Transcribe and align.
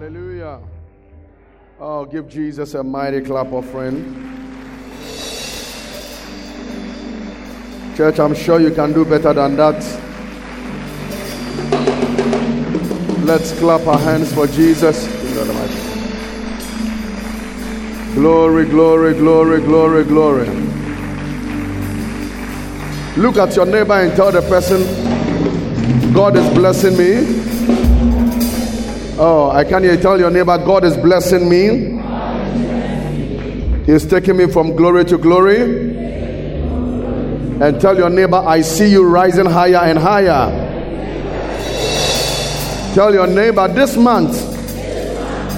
Hallelujah. 0.00 0.58
Oh, 1.78 2.06
give 2.06 2.26
Jesus 2.26 2.72
a 2.72 2.82
mighty 2.82 3.20
clap 3.20 3.52
offering. 3.52 4.02
Church, 7.94 8.18
I'm 8.18 8.34
sure 8.34 8.58
you 8.58 8.70
can 8.70 8.94
do 8.94 9.04
better 9.04 9.34
than 9.34 9.56
that. 9.56 9.76
Let's 13.26 13.52
clap 13.58 13.86
our 13.86 13.98
hands 13.98 14.32
for 14.32 14.46
Jesus. 14.46 15.06
Glory, 18.14 18.64
glory, 18.70 19.12
glory, 19.12 19.60
glory, 19.60 20.04
glory. 20.04 20.48
Look 23.18 23.36
at 23.36 23.54
your 23.54 23.66
neighbor 23.66 24.00
and 24.00 24.16
tell 24.16 24.32
the 24.32 24.40
person, 24.40 24.80
God 26.14 26.36
is 26.38 26.54
blessing 26.54 26.96
me. 26.96 27.39
Oh, 29.22 29.50
I 29.50 29.64
can 29.64 29.82
hear 29.82 29.98
tell 29.98 30.18
your 30.18 30.30
neighbor, 30.30 30.56
God 30.56 30.82
is 30.82 30.96
blessing 30.96 31.46
me. 31.46 32.00
He's 33.84 34.06
taking 34.06 34.38
me 34.38 34.46
from 34.50 34.74
glory 34.74 35.04
to 35.04 35.18
glory. 35.18 35.60
And 37.60 37.78
tell 37.78 37.98
your 37.98 38.08
neighbor, 38.08 38.38
I 38.38 38.62
see 38.62 38.90
you 38.90 39.06
rising 39.06 39.44
higher 39.44 39.76
and 39.76 39.98
higher. 39.98 40.48
Tell 42.94 43.12
your 43.12 43.26
neighbor, 43.26 43.68
this 43.68 43.94
month, 43.94 44.38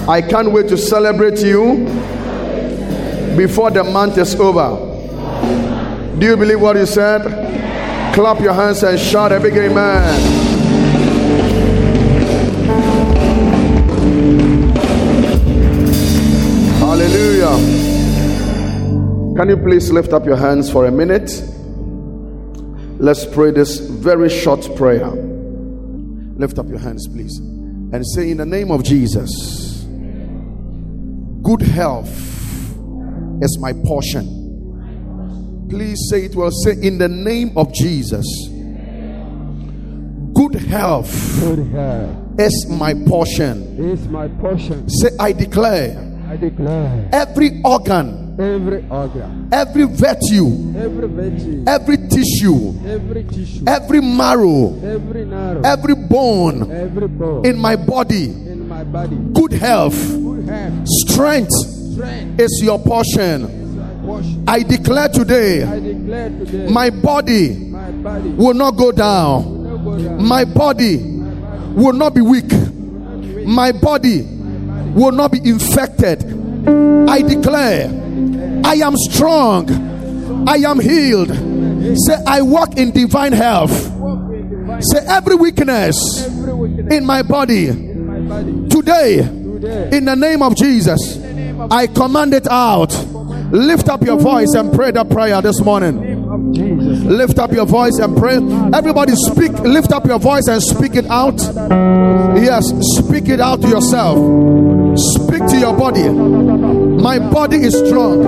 I 0.09 0.21
can't 0.21 0.51
wait 0.51 0.67
to 0.67 0.77
celebrate 0.77 1.39
you 1.39 1.85
before 3.37 3.71
the 3.71 3.85
month 3.85 4.17
is 4.17 4.35
over. 4.35 4.75
Do 6.19 6.25
you 6.25 6.35
believe 6.35 6.59
what 6.59 6.75
you 6.75 6.85
said? 6.85 7.21
Clap 8.13 8.41
your 8.41 8.51
hands 8.51 8.83
and 8.83 8.99
shout 8.99 9.31
a 9.31 9.39
big 9.39 9.55
amen. 9.55 10.52
Hallelujah. 17.03 17.57
Can 19.35 19.49
you 19.49 19.57
please 19.57 19.91
lift 19.91 20.13
up 20.13 20.25
your 20.25 20.37
hands 20.37 20.71
for 20.71 20.85
a 20.85 20.91
minute? 20.91 21.29
Let's 22.97 23.25
pray 23.25 23.51
this 23.51 23.77
very 23.79 24.29
short 24.29 24.61
prayer. 24.77 25.09
Lift 25.09 26.59
up 26.59 26.69
your 26.69 26.79
hands, 26.79 27.05
please, 27.09 27.37
and 27.39 28.05
say, 28.15 28.31
In 28.31 28.37
the 28.37 28.45
name 28.45 28.71
of 28.71 28.85
Jesus, 28.85 29.83
good 31.41 31.61
health 31.61 32.09
is 33.41 33.57
my 33.59 33.73
portion. 33.83 35.67
Please 35.69 35.99
say 36.09 36.23
it 36.23 36.35
well. 36.35 36.51
Say, 36.51 36.77
In 36.81 36.99
the 36.99 37.09
name 37.09 37.57
of 37.57 37.73
Jesus, 37.73 38.25
good 40.33 40.55
health, 40.55 41.11
Good 41.41 41.67
health 41.67 42.39
is 42.39 42.65
my 42.69 42.93
portion. 43.05 43.91
is 43.91 44.07
my 44.07 44.29
portion. 44.29 44.87
Say, 44.87 45.09
I 45.19 45.33
declare 45.33 46.11
I 46.33 46.35
declare 46.35 47.09
every 47.13 47.61
organ, 47.63 48.35
every 48.41 48.83
organ, 48.89 49.49
every 49.51 49.83
virtue, 49.83 50.73
every 50.75 51.07
virtue, 51.07 51.63
every 51.67 51.97
tissue, 52.09 52.73
every 52.87 53.23
tissue, 53.25 53.63
every 53.67 54.01
marrow, 54.01 54.73
every 54.83 55.29
every 55.63 55.93
bone 55.93 56.71
every 56.71 57.07
bone. 57.07 57.45
in 57.45 57.55
my 57.59 57.75
body, 57.75 58.23
in 58.31 58.67
my 58.67 58.83
body, 58.83 59.15
good 59.15 59.51
health, 59.51 59.93
good 59.93 60.49
health, 60.49 60.87
strength 60.87 61.51
strength. 61.51 62.39
is 62.41 62.61
your 62.63 62.79
portion. 62.79 63.43
is 63.43 64.03
portion. 64.03 64.43
I 64.47 64.63
declare 64.63 65.09
today 65.09 65.61
I 65.61 65.79
declare 65.79 66.29
today 66.29 66.67
my 66.67 66.89
body 66.89 67.53
my 67.53 67.91
body 67.91 68.29
will 68.29 68.55
not 68.55 68.71
go 68.71 68.91
down, 68.91 69.63
not 69.65 69.83
go 69.83 70.03
down. 70.03 70.23
my 70.27 70.45
body 70.45 70.97
My 70.97 71.29
body 71.35 71.73
will 71.75 71.93
not 71.93 72.15
be 72.15 72.21
weak, 72.21 72.49
will 72.49 72.57
not 72.57 73.21
be 73.21 73.35
weak. 73.35 73.47
my 73.47 73.71
body 73.71 74.33
will 74.93 75.11
not 75.11 75.31
be 75.31 75.39
infected. 75.43 76.23
I 77.09 77.21
declare 77.21 77.89
I 78.65 78.75
am 78.75 78.95
strong, 78.95 79.69
I 80.47 80.55
am 80.57 80.79
healed. 80.79 81.29
Say, 81.29 82.15
I 82.25 82.41
walk 82.41 82.77
in 82.77 82.91
divine 82.91 83.33
health. 83.33 83.71
Say, 84.81 84.99
every 85.07 85.35
weakness 85.35 86.25
in 86.25 87.05
my 87.05 87.21
body 87.21 87.67
today, 88.69 89.19
in 89.19 90.05
the 90.05 90.15
name 90.15 90.41
of 90.41 90.55
Jesus, 90.55 91.17
I 91.71 91.87
command 91.87 92.33
it 92.33 92.47
out. 92.47 92.93
Lift 93.51 93.89
up 93.89 94.01
your 94.01 94.17
voice 94.17 94.53
and 94.55 94.73
pray 94.73 94.91
that 94.91 95.09
prayer 95.09 95.41
this 95.41 95.61
morning. 95.61 96.12
Lift 96.53 97.39
up 97.39 97.51
your 97.51 97.65
voice 97.65 97.97
and 97.99 98.15
pray. 98.15 98.35
Everybody 98.77 99.13
speak. 99.15 99.51
Lift 99.59 99.91
up 99.91 100.05
your 100.05 100.19
voice 100.19 100.47
and 100.47 100.61
speak 100.61 100.95
it 100.95 101.07
out. 101.07 101.39
Yes, 102.37 102.71
speak 102.97 103.29
it 103.29 103.39
out 103.39 103.61
to 103.61 103.67
yourself. 103.67 104.17
Speak 104.99 105.45
to 105.47 105.57
your 105.57 105.75
body. 105.75 106.07
My 106.09 107.17
body 107.19 107.57
is 107.57 107.75
strong. 107.87 108.23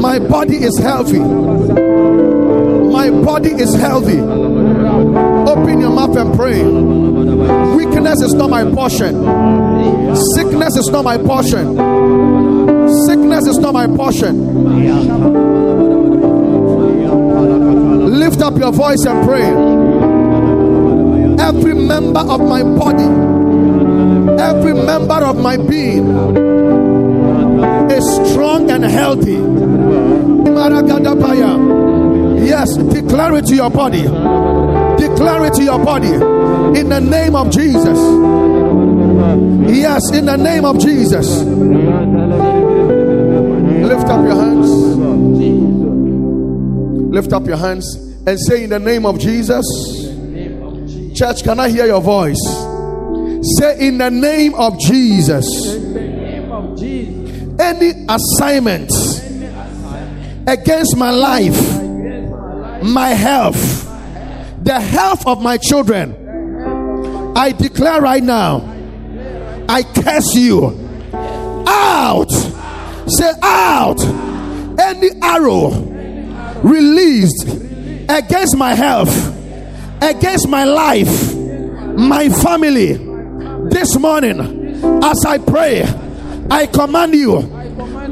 My 0.00 0.18
body 0.18 0.56
is 0.56 0.76
healthy. 0.78 1.20
My 1.20 3.10
body 3.10 3.50
is 3.50 3.74
healthy. 3.76 4.18
Open 4.18 5.80
your 5.80 5.90
mouth 5.90 6.16
and 6.16 6.34
pray. 6.34 6.62
Weakness 7.76 8.22
is 8.22 8.34
not 8.34 8.50
my 8.50 8.64
portion. 8.64 9.14
Sickness 10.34 10.76
is 10.76 10.88
not 10.88 11.04
my 11.04 11.16
portion. 11.16 11.76
Sickness 13.06 13.46
is 13.46 13.58
not 13.58 13.74
my 13.74 13.86
portion. 13.86 15.59
Lift 18.10 18.42
up 18.42 18.58
your 18.58 18.72
voice 18.72 19.04
and 19.06 19.24
pray. 19.24 19.46
Every 21.46 21.74
member 21.74 22.20
of 22.20 22.40
my 22.40 22.62
body, 22.62 23.04
every 24.42 24.74
member 24.74 25.24
of 25.24 25.36
my 25.38 25.56
being 25.56 26.08
is 27.90 28.04
strong 28.30 28.68
and 28.70 28.84
healthy. 28.84 29.38
Yes, 32.46 32.76
declare 32.76 33.36
it 33.36 33.46
to 33.46 33.54
your 33.54 33.70
body. 33.70 34.02
Declare 34.02 35.46
it 35.46 35.54
to 35.54 35.62
your 35.62 35.78
body. 35.84 36.12
In 36.78 36.88
the 36.88 37.00
name 37.00 37.36
of 37.36 37.50
Jesus. 37.50 37.98
Yes, 39.72 40.10
in 40.12 40.26
the 40.26 40.36
name 40.36 40.64
of 40.64 40.80
Jesus. 40.80 41.42
Lift 43.88 44.08
up 44.08 44.24
your 44.24 44.34
hands. 44.34 44.49
Lift 47.10 47.32
up 47.32 47.44
your 47.44 47.56
hands 47.56 47.96
and 48.24 48.38
say, 48.38 48.62
In 48.62 48.70
the 48.70 48.78
name 48.78 49.04
of 49.04 49.18
Jesus. 49.18 49.66
Church, 51.18 51.42
can 51.42 51.58
I 51.58 51.68
hear 51.68 51.84
your 51.86 52.00
voice? 52.00 52.38
Say, 53.58 53.88
In 53.88 53.98
the 53.98 54.10
name 54.10 54.54
of 54.54 54.78
Jesus. 54.78 55.44
Any 57.58 58.06
assignment 58.08 58.92
against 60.46 60.96
my 60.96 61.10
life, 61.10 61.82
my 62.84 63.08
health, 63.08 63.84
the 64.62 64.78
health 64.80 65.26
of 65.26 65.42
my 65.42 65.56
children, 65.56 66.14
I 67.36 67.50
declare 67.50 68.00
right 68.00 68.22
now, 68.22 68.58
I 69.68 69.82
curse 69.82 70.32
you 70.36 70.78
out. 71.66 72.30
Say 73.08 73.32
out. 73.42 74.00
Any 74.78 75.10
arrow 75.20 75.89
released 76.62 77.46
against 78.08 78.56
my 78.56 78.74
health, 78.74 79.12
against 80.02 80.48
my 80.48 80.64
life, 80.64 81.34
my 81.34 82.28
family, 82.28 82.94
this 83.70 83.96
morning, 83.98 84.40
as 85.02 85.24
I 85.24 85.38
pray, 85.38 85.82
I 86.50 86.66
command 86.66 87.14
you 87.14 87.38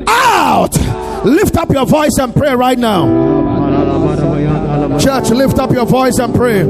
out. 0.06 0.74
Lift 1.24 1.56
up 1.56 1.70
your 1.70 1.86
voice 1.86 2.16
and 2.20 2.34
pray 2.34 2.54
right 2.54 2.78
now. 2.78 3.06
Church, 4.98 5.30
lift 5.30 5.58
up 5.58 5.72
your 5.72 5.86
voice 5.86 6.18
and 6.18 6.34
pray. 6.34 6.64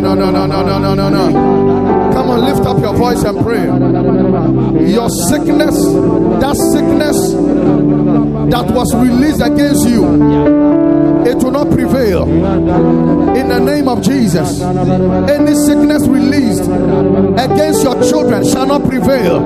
No, 0.00 0.14
no, 0.14 0.30
no, 0.30 0.46
no, 0.46 0.62
no, 0.62 0.78
no, 0.78 0.94
no, 0.94 1.08
no. 1.08 2.12
Come 2.12 2.30
on, 2.30 2.44
lift 2.44 2.66
up 2.66 2.78
your 2.80 2.94
voice 2.94 3.22
and 3.24 3.38
pray. 3.40 3.64
Your 4.92 5.08
sickness, 5.28 5.76
that 6.40 6.56
sickness 6.72 7.32
that 8.50 8.70
was 8.74 8.94
released 8.94 9.42
against 9.42 9.88
you 9.88 11.08
it 11.26 11.36
will 11.42 11.50
not 11.50 11.70
prevail. 11.70 12.22
In 13.36 13.48
the 13.48 13.58
name 13.58 13.88
of 13.88 14.02
Jesus, 14.02 14.60
any 14.62 15.54
sickness 15.54 16.06
released 16.08 16.62
against 16.62 17.82
your 17.82 18.00
children 18.02 18.44
shall 18.44 18.66
not 18.66 18.88
prevail. 18.88 19.40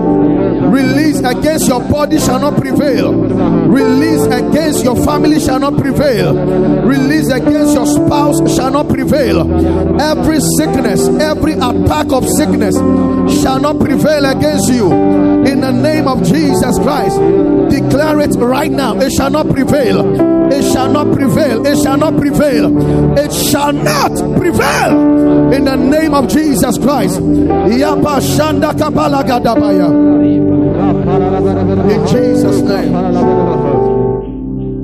Release 0.72 1.18
against 1.20 1.68
your 1.68 1.80
body 1.80 2.18
shall 2.18 2.40
not 2.40 2.56
prevail. 2.56 3.12
Release 3.12 4.24
against 4.24 4.84
your 4.84 4.96
family 5.04 5.38
shall 5.38 5.60
not 5.60 5.76
prevail. 5.76 6.34
Release 6.86 7.28
against 7.30 7.74
your 7.74 7.86
spouse 7.86 8.38
shall 8.56 8.70
not 8.70 8.88
prevail. 8.88 9.40
Every 10.00 10.40
sickness, 10.56 11.06
every 11.20 11.52
attack 11.52 12.10
of 12.10 12.26
sickness 12.36 12.74
shall 13.42 13.60
not 13.60 13.78
prevail 13.78 14.24
against 14.24 14.72
you. 14.72 14.90
In 14.92 15.60
the 15.60 15.72
name 15.72 16.08
of 16.08 16.22
Jesus 16.24 16.78
Christ, 16.78 17.18
declare 17.70 18.20
it 18.20 18.34
right 18.36 18.70
now. 18.70 18.98
It 18.98 19.12
shall 19.12 19.30
not 19.30 19.48
prevail 19.48 20.32
it 20.52 20.72
shall 20.72 20.92
not 20.92 21.12
prevail. 21.12 21.66
It 21.66 21.78
shall 21.82 21.96
not 21.96 22.16
prevail. 22.16 23.18
It 23.18 23.32
shall 23.32 23.72
not 23.72 24.12
prevail. 24.36 25.52
In 25.52 25.64
the 25.64 25.76
name 25.76 26.14
of 26.14 26.28
Jesus 26.28 26.76
Christ. 26.78 27.18
In 31.58 32.06
Jesus' 32.06 32.60
name. 32.62 32.92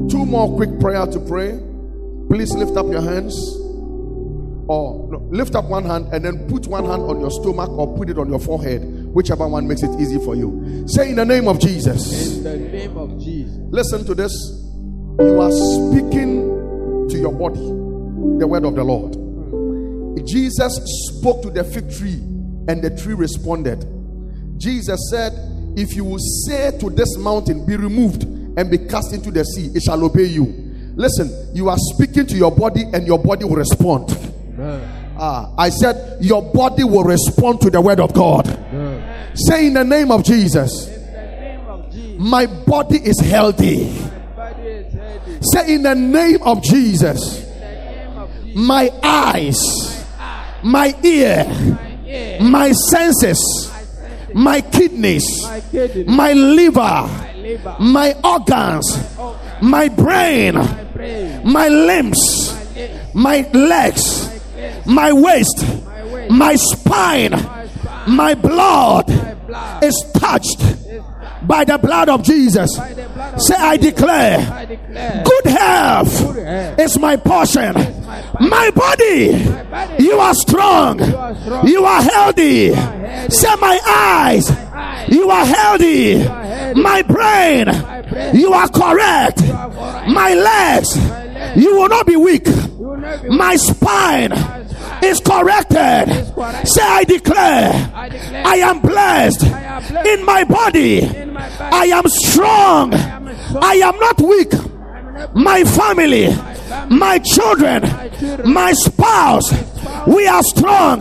Two 0.09 0.25
more 0.25 0.55
quick 0.57 0.79
prayer 0.81 1.07
to 1.07 1.21
pray. 1.21 1.59
Please 2.29 2.53
lift 2.55 2.77
up 2.77 2.87
your 2.87 3.01
hands. 3.01 3.35
Or 4.71 5.09
no, 5.11 5.27
lift 5.31 5.55
up 5.55 5.65
one 5.65 5.85
hand 5.85 6.09
and 6.13 6.23
then 6.23 6.47
put 6.47 6.67
one 6.67 6.85
hand 6.85 7.03
on 7.03 7.21
your 7.21 7.31
stomach 7.31 7.71
or 7.71 7.97
put 7.97 8.11
it 8.11 8.19
on 8.19 8.29
your 8.29 8.39
forehead, 8.39 8.83
whichever 9.15 9.49
one 9.49 9.67
makes 9.67 9.83
it 9.83 9.91
easy 9.99 10.19
for 10.19 10.37
you. 10.37 10.85
Say 10.87 11.09
in 11.11 11.17
the 11.17 11.25
name 11.25 11.49
of 11.49 11.59
Jesus. 11.59 12.37
In 12.37 12.45
the 12.45 12.57
name 12.57 12.99
of 12.99 13.19
Jesus. 13.19 13.59
Listen 13.71 14.05
to 14.05 14.15
this 14.15 14.33
you 15.21 15.41
are 15.41 15.51
speaking 15.51 17.09
to 17.09 17.19
your 17.19 17.33
body 17.33 17.59
the 18.39 18.47
word 18.47 18.65
of 18.65 18.77
the 18.77 18.85
Lord. 18.85 19.15
Jesus 20.27 20.79
spoke 21.09 21.43
to 21.43 21.51
the 21.51 21.65
fig 21.65 21.91
tree 21.91 22.21
and 22.69 22.83
the 22.83 22.97
tree 23.03 23.15
responded. 23.15 23.85
Jesus 24.59 25.11
said, 25.11 25.33
If 25.79 25.95
you 25.95 26.05
will 26.05 26.19
say 26.19 26.77
to 26.79 26.91
this 26.91 27.17
mountain, 27.19 27.65
Be 27.65 27.77
removed 27.77 28.25
and 28.25 28.69
be 28.71 28.79
cast 28.79 29.13
into 29.13 29.31
the 29.31 29.45
sea, 29.45 29.71
it 29.75 29.83
shall 29.85 30.03
obey 30.05 30.25
you. 30.25 30.45
Listen, 30.97 31.51
you 31.55 31.69
are 31.69 31.77
speaking 31.79 32.27
to 32.27 32.37
your 32.37 32.51
body 32.51 32.83
and 32.93 33.07
your 33.07 33.19
body 33.21 33.45
will 33.45 33.55
respond. 33.57 34.11
Ah, 35.21 35.53
I 35.57 35.71
said, 35.71 36.19
Your 36.21 36.43
body 36.43 36.83
will 36.83 37.05
respond 37.05 37.61
to 37.61 37.71
the 37.71 37.81
word 37.81 38.01
of 38.01 38.13
God. 38.13 38.47
Say 39.35 39.69
in 39.69 39.75
the 39.75 39.85
name 39.85 40.11
of 40.11 40.25
Jesus, 40.25 40.89
name 40.89 41.61
of 41.69 41.93
Jesus. 41.93 42.19
My 42.19 42.47
body 42.47 42.97
is 42.99 43.21
healthy. 43.21 43.85
Body 44.35 44.63
is 44.63 44.93
healthy. 44.93 45.39
Say 45.53 45.75
in 45.75 45.83
the 45.85 45.95
name 45.95 46.43
of 46.43 46.61
Jesus, 46.65 47.47
name 47.61 48.17
of 48.19 48.31
Jesus. 48.43 48.57
my 48.57 48.91
eyes, 49.01 50.05
Eye, 50.19 50.55
my 50.65 50.95
ear, 51.05 51.45
my 51.47 51.99
ear, 52.09 52.41
my 52.43 52.73
senses, 52.73 53.39
my 54.35 54.61
kidneys, 54.61 55.25
my 56.07 56.33
liver, 56.33 56.81
my 56.81 57.35
liver, 57.37 57.77
my 57.79 58.15
organs, 58.25 59.17
my 59.61 59.89
brain, 59.89 60.55
my 60.55 60.85
brain, 60.85 61.41
my 61.45 61.69
limbs, 61.69 62.19
my 63.15 63.49
legs, 63.53 64.29
legs, 64.59 64.87
my 64.87 65.13
waist, 65.13 65.65
my 66.31 66.55
waist, 66.55 66.79
spine, 66.81 67.31
my 67.31 67.67
spine, 67.67 68.15
my 68.17 68.35
blood 68.35 69.07
blood. 69.47 69.85
is 69.85 70.13
touched 70.15 70.61
by 71.43 71.65
the 71.65 71.79
blood 71.79 72.09
of 72.09 72.23
Jesus. 72.23 72.77
by 72.77 72.93
the 72.95 73.03
of 73.35 73.43
Say, 73.43 73.55
I 73.55 73.77
declare 73.77 74.39
I 74.53 74.65
declare 74.65 75.25
good 75.25 75.53
health 75.53 76.27
good 76.35 76.45
health. 76.45 76.79
is 76.81 76.99
my 76.99 77.17
portion. 77.17 77.75
my 77.75 78.23
My 78.41 78.71
body, 78.71 79.33
My 79.45 79.63
body, 79.65 80.05
you 80.05 80.19
are 80.19 80.35
strong. 80.35 80.99
you 81.01 81.17
are 81.17 81.35
strong. 81.37 81.67
You 81.69 81.85
are 81.85 82.03
healthy. 82.03 82.73
healthy. 82.73 83.35
Say, 83.35 83.55
my 83.57 83.79
eyes, 83.87 84.51
eyes, 84.51 85.09
you 85.09 85.29
are 85.31 85.45
healthy. 85.47 86.25
are 86.27 86.45
healthy. 86.45 86.81
My 86.83 87.03
brain, 87.03 87.65
brain, 88.11 88.37
you 88.37 88.53
are 88.53 88.69
correct. 88.69 89.41
you 89.43 89.53
are 89.53 89.71
correct. 89.71 90.09
My 90.09 90.35
legs, 90.35 90.97
you 91.57 91.77
will 91.77 91.89
not 91.89 92.07
be 92.07 92.17
weak. 92.17 92.47
you 92.47 92.53
will 92.79 92.97
not 92.97 93.23
be 93.23 93.29
My 93.29 93.57
spine 93.57 94.33
is 95.03 95.21
corrected. 95.21 96.09
Say, 96.69 96.83
I 96.83 97.05
declare, 97.07 97.91
I 97.95 98.57
am 98.59 98.81
blessed 98.81 99.45
I 99.45 99.63
am 99.63 99.83
blessed 99.89 100.09
in 100.09 100.25
my 100.25 100.45
body. 100.45 101.01
in 101.01 101.33
my 101.33 101.49
body. 101.59 101.77
I 101.77 101.85
am 101.99 102.05
strong. 102.09 102.95
I 102.95 103.75
am 103.83 103.97
not 103.99 104.21
weak. 104.21 104.53
My 105.35 105.65
family, 105.65 106.29
my 106.89 107.19
children, 107.19 107.83
my 108.51 108.73
spouse, 108.73 109.53
we 110.07 110.27
are 110.27 110.43
strong. 110.43 111.01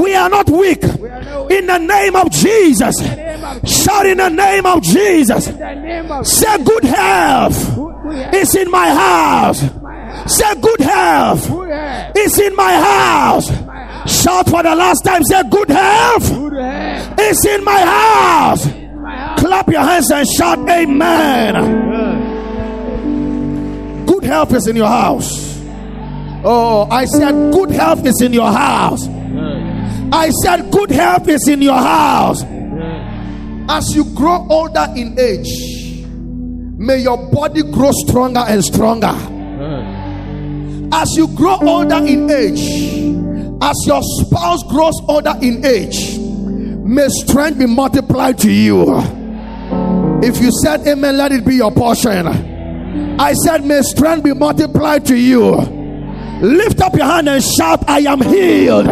We 0.00 0.14
are 0.14 0.28
not 0.28 0.48
weak. 0.50 0.82
In 0.82 1.66
the 1.66 1.78
name 1.78 2.16
of 2.16 2.30
Jesus. 2.30 2.96
Shout 3.64 4.06
in 4.06 4.18
the 4.18 4.28
name 4.28 4.66
of 4.66 4.82
Jesus. 4.82 5.46
Say 5.46 6.64
good 6.64 6.84
health 6.84 8.34
is 8.34 8.54
in 8.54 8.70
my 8.70 8.88
house. 8.88 9.60
Say 10.26 10.54
good 10.60 10.80
health 10.80 11.50
is 12.16 12.38
in 12.38 12.54
my 12.54 12.72
house. 12.72 13.48
Shout 14.22 14.48
for 14.48 14.62
the 14.62 14.74
last 14.74 15.04
time. 15.04 15.22
Say 15.24 15.42
good 15.50 15.68
health 15.70 16.30
is. 17.20 17.44
In 17.44 17.64
my 17.64 17.80
house. 17.80 18.66
Clap 19.38 19.68
your 19.68 19.80
hands 19.82 20.10
and 20.10 20.26
shout 20.28 20.58
amen. 20.68 22.07
Good 24.08 24.24
health 24.24 24.54
is 24.54 24.66
in 24.66 24.74
your 24.74 24.88
house. 24.88 25.28
Oh, 26.42 26.88
I 26.90 27.04
said 27.04 27.52
good 27.52 27.70
health 27.70 28.06
is 28.06 28.20
in 28.22 28.32
your 28.32 28.50
house. 28.50 29.06
I 30.10 30.30
said 30.42 30.70
good 30.72 30.90
health 30.90 31.28
is 31.28 31.46
in 31.46 31.60
your 31.60 31.76
house. 31.76 32.42
As 33.70 33.94
you 33.94 34.04
grow 34.14 34.46
older 34.48 34.86
in 34.96 35.18
age, 35.20 36.06
may 36.78 36.98
your 37.02 37.30
body 37.30 37.62
grow 37.70 37.90
stronger 37.92 38.40
and 38.48 38.64
stronger. 38.64 39.14
As 40.90 41.10
you 41.14 41.28
grow 41.36 41.58
older 41.60 41.96
in 41.96 42.30
age, 42.30 42.62
as 43.60 43.76
your 43.86 44.00
spouse 44.02 44.62
grows 44.70 44.98
older 45.06 45.34
in 45.42 45.62
age, 45.66 46.16
may 46.18 47.08
strength 47.08 47.58
be 47.58 47.66
multiplied 47.66 48.38
to 48.38 48.50
you. 48.50 48.86
If 50.22 50.40
you 50.40 50.50
said 50.62 50.86
amen, 50.86 51.18
let 51.18 51.30
it 51.32 51.44
be 51.44 51.56
your 51.56 51.72
portion. 51.72 52.56
I 53.20 53.32
said, 53.44 53.64
may 53.64 53.82
strength 53.82 54.24
be 54.24 54.32
multiplied 54.32 55.04
to 55.06 55.16
you. 55.16 55.50
Lift 56.40 56.80
up 56.80 56.94
your 56.94 57.06
hand 57.06 57.28
and 57.28 57.42
shout, 57.42 57.88
I 57.88 57.98
am 58.00 58.20
healed. 58.20 58.86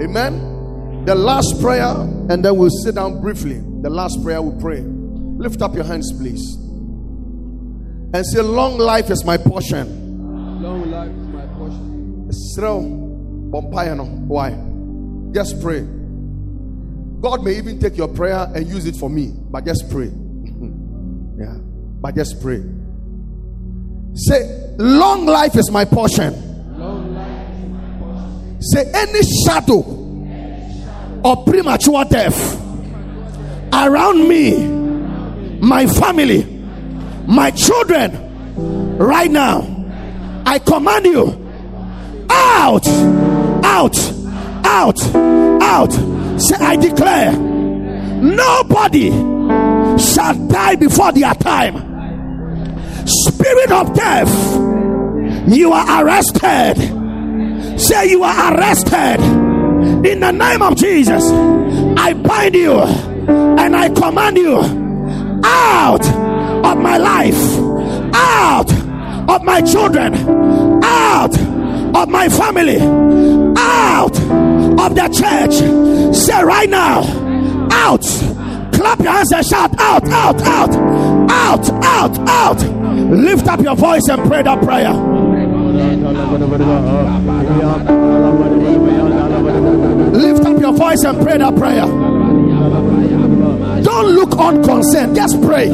Amen. 0.00 1.04
The 1.04 1.14
last 1.14 1.60
prayer, 1.60 1.84
and 1.84 2.44
then 2.44 2.56
we'll 2.56 2.70
sit 2.70 2.94
down 2.94 3.20
briefly. 3.20 3.60
The 3.82 3.90
last 3.90 4.22
prayer 4.22 4.40
we 4.40 4.58
pray. 4.60 4.80
Lift 4.80 5.62
up 5.62 5.74
your 5.74 5.84
hands, 5.84 6.12
please. 6.12 6.56
And 8.12 8.26
say, 8.26 8.40
Long 8.40 8.78
life 8.78 9.10
is 9.10 9.24
my 9.24 9.36
portion. 9.36 10.62
Long 10.62 10.90
life 10.90 11.10
is 11.10 11.28
my 11.28 11.46
portion. 11.58 12.30
Srel, 12.30 13.50
bompire. 13.50 14.06
Why? 14.26 14.50
Just 15.32 15.60
pray. 15.62 15.80
God 17.20 17.44
may 17.44 17.56
even 17.56 17.78
take 17.78 17.96
your 17.96 18.08
prayer 18.08 18.50
and 18.54 18.66
use 18.66 18.86
it 18.86 18.96
for 18.96 19.10
me, 19.10 19.32
but 19.50 19.64
just 19.64 19.90
pray. 19.90 20.06
yeah, 21.38 21.56
but 22.00 22.14
just 22.14 22.40
pray. 22.40 22.62
Say, 24.14 24.74
long 24.78 25.26
life 25.26 25.56
is 25.56 25.70
my 25.70 25.84
portion. 25.84 26.32
Is 26.32 26.42
my 26.42 27.96
portion. 27.98 28.62
Say, 28.62 28.90
any 28.94 29.20
shadow 29.44 29.80
of 31.24 31.46
premature 31.46 32.04
death 32.06 32.60
around 33.72 34.26
me, 34.28 34.66
my 35.60 35.86
family, 35.86 36.44
my 37.26 37.50
children, 37.50 38.96
right 38.98 39.30
now, 39.30 39.62
I 40.46 40.58
command 40.58 41.04
you 41.06 41.48
out, 42.30 42.86
out, 43.64 43.96
out, 44.64 45.00
out. 45.62 45.92
Say, 46.40 46.56
I 46.56 46.76
declare, 46.76 47.32
nobody 47.32 49.10
shall 49.98 50.34
die 50.48 50.76
before 50.76 51.12
their 51.12 51.34
time. 51.34 51.89
Spirit 53.06 53.70
of 53.70 53.94
death, 53.94 54.28
you 55.48 55.72
are 55.72 56.04
arrested. 56.04 56.76
Say, 57.78 58.10
you 58.10 58.22
are 58.22 58.54
arrested 58.54 59.20
in 60.06 60.20
the 60.20 60.30
name 60.30 60.62
of 60.62 60.76
Jesus. 60.76 61.24
I 61.96 62.12
bind 62.14 62.54
you 62.54 62.78
and 62.78 63.76
I 63.76 63.88
command 63.88 64.36
you 64.36 64.58
out 65.44 66.04
of 66.64 66.78
my 66.78 66.98
life, 66.98 67.40
out 68.14 68.70
of 69.28 69.42
my 69.42 69.60
children, 69.62 70.14
out 70.84 71.38
of 71.96 72.08
my 72.08 72.28
family, 72.28 72.80
out 73.56 74.16
of 74.80 74.94
the 74.94 75.08
church. 75.12 76.14
Say 76.16 76.42
right 76.42 76.68
now, 76.68 77.02
out. 77.72 78.29
Clap 78.80 78.98
your 79.00 79.12
hands 79.12 79.30
and 79.32 79.44
shout, 79.44 79.78
out, 79.78 80.08
out, 80.08 80.40
out, 80.40 80.74
out, 81.30 81.70
out, 81.84 82.18
out. 82.30 82.62
Lift 83.10 83.46
up 83.46 83.60
your 83.60 83.76
voice 83.76 84.08
and 84.08 84.22
pray 84.26 84.42
that 84.42 84.62
prayer. 84.62 84.94
Lift 90.12 90.46
up 90.46 90.58
your 90.58 90.72
voice 90.72 91.04
and 91.04 91.20
pray 91.20 91.36
that 91.36 91.54
prayer. 91.56 91.84
Don't 93.82 94.14
look 94.14 94.32
unconcerned. 94.38 95.14
Just 95.14 95.42
pray. 95.42 95.68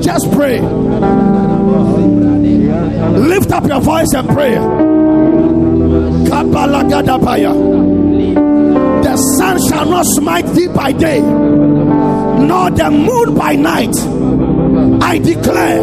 Just 0.00 0.32
pray. 0.32 0.60
Lift 3.18 3.52
up 3.52 3.66
your 3.66 3.80
voice 3.82 4.14
and 4.14 4.26
pray. 4.30 4.54
The 9.14 9.36
sun 9.38 9.68
shall 9.68 9.86
not 9.88 10.04
smite 10.06 10.44
thee 10.56 10.66
by 10.66 10.90
day, 10.90 11.20
nor 11.20 12.68
the 12.70 12.90
moon 12.90 13.36
by 13.36 13.54
night. 13.54 13.94
I 15.00 15.18
declare, 15.18 15.82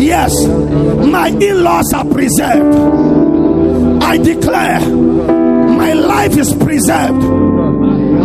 yes, 0.00 0.32
my 0.46 1.28
in 1.28 1.62
laws 1.62 1.92
are 1.92 2.06
preserved. 2.06 4.02
I 4.02 4.16
declare, 4.16 4.80
my 4.80 5.92
life 5.92 6.38
is 6.38 6.54
preserved, 6.54 7.22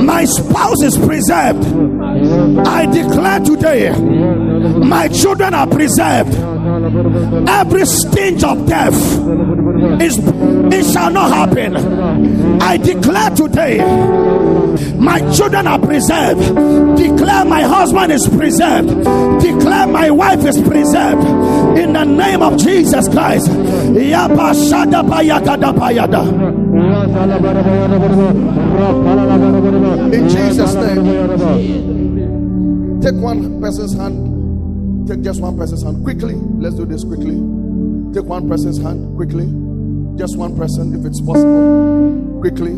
my 0.06 0.24
spouse 0.24 0.82
is 0.82 0.98
preserved. 0.98 1.68
I 2.66 2.86
declare 2.86 3.40
today, 3.42 3.92
my 3.92 5.10
children 5.10 5.54
are 5.54 5.68
preserved. 5.68 6.34
Every 6.96 7.86
stinge 7.86 8.44
of 8.44 8.66
death 8.68 8.96
is 10.02 10.18
it 10.18 10.94
shall 10.94 11.12
not 11.12 11.30
happen. 11.32 11.76
I 12.62 12.78
declare 12.78 13.30
today, 13.32 13.80
my 14.98 15.20
children 15.34 15.68
are 15.68 15.80
preserved. 15.80 16.40
Declare 16.98 17.46
my 17.46 17.64
husband 17.64 18.14
is 18.14 18.26
preserved. 18.30 18.88
Declare 19.42 19.88
my 19.88 20.10
wife 20.10 20.46
is 20.46 20.62
preserved. 20.62 21.28
In 21.78 21.92
the 21.94 22.06
name 22.06 22.42
of 22.42 22.58
Jesus 22.58 23.10
Christ. 23.10 23.50
In 23.50 23.96
Jesus' 30.30 30.74
name. 30.76 31.06
Take 33.02 33.16
one 33.16 33.62
person's 33.62 33.94
hand. 33.96 34.35
Take 35.08 35.22
just 35.22 35.42
one 35.42 35.58
person's 35.58 35.84
hand 35.84 36.04
quickly. 36.04 36.34
Let's 36.34 36.76
do 36.76 36.86
this 36.86 37.04
quickly. 37.04 37.36
Take 38.14 38.26
one 38.26 38.48
person's 38.50 38.82
hand 38.82 39.16
quickly. 39.16 39.46
Just 40.18 40.38
one 40.38 40.58
person, 40.58 40.98
if 40.98 41.06
it's 41.06 41.22
possible. 41.22 42.40
Quickly. 42.42 42.72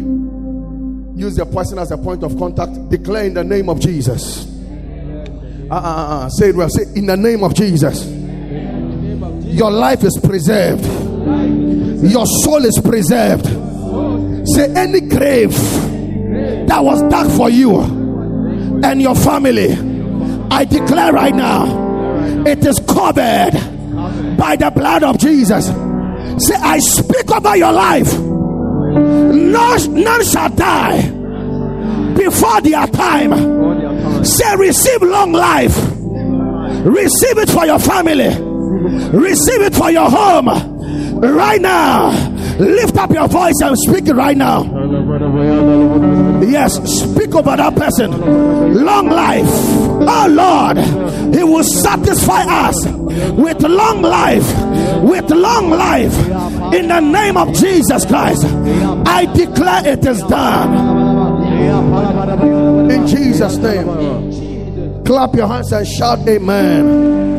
Use 1.15 1.35
the 1.35 1.45
person 1.45 1.79
as 1.79 1.91
a 1.91 1.97
point 1.97 2.23
of 2.23 2.37
contact. 2.37 2.89
Declare 2.89 3.25
in 3.25 3.33
the 3.33 3.43
name 3.43 3.69
of 3.69 3.79
Jesus. 3.79 4.45
Uh, 5.69 5.73
uh, 5.73 5.77
uh, 5.77 6.29
say 6.29 6.49
it 6.49 6.55
well. 6.55 6.69
Say 6.69 6.83
in 6.95 7.05
the 7.05 7.17
name 7.17 7.43
of 7.43 7.55
Jesus. 7.55 8.05
Your 9.45 9.71
life 9.71 10.03
is 10.03 10.19
preserved. 10.23 10.85
Your 12.03 12.25
soul 12.43 12.65
is 12.65 12.79
preserved. 12.83 13.45
Say 14.49 14.71
any 14.75 15.01
grave 15.01 15.51
that 16.67 16.83
was 16.83 17.01
dug 17.09 17.31
for 17.35 17.49
you 17.49 17.79
and 18.83 19.01
your 19.01 19.15
family, 19.15 19.73
I 20.51 20.65
declare 20.65 21.11
right 21.11 21.33
now, 21.33 21.86
it 22.47 22.65
is 22.65 22.79
covered 22.87 23.51
by 24.37 24.55
the 24.55 24.71
blood 24.73 25.03
of 25.03 25.17
Jesus. 25.17 25.65
Say, 25.65 26.55
I 26.55 26.79
speak 26.79 27.31
over 27.31 27.55
your 27.57 27.71
life. 27.71 28.13
No, 28.17 29.75
none 29.75 30.23
shall 30.23 30.49
die 30.49 31.01
before 32.15 32.61
their 32.61 32.87
time. 32.87 34.23
Say, 34.23 34.55
receive 34.57 35.01
long 35.01 35.31
life. 35.31 35.75
Receive 36.85 37.37
it 37.37 37.49
for 37.49 37.65
your 37.65 37.79
family. 37.79 38.29
Receive 39.17 39.61
it 39.61 39.75
for 39.75 39.89
your 39.91 40.09
home. 40.09 40.47
Right 41.19 41.61
now. 41.61 42.36
Lift 42.59 42.97
up 42.97 43.11
your 43.11 43.27
voice 43.27 43.53
and 43.61 43.77
speak 43.77 44.07
right 44.07 44.35
now. 44.35 44.63
Yes, 46.41 46.75
speak 47.01 47.35
over 47.35 47.55
that 47.55 47.75
person. 47.75 48.11
Long 48.83 49.09
life. 49.09 49.45
Oh 49.45 50.27
Lord, 50.29 50.77
He 51.35 51.43
will 51.43 51.63
satisfy 51.63 52.43
us 52.67 52.85
with 53.33 53.61
long 53.61 54.01
life. 54.01 54.45
With 55.03 55.29
long 55.29 55.69
life. 55.69 56.17
In 56.73 56.87
the 56.87 56.99
name 56.99 57.37
of 57.37 57.53
Jesus 57.53 58.05
Christ. 58.05 58.43
I 58.45 59.25
declare 59.33 59.87
it 59.87 60.05
is 60.05 60.21
done. 60.23 60.73
In 62.89 63.07
Jesus' 63.07 63.57
name. 63.57 65.03
Clap 65.05 65.35
your 65.35 65.47
hands 65.47 65.71
and 65.71 65.87
shout, 65.87 66.27
Amen. 66.27 67.37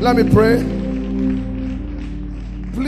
Let 0.00 0.16
me 0.16 0.24
pray. 0.30 0.75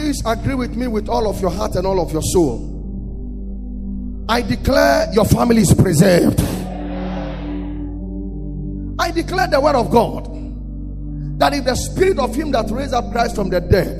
Please 0.08 0.24
agree 0.24 0.54
with 0.54 0.74
me 0.74 0.86
with 0.86 1.10
all 1.10 1.28
of 1.28 1.38
your 1.38 1.50
heart 1.50 1.74
and 1.74 1.86
all 1.86 2.00
of 2.00 2.10
your 2.14 2.22
soul. 2.22 2.64
I 4.26 4.40
declare 4.40 5.12
your 5.12 5.26
family 5.26 5.60
is 5.60 5.74
preserved. 5.74 6.40
I 8.98 9.10
declare 9.10 9.48
the 9.48 9.60
word 9.62 9.76
of 9.76 9.90
God 9.90 10.24
that 11.38 11.52
if 11.52 11.66
the 11.66 11.74
spirit 11.74 12.18
of 12.18 12.34
him 12.34 12.52
that 12.52 12.70
raised 12.70 12.94
up 12.94 13.12
Christ 13.12 13.34
from 13.34 13.50
the 13.50 13.60
dead 13.60 13.98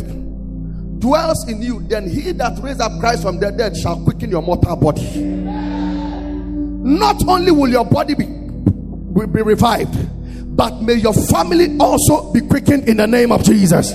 dwells 0.99 1.47
in 1.47 1.61
you, 1.61 1.83
then 1.89 2.09
he 2.09 2.33
that 2.33 2.59
raised 2.63 2.81
up 2.81 2.99
Christ 3.01 3.21
from 3.21 3.39
the 3.39 3.51
dead 3.51 3.77
shall 3.77 4.03
quicken 4.03 4.31
your 4.31 4.41
mortal 4.41 4.77
body. 4.77 5.21
Not 5.21 7.23
only 7.29 7.51
will 7.51 7.69
your 7.69 7.85
body 7.85 8.15
be, 8.15 8.25
be 8.25 9.43
revived, 9.43 10.57
but 10.57 10.81
may 10.81 10.95
your 10.95 11.13
family 11.13 11.77
also 11.79 12.33
be 12.33 12.41
quickened 12.41 12.89
in 12.89 12.97
the 12.97 13.07
name 13.07 13.31
of 13.31 13.45
Jesus. 13.45 13.93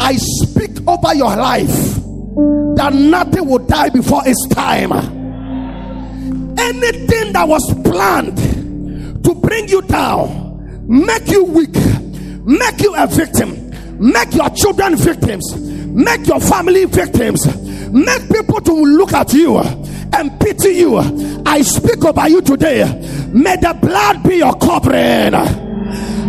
I 0.00 0.16
speak 0.16 0.86
over 0.86 1.14
your 1.14 1.34
life 1.36 1.68
that 2.76 2.92
nothing 2.92 3.48
will 3.48 3.58
die 3.58 3.88
before 3.90 4.22
its 4.26 4.46
time. 4.48 4.92
Anything 6.58 7.32
that 7.32 7.46
was 7.48 7.62
planned 7.84 8.36
to 9.24 9.34
bring 9.34 9.68
you 9.68 9.82
down, 9.82 10.86
make 10.88 11.28
you 11.28 11.44
weak, 11.44 11.74
make 12.44 12.80
you 12.80 12.94
a 12.96 13.06
victim, 13.06 13.70
make 13.98 14.34
your 14.34 14.50
children 14.50 14.96
victims, 14.96 15.56
make 15.56 16.26
your 16.26 16.40
family 16.40 16.84
victims, 16.86 17.46
make 17.90 18.28
people 18.30 18.60
to 18.60 18.72
look 18.72 19.12
at 19.12 19.32
you 19.32 19.58
and 19.58 20.40
pity 20.40 20.70
you. 20.70 20.98
I 21.46 21.62
speak 21.62 22.04
over 22.04 22.28
you 22.28 22.40
today. 22.42 22.84
May 23.32 23.56
the 23.56 23.76
blood 23.80 24.22
be 24.22 24.36
your 24.36 24.54
covering. 24.58 25.63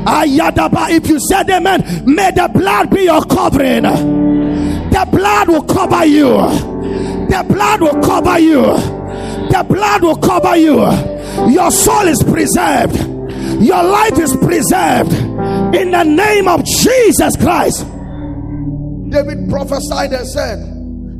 Ayadaba, 0.06 0.90
if 0.92 1.08
you 1.08 1.20
said 1.20 1.50
amen, 1.50 1.82
may 2.06 2.30
the 2.32 2.48
blood 2.54 2.92
be 2.92 3.04
your 3.04 3.24
covering. 3.26 3.82
The 3.82 5.08
blood 5.12 5.50
will 5.50 5.64
cover 5.64 6.06
you. 6.06 6.28
The 7.28 7.44
blood 7.50 7.82
will 7.82 8.02
cover 8.04 8.40
you. 8.40 8.62
The 9.50 9.66
blood 9.68 10.04
will 10.04 10.18
cover 10.18 10.56
you. 10.56 10.76
Your 11.52 11.72
soul 11.72 12.08
is 12.08 12.22
preserved. 12.24 12.98
Your 13.62 13.84
life 13.84 14.20
is 14.20 14.36
preserved. 14.38 15.12
In 15.76 15.92
the 15.92 16.04
name 16.04 16.48
of 16.48 16.64
Jesus 16.64 17.36
Christ. 17.38 17.86
David 19.10 19.50
prophesied 19.50 20.14
and 20.14 20.28
said, 20.28 20.60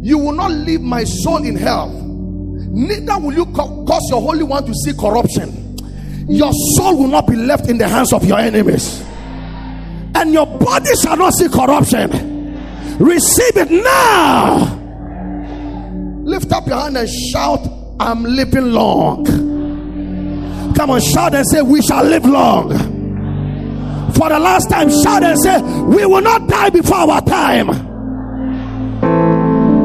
You 0.06 0.20
will 0.20 0.34
not 0.34 0.52
leave 0.52 0.82
my 0.82 1.04
soul 1.06 1.44
in 1.44 1.56
hell, 1.56 1.90
neither 1.90 3.18
will 3.20 3.34
you 3.34 3.46
cause 3.48 4.08
your 4.10 4.22
Holy 4.22 4.44
One 4.44 4.66
to 4.66 4.74
see 4.74 4.94
corruption 4.94 5.65
your 6.28 6.52
soul 6.76 6.98
will 6.98 7.08
not 7.08 7.28
be 7.28 7.36
left 7.36 7.70
in 7.70 7.78
the 7.78 7.88
hands 7.88 8.12
of 8.14 8.26
your 8.26 8.40
enemies, 8.40 9.04
and 10.16 10.34
your 10.34 10.46
body 10.46 10.90
shall 11.02 11.18
not 11.18 11.34
see 11.34 11.48
corruption. 11.50 12.34
Receive 13.00 13.58
it 13.58 13.72
now. 13.72 14.82
Lift 16.24 16.52
up 16.52 16.66
your 16.66 16.80
hand 16.80 16.98
and 16.98 17.10
shout, 17.10 17.60
I'm 18.00 18.24
living 18.24 18.72
long. 18.72 19.26
Come 20.76 20.90
on, 20.90 21.02
shout 21.02 21.36
and 21.36 21.46
say, 21.48 21.62
We 21.62 21.82
shall 21.82 22.04
live 22.04 22.26
long. 22.26 22.70
For 24.14 24.30
the 24.30 24.40
last 24.40 24.70
time, 24.70 24.90
shout 24.90 25.24
and 25.24 25.40
say, 25.40 25.62
We 25.84 26.06
will 26.06 26.22
not 26.22 26.48
die 26.48 26.70
before 26.70 26.98
our 26.98 27.22
time. 27.22 27.68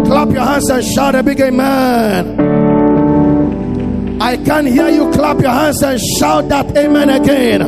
Clap 0.06 0.30
your 0.30 0.42
hands 0.44 0.68
and 0.70 0.84
shout 0.84 1.14
a 1.14 1.22
big 1.22 1.40
amen. 1.40 2.49
I 4.20 4.36
can 4.36 4.66
hear 4.66 4.90
you 4.90 5.10
clap 5.12 5.40
your 5.40 5.50
hands 5.50 5.82
and 5.82 5.98
shout 6.18 6.48
that 6.50 6.76
amen 6.76 7.08
again. 7.08 7.60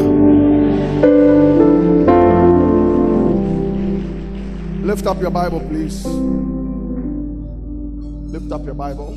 Lift 4.86 5.06
up 5.06 5.18
your 5.22 5.30
Bible, 5.30 5.60
please. 5.60 6.04
Lift 8.32 8.52
up 8.52 8.66
your 8.66 8.74
Bible. 8.74 9.14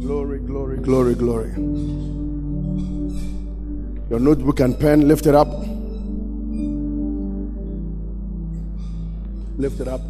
Glory, 0.00 0.38
glory, 0.38 0.76
glory, 0.78 1.14
glory. 1.16 1.50
Your 4.08 4.20
notebook 4.20 4.60
and 4.60 4.78
pen, 4.78 5.08
lift 5.08 5.26
it 5.26 5.34
up. 5.34 5.48
Lift 9.58 9.80
it 9.80 9.88
up. 9.88 10.02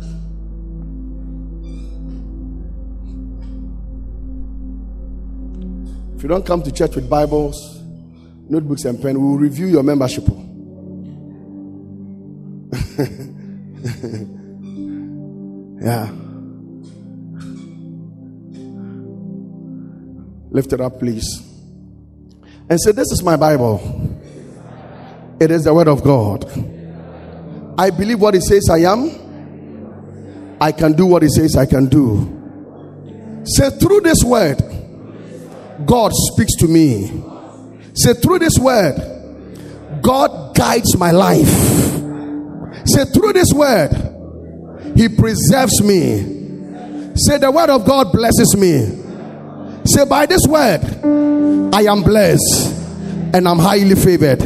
If 6.20 6.24
you 6.24 6.28
don't 6.28 6.44
come 6.44 6.62
to 6.64 6.70
church 6.70 6.96
with 6.96 7.08
Bibles, 7.08 7.80
notebooks, 8.46 8.84
and 8.84 9.00
pen, 9.00 9.18
we 9.18 9.26
will 9.26 9.38
review 9.38 9.68
your 9.68 9.82
membership. 9.82 10.24
yeah. 15.82 16.10
Lift 20.50 20.74
it 20.74 20.82
up, 20.82 20.98
please. 20.98 21.24
And 22.68 22.78
say, 22.78 22.92
This 22.92 23.10
is 23.12 23.22
my 23.22 23.36
Bible. 23.36 23.80
It 25.40 25.50
is 25.50 25.64
the 25.64 25.72
Word 25.72 25.88
of 25.88 26.04
God. 26.04 26.44
I 27.78 27.88
believe 27.88 28.20
what 28.20 28.34
He 28.34 28.40
says 28.40 28.68
I 28.70 28.80
am. 28.80 30.58
I 30.60 30.70
can 30.72 30.92
do 30.92 31.06
what 31.06 31.22
He 31.22 31.30
says 31.30 31.56
I 31.56 31.64
can 31.64 31.86
do. 31.86 33.42
Say, 33.46 33.70
through 33.70 34.02
this 34.02 34.22
Word, 34.22 34.79
God 35.86 36.12
speaks 36.14 36.54
to 36.56 36.68
me. 36.68 37.22
Say, 37.94 38.14
through 38.14 38.40
this 38.40 38.58
Word, 38.58 40.00
God 40.02 40.54
guides 40.54 40.96
my 40.96 41.10
life. 41.10 41.48
Say, 42.86 43.04
through 43.06 43.32
this 43.32 43.52
Word, 43.52 43.90
He 44.96 45.08
preserves 45.08 45.82
me. 45.82 47.14
Say, 47.16 47.38
the 47.38 47.50
Word 47.50 47.70
of 47.70 47.84
God 47.84 48.12
blesses 48.12 48.56
me. 48.56 49.84
Say, 49.84 50.04
by 50.04 50.26
this 50.26 50.42
Word, 50.46 50.80
I 51.74 51.82
am 51.82 52.02
blessed 52.02 52.76
and 53.34 53.48
I'm 53.48 53.58
highly 53.58 53.94
favored. 53.94 54.40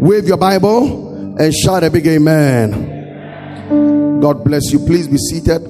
Wave 0.00 0.26
your 0.26 0.36
Bible 0.36 1.36
and 1.38 1.54
shout 1.54 1.84
a 1.84 1.90
big 1.90 2.06
amen. 2.06 4.20
God 4.20 4.44
bless 4.44 4.72
you. 4.72 4.80
Please 4.80 5.08
be 5.08 5.18
seated. 5.18 5.62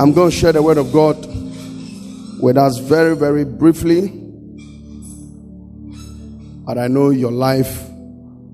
I'm 0.00 0.12
going 0.12 0.30
to 0.30 0.36
share 0.36 0.52
the 0.52 0.62
word 0.62 0.78
of 0.78 0.92
God 0.92 1.16
with 2.40 2.56
us 2.56 2.78
very, 2.78 3.16
very 3.16 3.44
briefly. 3.44 4.08
But 6.64 6.78
I 6.78 6.88
know 6.88 7.10
your 7.10 7.32
life 7.32 7.88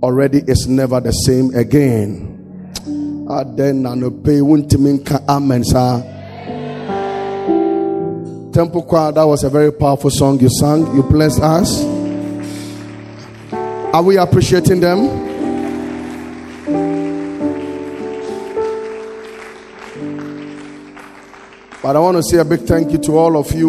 already 0.02 0.38
is 0.38 0.66
never 0.68 1.00
the 1.00 1.12
same 1.12 1.54
again. 1.54 2.30
Amen, 5.28 5.64
sir. 5.64 6.10
Temple 8.52 8.82
Choir, 8.82 9.10
that 9.12 9.24
was 9.24 9.42
a 9.42 9.50
very 9.50 9.72
powerful 9.72 10.10
song 10.10 10.38
you 10.38 10.48
sang. 10.48 10.94
You 10.94 11.02
blessed 11.02 11.40
us. 11.40 11.82
Are 13.92 14.02
we 14.02 14.16
appreciating 14.16 14.80
them? 14.80 15.33
But 21.84 21.96
I 21.96 21.98
want 21.98 22.16
to 22.16 22.22
say 22.22 22.38
a 22.38 22.46
big 22.46 22.60
thank 22.60 22.92
you 22.92 22.98
to 22.98 23.18
all 23.18 23.36
of 23.36 23.52
you 23.52 23.68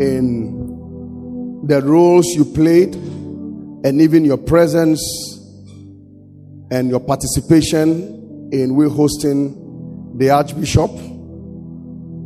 in 0.00 1.66
the 1.66 1.82
roles 1.82 2.24
you 2.28 2.46
played 2.46 2.94
and 2.94 4.00
even 4.00 4.24
your 4.24 4.38
presence 4.38 4.98
and 6.70 6.88
your 6.88 7.00
participation 7.00 8.48
in 8.50 8.74
we 8.74 8.88
hosting 8.88 10.16
the 10.16 10.30
Archbishop 10.30 10.90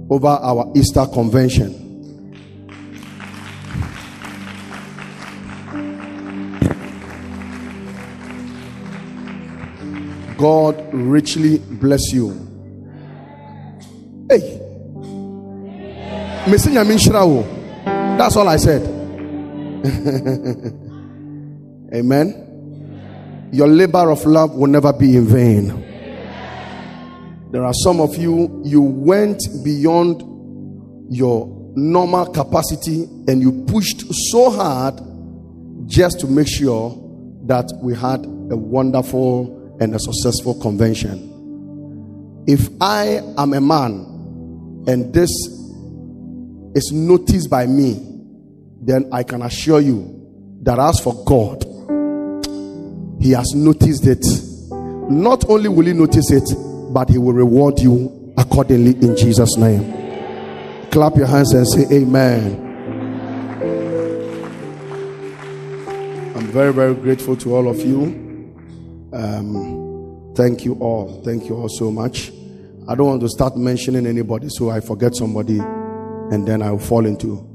over 0.09 0.29
our 0.29 0.73
Easter 0.77 1.05
convention. 1.07 1.81
God 10.39 10.95
richly 10.95 11.59
bless 11.59 12.13
you. 12.13 12.39
Hey. 14.31 14.64
That's 18.19 18.37
all 18.37 18.49
I 18.49 18.57
said. 18.57 18.83
Amen. 21.95 23.49
Your 23.51 23.67
labor 23.67 24.11
of 24.11 24.27
love 24.27 24.55
will 24.55 24.67
never 24.67 24.93
be 24.93 25.17
in 25.17 25.27
vain. 25.27 25.69
There 27.51 27.65
are 27.65 27.73
some 27.73 27.99
of 28.01 28.15
you, 28.17 28.61
you 28.63 28.83
went 28.83 29.41
beyond 29.65 30.23
your 31.09 31.49
normal 31.77 32.27
capacity 32.27 33.05
and 33.27 33.41
you 33.41 33.65
pushed 33.67 34.05
so 34.31 34.51
hard 34.51 35.01
just 35.87 36.21
to 36.21 36.27
make 36.27 36.49
sure 36.49 36.91
that 37.47 37.73
we 37.83 37.95
had 37.95 38.27
a 38.27 38.57
wonderful 38.57 39.79
and 39.81 39.95
a 39.95 39.99
successful 39.99 40.61
convention. 40.61 41.31
If 42.47 42.69
I 42.83 43.23
am 43.39 43.55
a 43.55 43.63
man 43.63 44.85
and 44.87 45.15
this 45.15 45.31
is 46.75 46.91
noticed 46.93 47.49
by 47.49 47.67
me, 47.67 48.01
then 48.81 49.09
I 49.13 49.23
can 49.23 49.43
assure 49.43 49.81
you 49.81 50.59
that 50.63 50.79
as 50.79 51.01
for 51.01 51.25
God, 51.25 51.63
He 53.23 53.31
has 53.31 53.53
noticed 53.55 54.07
it. 54.07 54.25
Not 55.11 55.49
only 55.49 55.69
will 55.69 55.87
He 55.87 55.93
notice 55.93 56.31
it, 56.31 56.49
but 56.93 57.09
He 57.09 57.19
will 57.19 57.33
reward 57.33 57.79
you 57.79 58.35
accordingly 58.37 58.93
in 59.07 59.17
Jesus' 59.17 59.57
name. 59.57 60.91
Clap 60.91 61.17
your 61.17 61.27
hands 61.27 61.53
and 61.53 61.67
say, 61.69 61.87
Amen. 61.97 62.61
I'm 66.37 66.47
very, 66.49 66.73
very 66.73 66.95
grateful 66.95 67.37
to 67.37 67.55
all 67.55 67.69
of 67.69 67.79
you. 67.81 68.23
Um, 69.13 70.33
thank 70.35 70.65
you 70.65 70.75
all. 70.75 71.23
Thank 71.25 71.49
you 71.49 71.57
all 71.57 71.69
so 71.69 71.91
much. 71.91 72.31
I 72.89 72.95
don't 72.95 73.07
want 73.07 73.21
to 73.23 73.29
start 73.29 73.57
mentioning 73.57 74.07
anybody 74.07 74.49
so 74.51 74.71
I 74.71 74.81
forget 74.81 75.15
somebody 75.15 75.61
and 76.33 76.47
then 76.47 76.63
I'll 76.63 76.79
fall 76.79 77.07
into 77.07 77.51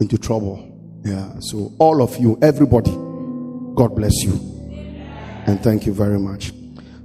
into 0.00 0.18
trouble. 0.18 0.64
Yeah. 1.04 1.32
So 1.40 1.72
all 1.78 2.02
of 2.02 2.16
you, 2.18 2.38
everybody, 2.42 2.90
God 3.74 3.94
bless 3.94 4.14
you. 4.22 4.32
And 5.46 5.62
thank 5.62 5.86
you 5.86 5.92
very 5.92 6.18
much. 6.18 6.52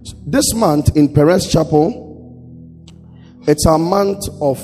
So 0.04 0.18
this 0.26 0.54
month 0.54 0.96
in 0.96 1.14
Perez 1.14 1.52
Chapel, 1.52 2.02
it's 3.48 3.66
a 3.66 3.78
month 3.78 4.24
of 4.42 4.60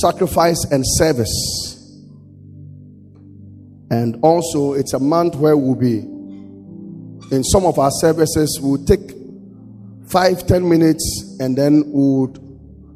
sacrifice 0.00 0.64
and 0.70 0.84
service. 0.84 1.96
And 3.90 4.18
also 4.22 4.74
it's 4.74 4.92
a 4.92 4.98
month 4.98 5.36
where 5.36 5.56
we'll 5.56 5.74
be 5.74 5.98
in 7.30 7.44
some 7.44 7.66
of 7.66 7.78
our 7.78 7.90
services, 7.90 8.58
we'll 8.62 8.84
take 8.84 9.12
five, 10.08 10.46
ten 10.46 10.68
minutes 10.68 11.36
and 11.40 11.56
then 11.56 11.84
we'll 11.86 12.34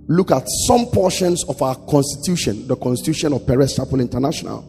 look 0.08 0.30
at 0.30 0.44
some 0.66 0.86
portions 0.86 1.44
of 1.48 1.60
our 1.62 1.76
constitution, 1.88 2.66
the 2.66 2.76
constitution 2.76 3.32
of 3.32 3.46
Perez 3.46 3.76
Chapel 3.76 4.00
International. 4.00 4.62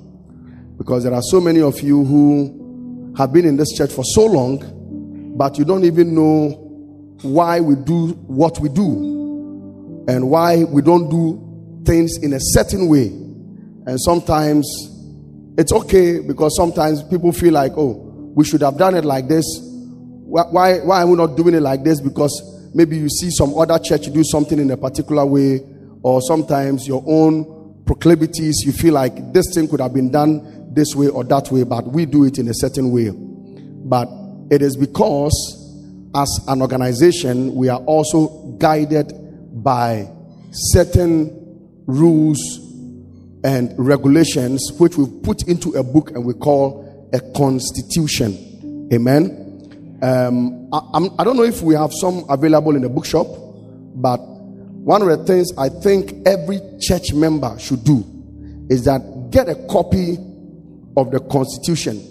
Because 0.78 1.04
there 1.04 1.14
are 1.14 1.22
so 1.22 1.40
many 1.40 1.62
of 1.62 1.80
you 1.82 2.04
who 2.04 3.14
have 3.18 3.32
been 3.32 3.46
in 3.46 3.58
this 3.58 3.72
church 3.76 3.92
for 3.92 4.04
so 4.04 4.26
long, 4.26 5.36
but 5.38 5.58
you 5.58 5.66
don't 5.66 5.86
even 5.86 6.16
know 6.16 6.50
why 7.22 7.60
we 7.60 7.76
do 7.76 8.10
what 8.28 8.60
we 8.60 8.70
do 8.70 10.04
and 10.08 10.30
why 10.30 10.64
we 10.66 10.82
don't 10.82 11.10
do 11.10 11.84
things 11.86 12.18
in 12.22 12.34
a 12.34 12.40
certain 12.40 12.88
way. 12.88 13.08
And 13.86 14.00
sometimes 14.02 14.68
it's 15.58 15.72
okay 15.72 16.20
because 16.20 16.56
sometimes 16.56 17.04
people 17.04 17.32
feel 17.32 17.54
like, 17.54 17.74
oh, 17.78 17.94
we 18.36 18.44
should 18.46 18.62
have 18.62 18.78
done 18.78 18.96
it 18.96 19.06
like 19.06 19.28
this. 19.28 19.46
Why, 19.62 20.80
why 20.80 21.04
are 21.04 21.08
we 21.08 21.16
not 21.16 21.38
doing 21.38 21.54
it 21.54 21.62
like 21.62 21.84
this? 21.84 22.02
Because 22.02 22.53
maybe 22.74 22.98
you 22.98 23.10
see 23.10 23.30
some 23.32 23.58
other 23.58 23.80
church 23.80 24.12
do 24.12 24.24
something 24.24 24.60
in 24.60 24.72
a 24.72 24.78
particular 24.78 25.26
way, 25.26 25.62
or 26.02 26.22
sometimes 26.22 26.88
your 26.88 27.04
own 27.08 27.84
proclivities, 27.86 28.64
you 28.66 28.72
feel 28.72 28.94
like 28.94 29.34
this 29.34 29.54
thing 29.54 29.68
could 29.68 29.80
have 29.80 29.94
been 29.94 30.12
done 30.12 30.74
this 30.74 30.96
way 30.96 31.08
or 31.08 31.24
that 31.24 31.52
way, 31.52 31.64
but 31.64 31.88
we 31.88 32.06
do 32.06 32.26
it 32.26 32.38
in 32.40 32.48
a 32.48 32.54
certain 32.54 32.92
way. 32.92 33.12
But 33.12 34.08
it 34.50 34.62
is 34.62 34.76
because, 34.76 35.34
as 36.16 36.40
an 36.48 36.62
organization, 36.62 37.56
we 37.56 37.70
are 37.70 37.80
also 37.82 38.56
guided 38.60 39.14
by 39.64 40.10
certain 40.52 41.40
rules 41.86 42.40
and 43.44 43.74
regulations 43.78 44.72
which 44.80 44.96
we've 44.98 45.22
put 45.24 45.48
into 45.48 45.72
a 45.72 45.84
book 45.84 46.12
and 46.12 46.26
we 46.26 46.34
call 46.34 47.10
a 47.14 47.20
constitution. 47.34 48.90
Amen. 48.94 49.43
Um, 50.04 50.70
I, 50.74 50.82
I'm, 50.96 51.10
I 51.18 51.24
don't 51.24 51.38
know 51.38 51.44
if 51.44 51.62
we 51.62 51.76
have 51.76 51.92
some 51.94 52.26
available 52.30 52.76
in 52.76 52.82
the 52.82 52.90
bookshop, 52.90 53.26
but 53.96 54.18
one 54.18 55.02
of 55.02 55.08
the 55.08 55.24
things 55.24 55.52
I 55.58 55.70
think 55.70 56.28
every 56.28 56.60
church 56.82 57.14
member 57.14 57.58
should 57.58 57.86
do 57.86 58.04
is 58.70 58.84
that 58.84 59.30
get 59.32 59.48
a 59.48 59.56
copy 59.68 60.18
of 60.98 61.10
the 61.10 61.22
constitution. 61.32 62.02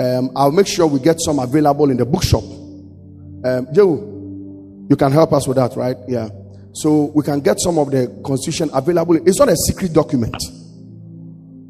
Um, 0.00 0.32
I'll 0.34 0.50
make 0.50 0.66
sure 0.66 0.88
we 0.88 0.98
get 0.98 1.20
some 1.20 1.38
available 1.38 1.88
in 1.90 1.98
the 1.98 2.04
bookshop. 2.04 2.42
Um, 2.42 3.68
Joe, 3.72 4.86
you 4.90 4.96
can 4.96 5.12
help 5.12 5.32
us 5.32 5.46
with 5.46 5.56
that, 5.56 5.76
right? 5.76 5.96
Yeah. 6.08 6.30
So 6.72 7.12
we 7.14 7.22
can 7.22 7.40
get 7.40 7.60
some 7.60 7.78
of 7.78 7.92
the 7.92 8.08
constitution 8.26 8.70
available. 8.74 9.16
It's 9.16 9.38
not 9.38 9.48
a 9.48 9.56
secret 9.56 9.92
document. 9.92 10.36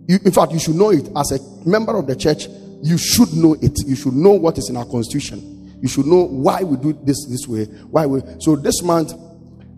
You, 0.09 0.19
in 0.25 0.33
fact, 0.33 0.53
you 0.53 0.59
should 0.59 0.77
know 0.77 0.91
it 0.91 1.07
as 1.15 1.33
a 1.33 1.69
member 1.69 1.97
of 1.97 2.07
the 2.07 2.17
church. 2.17 2.49
You 2.83 2.99
should 2.99 3.33
know 3.35 3.55
it. 3.55 3.79
You 3.87 3.97
should 3.97 4.15
know 4.15 4.33
what 4.33 4.59
is 4.59 4.69
in 4.71 4.77
our 4.77 4.87
constitution. 4.87 5.79
You 5.83 5.89
should 5.89 6.07
know 6.07 6.25
why 6.25 6.63
we 6.63 6.77
do 6.77 6.93
this 7.05 7.27
this 7.27 7.47
way. 7.49 7.65
Why 7.91 8.07
we. 8.07 8.21
So 8.41 8.57
this 8.57 8.83
month, 8.83 9.13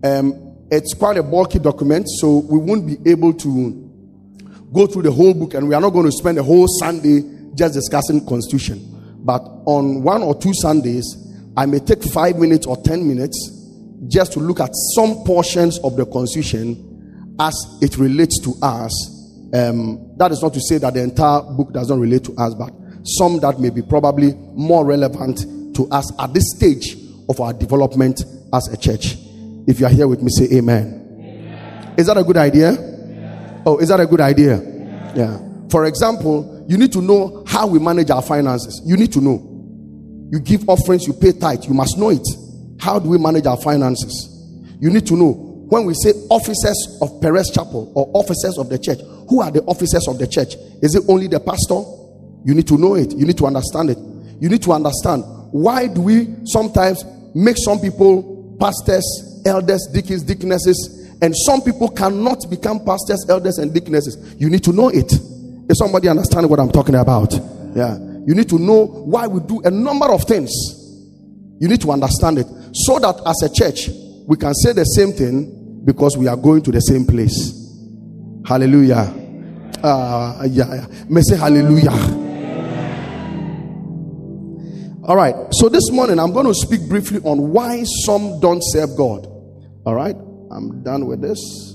Um, 0.05 0.35
it's 0.69 0.95
quite 0.95 1.17
a 1.17 1.23
bulky 1.23 1.61
document, 1.61 2.09
so 2.09 2.39
we 2.39 2.59
won't 2.59 2.85
be 2.89 2.99
able 3.09 3.33
to 3.35 3.89
go 4.73 4.89
through 4.89 5.03
the 5.03 5.13
whole 5.13 5.33
book, 5.33 5.55
and 5.55 5.69
we 5.69 5.77
are 5.77 5.81
not 5.81 5.91
going 5.91 6.07
to 6.07 6.11
spend 6.11 6.39
a 6.39 6.43
whole 6.43 6.67
Sunday 6.67 7.23
just 7.55 7.75
discussing 7.75 8.27
Constitution. 8.27 8.81
But 9.23 9.43
on 9.65 10.03
one 10.03 10.25
or 10.25 10.35
two 10.35 10.53
Sundays, 10.55 11.07
I 11.57 11.67
may 11.67 11.79
take 11.79 12.03
five 12.03 12.37
minutes 12.37 12.67
or 12.67 12.77
ten 12.83 13.07
minutes 13.07 13.39
just 14.09 14.33
to 14.33 14.41
look 14.41 14.59
at 14.59 14.71
some 14.97 15.23
portions 15.25 15.79
of 15.85 15.95
the 15.95 16.05
Constitution 16.05 16.75
as 17.39 17.55
it 17.81 17.97
relates 17.99 18.41
to 18.41 18.55
us. 18.61 18.93
Um, 19.55 20.11
that 20.17 20.33
is 20.33 20.43
not 20.43 20.53
to 20.55 20.61
say 20.61 20.79
that 20.79 20.95
the 20.95 21.03
entire 21.05 21.43
book 21.43 21.73
does 21.73 21.91
not 21.91 22.01
relate 22.01 22.25
to 22.25 22.35
us, 22.35 22.55
but 22.55 22.73
some 23.05 23.41
that 23.41 23.59
may 23.61 23.71
be 23.71 23.83
probably 23.83 24.35
more 24.55 24.85
relevant 24.85 25.47
to 25.77 25.89
us 25.91 26.11
at 26.21 26.33
this 26.33 26.45
stage 26.57 26.97
of 27.29 27.41
our 27.41 27.53
development 27.53 28.25
as 28.53 28.69
a 28.73 28.77
church. 28.77 29.17
If 29.67 29.81
you 29.81 29.87
are 29.87 29.91
here 29.91 30.09
with 30.09 30.23
me, 30.23 30.31
say 30.31 30.57
amen. 30.57 31.17
amen. 31.19 31.95
Is 31.97 32.07
that 32.07 32.17
a 32.17 32.25
good 32.25 32.37
idea? 32.37 32.73
Yeah. 32.73 33.63
Oh, 33.65 33.79
is 33.79 33.89
that 33.89 34.01
a 34.01 34.07
good 34.07 34.21
idea? 34.21 34.61
Yeah. 34.61 35.13
yeah. 35.17 35.39
For 35.71 35.87
example, 35.87 36.67
you 36.69 36.77
need 36.77 36.93
to 36.93 37.01
know 37.01 37.45
how 37.47 37.67
we 37.67 37.79
manage 37.79 38.11
our 38.11 38.23
finances. 38.23 38.83
You 38.85 38.97
need 38.97 39.13
to 39.13 39.21
know. 39.21 39.49
You 40.31 40.41
give 40.41 40.69
offerings, 40.69 41.07
you 41.07 41.13
pay 41.13 41.33
tithe. 41.33 41.65
You 41.65 41.75
must 41.75 41.99
know 41.99 42.11
it. 42.11 42.27
How 42.81 42.99
do 42.99 43.09
we 43.09 43.19
manage 43.19 43.47
our 43.47 43.61
finances? 43.61 44.29
You 44.81 44.91
need 44.91 45.07
to 45.07 45.15
know 45.15 45.53
when 45.73 45.87
we 45.87 45.95
say 45.95 46.11
officers 46.29 46.99
of 47.01 47.21
Perez 47.23 47.51
Chapel 47.51 47.91
or 47.95 48.11
officers 48.13 48.59
of 48.59 48.69
the 48.69 48.79
church, 48.79 48.99
who 49.29 49.41
are 49.41 49.51
the 49.51 49.63
officers 49.63 50.07
of 50.09 50.19
the 50.19 50.27
church? 50.27 50.55
Is 50.83 50.95
it 50.95 51.05
only 51.09 51.29
the 51.29 51.41
pastor? 51.41 51.81
You 52.45 52.55
need 52.55 52.67
to 52.69 52.77
know 52.79 52.95
it. 52.95 53.13
You 53.13 53.27
need 53.27 53.39
to 53.39 53.47
understand 53.47 53.91
it. 53.91 53.99
You 54.41 54.49
need 54.49 54.63
to 54.63 54.73
understand 54.73 55.25
why 55.53 55.87
do 55.87 56.03
we 56.03 56.35
sometimes 56.45 57.05
make 57.35 57.57
some 57.59 57.79
people 57.79 58.57
pastors, 58.59 59.05
elders, 59.45 59.89
deacons, 59.93 60.23
deaconesses, 60.23 61.03
and 61.21 61.35
some 61.37 61.63
people 61.63 61.89
cannot 61.89 62.39
become 62.51 62.85
pastors, 62.85 63.25
elders, 63.29 63.59
and 63.59 63.73
deaconesses. 63.73 64.35
You 64.39 64.51
need 64.51 64.65
to 64.65 64.73
know 64.73 64.89
it. 64.89 65.13
Is 65.13 65.79
somebody 65.79 66.09
understanding 66.09 66.51
what 66.51 66.59
I'm 66.59 66.73
talking 66.73 66.97
about? 66.97 67.33
Yeah. 67.75 67.97
You 68.27 68.35
need 68.35 68.49
to 68.49 68.59
know 68.59 68.87
why 68.87 69.27
we 69.27 69.41
do 69.41 69.61
a 69.63 69.71
number 69.71 70.11
of 70.13 70.25
things. 70.25 70.51
You 71.61 71.69
need 71.69 71.81
to 71.83 71.93
understand 71.93 72.39
it 72.39 72.47
so 72.73 72.99
that 72.99 73.21
as 73.25 73.43
a 73.43 73.55
church 73.55 73.89
we 74.27 74.37
can 74.37 74.55
say 74.55 74.73
the 74.73 74.85
same 74.85 75.13
thing 75.13 75.83
because 75.85 76.17
we 76.17 76.27
are 76.27 76.37
going 76.37 76.63
to 76.63 76.73
the 76.73 76.81
same 76.81 77.05
place. 77.05 77.53
Hallelujah. 78.47 79.13
Uh, 79.83 80.47
yeah, 80.49 80.75
yeah. 80.75 80.87
May 81.09 81.23
say 81.23 81.37
hallelujah. 81.37 82.22
All 85.05 85.17
right. 85.17 85.35
So 85.51 85.69
this 85.69 85.91
morning 85.91 86.21
I'm 86.21 86.33
going 86.33 86.47
to 86.47 86.55
speak 86.55 86.89
briefly 86.89 87.19
on 87.25 87.51
why 87.51 87.83
some 88.05 88.39
don't 88.39 88.61
serve 88.63 88.97
God. 88.97 89.27
All 89.85 89.97
right. 89.97 90.15
I'm 90.15 90.83
done 90.85 91.07
with 91.07 91.21
this. 91.21 91.75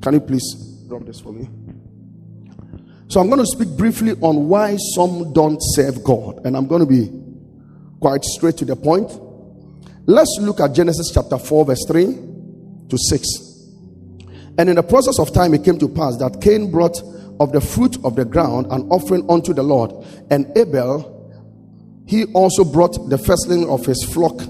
Can 0.00 0.14
you 0.14 0.20
please 0.20 0.44
drop 0.86 1.04
this 1.04 1.18
for 1.18 1.32
me? 1.32 1.48
So 3.08 3.20
I'm 3.20 3.28
going 3.28 3.40
to 3.40 3.46
speak 3.46 3.76
briefly 3.76 4.12
on 4.20 4.48
why 4.48 4.76
some 4.94 5.32
don't 5.32 5.58
serve 5.60 6.04
God. 6.04 6.46
And 6.46 6.56
I'm 6.56 6.68
going 6.68 6.80
to 6.80 6.86
be 6.86 7.10
quite 7.98 8.22
straight 8.22 8.56
to 8.58 8.64
the 8.64 8.76
point. 8.76 9.10
Let's 10.06 10.38
look 10.40 10.60
at 10.60 10.72
Genesis 10.72 11.10
chapter 11.12 11.36
4, 11.36 11.64
verse 11.64 11.84
3 11.88 12.04
to 12.90 12.96
6. 12.96 13.26
And 14.56 14.68
in 14.68 14.76
the 14.76 14.84
process 14.84 15.18
of 15.18 15.32
time, 15.32 15.52
it 15.52 15.64
came 15.64 15.80
to 15.80 15.88
pass 15.88 16.16
that 16.18 16.40
Cain 16.40 16.70
brought 16.70 16.96
of 17.40 17.50
the 17.50 17.60
fruit 17.60 17.96
of 18.04 18.14
the 18.14 18.24
ground 18.24 18.66
an 18.70 18.88
offering 18.88 19.28
unto 19.28 19.52
the 19.52 19.64
Lord. 19.64 19.92
And 20.30 20.56
Abel, 20.56 21.17
he 22.08 22.24
also 22.32 22.64
brought 22.64 23.10
the 23.10 23.18
firstling 23.18 23.68
of 23.68 23.84
his 23.84 24.02
flock 24.02 24.40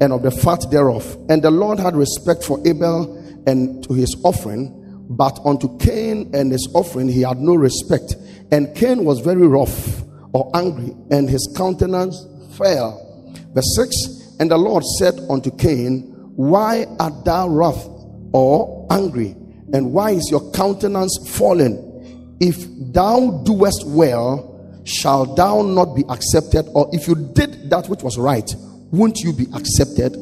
and 0.00 0.12
of 0.12 0.22
the 0.22 0.30
fat 0.30 0.64
thereof. 0.70 1.16
And 1.28 1.42
the 1.42 1.50
Lord 1.50 1.80
had 1.80 1.96
respect 1.96 2.44
for 2.44 2.60
Abel 2.66 3.18
and 3.46 3.82
to 3.84 3.92
his 3.92 4.16
offering, 4.24 5.06
but 5.10 5.38
unto 5.44 5.76
Cain 5.78 6.30
and 6.32 6.52
his 6.52 6.68
offering 6.74 7.08
he 7.08 7.22
had 7.22 7.38
no 7.38 7.56
respect. 7.56 8.14
And 8.52 8.74
Cain 8.76 9.04
was 9.04 9.18
very 9.18 9.46
rough 9.48 10.02
or 10.32 10.50
angry, 10.54 10.94
and 11.10 11.28
his 11.28 11.52
countenance 11.56 12.24
fell. 12.56 13.34
Verse 13.52 13.74
6 13.76 14.22
and 14.38 14.50
the 14.50 14.58
Lord 14.58 14.84
said 14.98 15.18
unto 15.28 15.50
Cain, 15.50 16.02
Why 16.36 16.86
art 16.98 17.24
thou 17.24 17.48
wroth 17.48 17.84
or 18.32 18.86
angry? 18.90 19.36
And 19.72 19.92
why 19.92 20.10
is 20.10 20.28
your 20.30 20.50
countenance 20.52 21.16
fallen? 21.30 22.36
If 22.40 22.64
thou 22.92 23.42
doest 23.44 23.84
well, 23.86 24.51
shall 24.84 25.34
thou 25.34 25.62
not 25.62 25.94
be 25.94 26.04
accepted? 26.08 26.66
Or 26.74 26.88
if 26.92 27.06
you 27.06 27.14
did 27.14 27.70
that 27.70 27.88
which 27.88 28.02
was 28.02 28.18
right, 28.18 28.48
won't 28.90 29.18
you 29.20 29.32
be 29.32 29.46
accepted? 29.54 30.14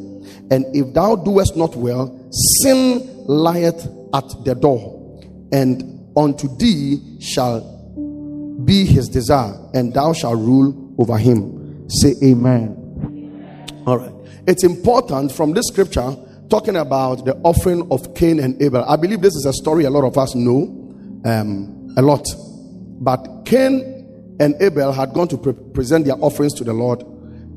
And 0.50 0.64
if 0.74 0.92
thou 0.94 1.16
doest 1.16 1.56
not 1.56 1.76
well, 1.76 2.28
sin 2.62 3.24
lieth 3.26 3.86
at 4.14 4.24
the 4.44 4.54
door, 4.54 5.20
and 5.52 6.08
unto 6.16 6.54
thee 6.56 7.18
shall 7.20 7.60
be 8.64 8.84
his 8.84 9.08
desire, 9.08 9.54
and 9.74 9.94
thou 9.94 10.12
shalt 10.12 10.38
rule 10.38 10.94
over 10.98 11.16
him. 11.16 11.88
Say 11.88 12.14
amen. 12.22 12.76
All 13.86 13.98
right. 13.98 14.12
It's 14.46 14.64
important 14.64 15.32
from 15.32 15.52
this 15.52 15.66
scripture 15.68 16.16
talking 16.48 16.76
about 16.76 17.24
the 17.24 17.36
offering 17.44 17.86
of 17.90 18.14
Cain 18.14 18.40
and 18.40 18.60
Abel. 18.60 18.84
I 18.84 18.96
believe 18.96 19.20
this 19.20 19.34
is 19.34 19.46
a 19.46 19.52
story 19.52 19.84
a 19.84 19.90
lot 19.90 20.04
of 20.04 20.18
us 20.18 20.34
know 20.34 20.62
um, 21.24 21.94
a 21.96 22.02
lot. 22.02 22.26
But 23.00 23.44
Cain 23.44 23.99
and 24.40 24.60
Abel 24.60 24.92
had 24.92 25.12
gone 25.12 25.28
to 25.28 25.38
pre- 25.38 25.52
present 25.52 26.06
their 26.06 26.16
offerings 26.16 26.54
to 26.54 26.64
the 26.64 26.72
Lord, 26.72 27.02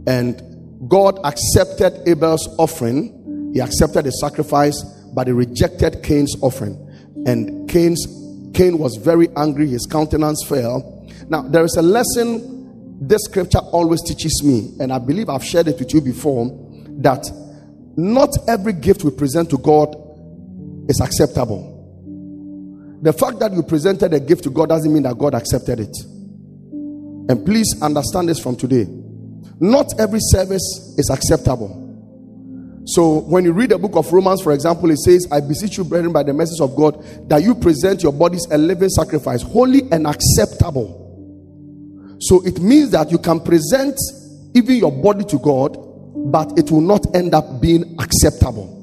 and 0.05 0.41
God 0.87 1.19
accepted 1.23 2.07
Abel's 2.07 2.47
offering. 2.59 3.51
He 3.53 3.61
accepted 3.61 4.05
the 4.05 4.11
sacrifice, 4.11 4.83
but 5.15 5.27
he 5.27 5.33
rejected 5.33 6.03
Cain's 6.03 6.35
offering. 6.41 6.77
And 7.25 7.69
Cain's 7.69 8.05
Cain 8.53 8.77
was 8.77 8.97
very 8.97 9.29
angry, 9.35 9.67
his 9.67 9.87
countenance 9.89 10.45
fell. 10.47 11.07
Now, 11.29 11.41
there 11.41 11.63
is 11.63 11.75
a 11.77 11.81
lesson 11.81 12.97
this 13.07 13.23
scripture 13.25 13.59
always 13.59 14.01
teaches 14.03 14.41
me, 14.43 14.73
and 14.79 14.93
I 14.93 14.99
believe 14.99 15.29
I've 15.29 15.43
shared 15.43 15.67
it 15.67 15.79
with 15.79 15.93
you 15.93 16.01
before, 16.01 16.47
that 16.99 17.25
not 17.95 18.29
every 18.47 18.73
gift 18.73 19.03
we 19.03 19.11
present 19.11 19.49
to 19.51 19.57
God 19.57 19.95
is 20.89 20.99
acceptable. 21.01 21.69
The 23.01 23.13
fact 23.13 23.39
that 23.39 23.53
you 23.53 23.63
presented 23.63 24.13
a 24.13 24.19
gift 24.19 24.43
to 24.45 24.49
God 24.49 24.69
doesn't 24.69 24.91
mean 24.91 25.03
that 25.03 25.17
God 25.17 25.33
accepted 25.33 25.79
it. 25.79 25.97
And 27.29 27.45
please 27.45 27.81
understand 27.81 28.29
this 28.29 28.39
from 28.39 28.55
today. 28.55 28.87
Not 29.59 29.99
every 29.99 30.19
service 30.21 30.95
is 30.97 31.09
acceptable. 31.09 31.79
So, 32.85 33.19
when 33.21 33.45
you 33.45 33.53
read 33.53 33.69
the 33.69 33.77
book 33.77 33.95
of 33.95 34.11
Romans, 34.11 34.41
for 34.41 34.51
example, 34.51 34.91
it 34.91 34.97
says, 34.97 35.25
I 35.31 35.39
beseech 35.39 35.77
you, 35.77 35.85
brethren, 35.85 36.11
by 36.11 36.23
the 36.23 36.33
message 36.33 36.59
of 36.59 36.75
God, 36.75 37.01
that 37.29 37.41
you 37.41 37.55
present 37.55 38.03
your 38.03 38.11
bodies 38.11 38.45
a 38.51 38.57
living 38.57 38.89
sacrifice, 38.89 39.41
holy 39.41 39.83
and 39.91 40.05
acceptable 40.05 41.03
so 42.23 42.41
it 42.45 42.59
means 42.59 42.91
that 42.91 43.11
you 43.11 43.17
can 43.17 43.41
present 43.41 43.99
even 44.55 44.77
your 44.77 44.91
body 44.93 45.25
to 45.25 45.39
God, 45.39 45.75
but 46.31 46.57
it 46.57 46.71
will 46.71 46.81
not 46.81 47.13
end 47.13 47.33
up 47.33 47.59
being 47.59 47.97
acceptable. 47.99 48.79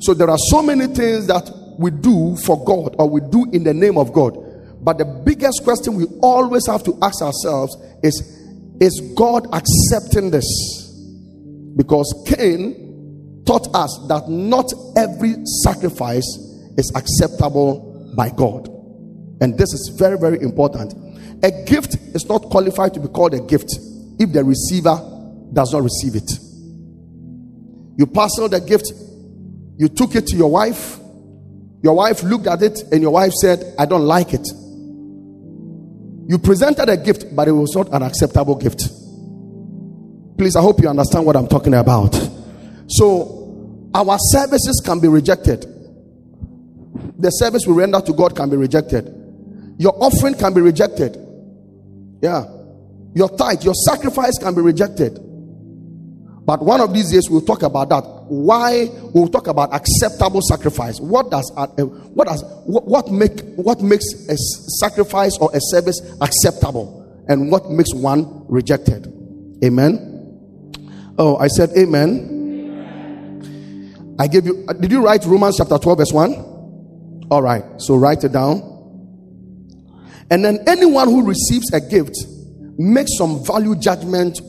So 0.00 0.12
there 0.12 0.28
are 0.28 0.38
so 0.50 0.60
many 0.60 0.88
things 0.88 1.28
that 1.28 1.48
we 1.78 1.92
do 1.92 2.36
for 2.44 2.64
God 2.64 2.96
or 2.98 3.08
we 3.08 3.20
do 3.30 3.46
in 3.52 3.62
the 3.62 3.72
name 3.72 3.96
of 3.96 4.12
God. 4.12 4.36
But 4.86 4.98
the 4.98 5.04
biggest 5.04 5.64
question 5.64 5.96
we 5.96 6.04
always 6.22 6.64
have 6.68 6.84
to 6.84 6.96
ask 7.02 7.20
ourselves 7.20 7.76
is 8.04 8.14
Is 8.80 9.12
God 9.16 9.48
accepting 9.52 10.30
this? 10.30 10.46
Because 11.76 12.06
Cain 12.28 13.42
taught 13.44 13.66
us 13.74 14.06
that 14.08 14.28
not 14.28 14.72
every 14.96 15.34
sacrifice 15.64 16.24
is 16.78 16.92
acceptable 16.94 18.14
by 18.16 18.30
God. 18.30 18.68
And 19.40 19.58
this 19.58 19.72
is 19.72 19.96
very, 19.98 20.18
very 20.18 20.40
important. 20.40 20.94
A 21.42 21.50
gift 21.64 21.96
is 22.14 22.28
not 22.28 22.42
qualified 22.42 22.94
to 22.94 23.00
be 23.00 23.08
called 23.08 23.34
a 23.34 23.40
gift 23.40 23.76
if 24.20 24.32
the 24.32 24.44
receiver 24.44 24.96
does 25.52 25.72
not 25.72 25.82
receive 25.82 26.14
it. 26.14 26.30
You 27.98 28.06
parceled 28.06 28.52
the 28.52 28.60
gift, 28.60 28.92
you 29.78 29.88
took 29.88 30.14
it 30.14 30.28
to 30.28 30.36
your 30.36 30.50
wife, 30.50 30.98
your 31.82 31.94
wife 31.94 32.22
looked 32.22 32.46
at 32.46 32.62
it, 32.62 32.84
and 32.92 33.02
your 33.02 33.10
wife 33.10 33.32
said, 33.32 33.74
I 33.80 33.84
don't 33.86 34.04
like 34.04 34.32
it. 34.32 34.46
You 36.28 36.38
presented 36.38 36.88
a 36.88 36.96
gift, 36.96 37.34
but 37.34 37.48
it 37.48 37.52
was 37.52 37.74
not 37.74 37.92
an 37.92 38.02
acceptable 38.02 38.56
gift. 38.56 38.88
Please, 40.36 40.56
I 40.56 40.60
hope 40.60 40.80
you 40.80 40.88
understand 40.88 41.24
what 41.24 41.36
I'm 41.36 41.46
talking 41.46 41.74
about. 41.74 42.14
So, 42.88 43.90
our 43.94 44.16
services 44.18 44.82
can 44.84 45.00
be 45.00 45.08
rejected. 45.08 45.62
The 47.18 47.30
service 47.30 47.66
we 47.66 47.74
render 47.74 48.00
to 48.00 48.12
God 48.12 48.36
can 48.36 48.50
be 48.50 48.56
rejected. 48.56 49.06
Your 49.78 49.94
offering 50.02 50.34
can 50.34 50.52
be 50.52 50.60
rejected. 50.60 51.16
Yeah. 52.20 52.44
Your 53.14 53.28
tithe, 53.30 53.62
your 53.64 53.74
sacrifice 53.74 54.38
can 54.38 54.54
be 54.54 54.60
rejected. 54.60 55.18
But 56.46 56.62
one 56.62 56.80
of 56.80 56.94
these 56.94 57.10
days 57.10 57.28
we'll 57.28 57.40
talk 57.40 57.62
about 57.62 57.88
that. 57.88 58.04
Why 58.28 58.88
we'll 59.12 59.28
talk 59.28 59.48
about 59.48 59.74
acceptable 59.74 60.40
sacrifice. 60.42 61.00
What 61.00 61.30
does 61.30 61.50
what 62.14 62.28
does 62.28 62.44
what, 62.64 63.10
make 63.10 63.40
what 63.56 63.82
makes 63.82 64.04
a 64.28 64.36
sacrifice 64.78 65.36
or 65.38 65.50
a 65.52 65.58
service 65.60 66.00
acceptable 66.20 67.24
and 67.28 67.50
what 67.50 67.68
makes 67.70 67.92
one 67.92 68.46
rejected? 68.48 69.12
Amen. 69.64 70.12
Oh, 71.18 71.36
I 71.36 71.48
said 71.48 71.70
amen. 71.76 72.36
I 74.18 74.28
gave 74.28 74.46
you, 74.46 74.64
uh, 74.68 74.72
did 74.72 74.90
you 74.90 75.04
write 75.04 75.24
Romans 75.26 75.56
chapter 75.58 75.76
12, 75.76 75.98
verse 75.98 76.12
1? 76.12 77.26
All 77.30 77.42
right, 77.42 77.64
so 77.76 77.96
write 77.96 78.24
it 78.24 78.32
down. 78.32 78.62
And 80.30 80.44
then 80.44 80.60
anyone 80.66 81.08
who 81.08 81.22
receives 81.22 81.70
a 81.72 81.80
gift 81.80 82.16
makes 82.78 83.10
some 83.18 83.44
value 83.44 83.76
judgment 83.76 84.40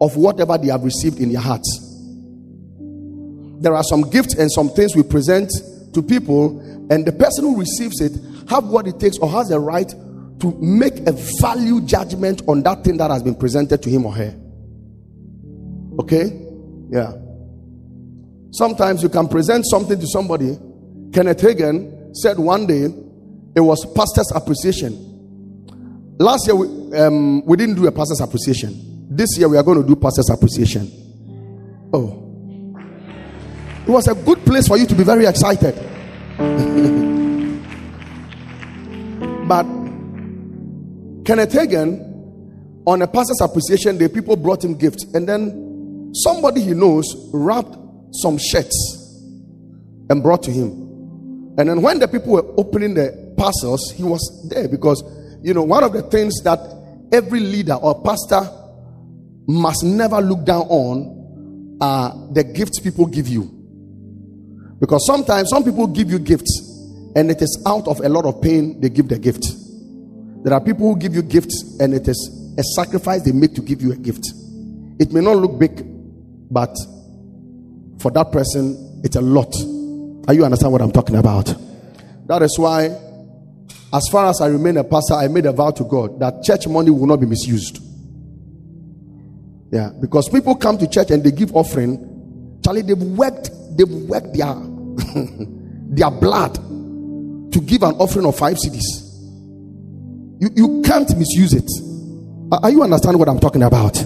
of 0.00 0.16
whatever 0.16 0.58
they 0.58 0.68
have 0.68 0.84
received 0.84 1.18
in 1.18 1.32
their 1.32 1.40
hearts. 1.40 1.82
There 3.60 3.74
are 3.74 3.84
some 3.84 4.02
gifts 4.10 4.34
and 4.34 4.50
some 4.52 4.68
things 4.70 4.94
we 4.94 5.02
present 5.02 5.50
to 5.94 6.02
people, 6.02 6.60
and 6.90 7.06
the 7.06 7.12
person 7.12 7.44
who 7.44 7.58
receives 7.58 8.00
it 8.00 8.12
have 8.48 8.64
what 8.64 8.86
it 8.86 9.00
takes 9.00 9.18
or 9.18 9.30
has 9.30 9.48
the 9.48 9.58
right 9.58 9.88
to 10.40 10.56
make 10.60 10.98
a 11.06 11.12
value 11.40 11.80
judgment 11.80 12.42
on 12.46 12.62
that 12.62 12.84
thing 12.84 12.98
that 12.98 13.10
has 13.10 13.22
been 13.22 13.34
presented 13.34 13.82
to 13.82 13.90
him 13.90 14.04
or 14.04 14.12
her. 14.12 14.34
Okay? 15.98 16.42
Yeah. 16.90 17.12
Sometimes 18.52 19.02
you 19.02 19.08
can 19.08 19.28
present 19.28 19.64
something 19.66 19.98
to 19.98 20.06
somebody. 20.06 20.58
Kenneth 21.12 21.40
Hagin 21.40 22.14
said 22.14 22.38
one 22.38 22.66
day 22.66 22.84
it 23.54 23.60
was 23.60 23.84
pastor's 23.94 24.30
appreciation. 24.34 26.16
Last 26.18 26.46
year 26.46 26.56
we, 26.56 26.96
um, 26.96 27.44
we 27.46 27.56
didn't 27.56 27.76
do 27.76 27.86
a 27.86 27.92
pastor's 27.92 28.20
appreciation. 28.20 28.95
This 29.16 29.38
year 29.38 29.48
we 29.48 29.56
are 29.56 29.62
going 29.62 29.80
to 29.80 29.88
do 29.88 29.96
pastor's 29.96 30.28
appreciation. 30.28 30.90
Oh. 31.90 32.22
It 33.86 33.90
was 33.90 34.08
a 34.08 34.14
good 34.14 34.44
place 34.44 34.68
for 34.68 34.76
you 34.76 34.84
to 34.84 34.94
be 34.94 35.04
very 35.04 35.24
excited. 35.24 35.74
but 39.48 39.64
Kenneth 41.24 41.50
Hagin, 41.50 41.98
on 42.86 43.00
a 43.00 43.06
pastor's 43.06 43.40
appreciation 43.40 43.96
day, 43.96 44.08
people 44.08 44.36
brought 44.36 44.62
him 44.62 44.76
gifts. 44.76 45.06
And 45.14 45.26
then 45.26 46.12
somebody 46.14 46.60
he 46.60 46.74
knows 46.74 47.06
wrapped 47.32 47.74
some 48.12 48.36
shirts 48.36 49.22
and 50.10 50.22
brought 50.22 50.42
to 50.42 50.50
him. 50.50 50.72
And 51.56 51.70
then 51.70 51.80
when 51.80 52.00
the 52.00 52.08
people 52.08 52.32
were 52.32 52.44
opening 52.58 52.92
the 52.92 53.32
parcels, 53.38 53.94
he 53.96 54.02
was 54.02 54.46
there 54.50 54.68
because, 54.68 55.02
you 55.42 55.54
know, 55.54 55.62
one 55.62 55.84
of 55.84 55.94
the 55.94 56.02
things 56.02 56.34
that 56.44 56.60
every 57.12 57.40
leader 57.40 57.76
or 57.76 58.02
pastor 58.02 58.46
must 59.46 59.84
never 59.84 60.20
look 60.20 60.44
down 60.44 60.62
on 60.62 61.78
are 61.80 62.14
the 62.32 62.44
gifts 62.44 62.80
people 62.80 63.06
give 63.06 63.28
you. 63.28 63.52
Because 64.80 65.06
sometimes 65.06 65.48
some 65.50 65.64
people 65.64 65.86
give 65.86 66.10
you 66.10 66.18
gifts 66.18 66.60
and 67.14 67.30
it 67.30 67.40
is 67.40 67.62
out 67.66 67.86
of 67.88 68.00
a 68.00 68.08
lot 68.08 68.24
of 68.24 68.42
pain 68.42 68.80
they 68.80 68.88
give 68.88 69.08
the 69.08 69.18
gift. 69.18 69.44
There 70.44 70.52
are 70.52 70.60
people 70.60 70.92
who 70.92 70.98
give 70.98 71.14
you 71.14 71.22
gifts 71.22 71.78
and 71.80 71.94
it 71.94 72.06
is 72.08 72.54
a 72.58 72.62
sacrifice 72.62 73.22
they 73.22 73.32
make 73.32 73.54
to 73.54 73.62
give 73.62 73.82
you 73.82 73.92
a 73.92 73.96
gift. 73.96 74.26
It 74.98 75.12
may 75.12 75.20
not 75.20 75.36
look 75.36 75.58
big, 75.58 75.82
but 76.50 76.74
for 77.98 78.10
that 78.12 78.32
person, 78.32 79.00
it's 79.04 79.16
a 79.16 79.20
lot. 79.20 79.54
Are 80.28 80.34
you 80.34 80.44
understand 80.44 80.72
what 80.72 80.82
I'm 80.82 80.92
talking 80.92 81.16
about? 81.16 81.54
That 82.26 82.42
is 82.42 82.58
why, 82.58 82.86
as 83.92 84.02
far 84.10 84.26
as 84.26 84.40
I 84.40 84.48
remain 84.48 84.76
a 84.76 84.84
pastor, 84.84 85.14
I 85.14 85.28
made 85.28 85.46
a 85.46 85.52
vow 85.52 85.70
to 85.70 85.84
God 85.84 86.18
that 86.20 86.42
church 86.42 86.66
money 86.66 86.90
will 86.90 87.06
not 87.06 87.20
be 87.20 87.26
misused. 87.26 87.85
Yeah, 89.70 89.90
because 90.00 90.28
people 90.28 90.54
come 90.54 90.78
to 90.78 90.88
church 90.88 91.10
and 91.10 91.24
they 91.24 91.32
give 91.32 91.54
offering. 91.54 92.60
Charlie, 92.64 92.82
they've 92.82 92.96
worked, 92.96 93.50
they've 93.76 93.88
worked 93.88 94.32
their 94.34 94.54
their 95.88 96.10
blood 96.10 96.54
to 96.54 97.60
give 97.60 97.82
an 97.82 97.94
offering 97.96 98.26
of 98.26 98.36
five 98.36 98.56
cedis. 98.56 99.06
You, 100.38 100.50
you 100.54 100.82
can't 100.82 101.08
misuse 101.16 101.54
it. 101.54 101.68
Are 102.52 102.70
you 102.70 102.82
understanding 102.82 103.18
what 103.18 103.28
I'm 103.28 103.40
talking 103.40 103.62
about? 103.62 103.96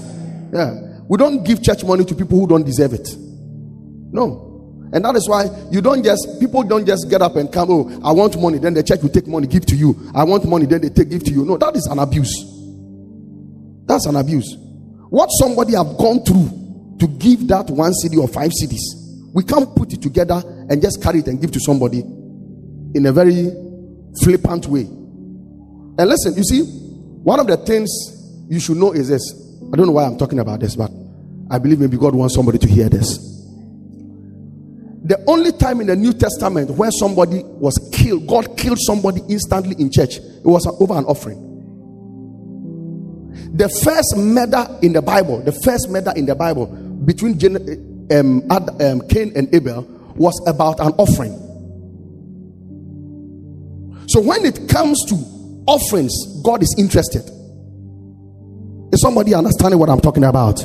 Yeah. 0.52 0.88
We 1.08 1.18
don't 1.18 1.44
give 1.44 1.62
church 1.62 1.84
money 1.84 2.04
to 2.04 2.14
people 2.14 2.38
who 2.38 2.46
don't 2.46 2.64
deserve 2.64 2.92
it. 2.92 3.08
No. 4.12 4.88
And 4.92 5.04
that 5.04 5.14
is 5.16 5.28
why 5.28 5.46
you 5.70 5.80
don't 5.80 6.04
just, 6.04 6.40
people 6.40 6.62
don't 6.62 6.86
just 6.86 7.08
get 7.10 7.22
up 7.22 7.36
and 7.36 7.52
come, 7.52 7.70
oh, 7.70 8.00
I 8.04 8.12
want 8.12 8.40
money. 8.40 8.58
Then 8.58 8.74
the 8.74 8.82
church 8.82 9.02
will 9.02 9.08
take 9.08 9.26
money, 9.26 9.46
give 9.46 9.66
to 9.66 9.76
you. 9.76 10.10
I 10.14 10.24
want 10.24 10.44
money, 10.46 10.66
then 10.66 10.80
they 10.80 10.88
take, 10.88 11.10
give 11.10 11.24
to 11.24 11.32
you. 11.32 11.44
No, 11.44 11.56
that 11.58 11.76
is 11.76 11.86
an 11.86 11.98
abuse. 11.98 12.32
That's 13.86 14.06
an 14.06 14.16
abuse. 14.16 14.56
What 15.10 15.28
somebody 15.40 15.74
have 15.74 15.98
gone 15.98 16.24
through 16.24 16.96
to 17.00 17.08
give 17.18 17.48
that 17.48 17.68
one 17.68 17.92
cedi 17.92 18.16
or 18.18 18.28
five 18.28 18.52
cedis, 18.52 18.78
we 19.34 19.42
can't 19.42 19.74
put 19.74 19.92
it 19.92 20.00
together 20.00 20.42
and 20.68 20.80
just 20.80 21.02
carry 21.02 21.18
it 21.18 21.26
and 21.26 21.40
give 21.40 21.50
to 21.52 21.60
somebody 21.60 21.98
in 21.98 23.06
a 23.06 23.12
very 23.12 23.50
flippant 24.22 24.66
way. 24.66 24.82
And 24.82 26.08
listen, 26.08 26.34
you 26.36 26.44
see, 26.44 26.62
one 26.62 27.40
of 27.40 27.48
the 27.48 27.56
things 27.56 27.90
you 28.48 28.60
should 28.60 28.76
know 28.76 28.92
is 28.92 29.08
this. 29.08 29.34
I 29.72 29.76
don't 29.76 29.86
know 29.86 29.92
why 29.92 30.04
I'm 30.04 30.16
talking 30.16 30.38
about 30.38 30.60
this, 30.60 30.76
but 30.76 30.90
I 31.50 31.58
believe 31.58 31.80
maybe 31.80 31.96
God 31.96 32.14
wants 32.14 32.36
somebody 32.36 32.58
to 32.58 32.68
hear 32.68 32.88
this. 32.88 33.18
The 35.02 35.22
only 35.26 35.50
time 35.50 35.80
in 35.80 35.88
the 35.88 35.96
New 35.96 36.12
Testament 36.12 36.70
where 36.70 36.90
somebody 36.92 37.42
was 37.44 37.76
killed, 37.92 38.28
God 38.28 38.56
killed 38.56 38.78
somebody 38.80 39.22
instantly 39.28 39.74
in 39.78 39.90
church, 39.90 40.18
it 40.18 40.44
was 40.44 40.66
over 40.80 40.94
an 40.96 41.04
offering. 41.04 41.49
The 43.52 43.68
first 43.68 44.16
murder 44.16 44.78
in 44.82 44.92
the 44.92 45.02
Bible, 45.02 45.40
the 45.42 45.52
first 45.52 45.88
murder 45.90 46.12
in 46.16 46.26
the 46.26 46.34
Bible 46.34 46.66
between 46.66 47.34
um, 48.12 48.50
um, 48.50 49.08
Cain 49.08 49.32
and 49.34 49.52
Abel 49.54 49.82
was 50.16 50.40
about 50.46 50.80
an 50.80 50.92
offering. 50.98 51.32
So 54.08 54.20
when 54.20 54.44
it 54.44 54.68
comes 54.68 54.98
to 55.08 55.14
offerings, 55.66 56.12
God 56.42 56.62
is 56.62 56.74
interested. 56.78 57.22
Is 58.92 59.00
somebody 59.02 59.34
understanding 59.34 59.78
what 59.78 59.88
I'm 59.88 60.00
talking 60.00 60.24
about? 60.24 60.60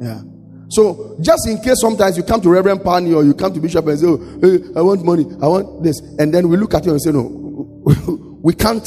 Yeah. 0.00 0.22
So 0.68 1.18
just 1.20 1.46
in 1.48 1.60
case 1.60 1.80
sometimes 1.80 2.16
you 2.16 2.22
come 2.22 2.40
to 2.40 2.48
Reverend 2.48 2.82
Pani 2.82 3.12
or 3.12 3.24
you 3.24 3.34
come 3.34 3.52
to 3.52 3.60
Bishop 3.60 3.86
and 3.86 3.98
say, 3.98 4.06
oh, 4.06 4.16
hey, 4.40 4.60
I 4.76 4.80
want 4.80 5.04
money, 5.04 5.26
I 5.42 5.46
want 5.46 5.82
this, 5.82 6.00
and 6.18 6.32
then 6.32 6.48
we 6.48 6.56
look 6.56 6.72
at 6.72 6.84
you 6.86 6.92
and 6.92 7.02
say, 7.02 7.12
no, 7.12 7.20
we 8.42 8.54
can't. 8.54 8.86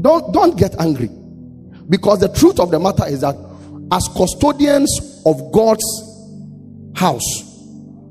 Don't 0.00 0.32
don't 0.32 0.56
get 0.58 0.74
angry, 0.80 1.10
because 1.88 2.20
the 2.20 2.28
truth 2.28 2.60
of 2.60 2.70
the 2.70 2.78
matter 2.78 3.06
is 3.06 3.20
that 3.20 3.36
as 3.90 4.08
custodians 4.16 5.22
of 5.26 5.52
God's 5.52 5.84
house, 6.94 7.42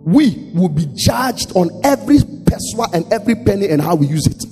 we 0.04 0.52
will 0.54 0.70
be 0.70 0.88
judged 0.96 1.56
on 1.56 1.70
every 1.84 2.18
peswa 2.18 2.94
and 2.94 3.12
every 3.12 3.36
penny 3.36 3.70
and 3.70 3.82
how 3.82 3.96
we 3.96 4.08
use 4.08 4.26
it. 4.28 4.44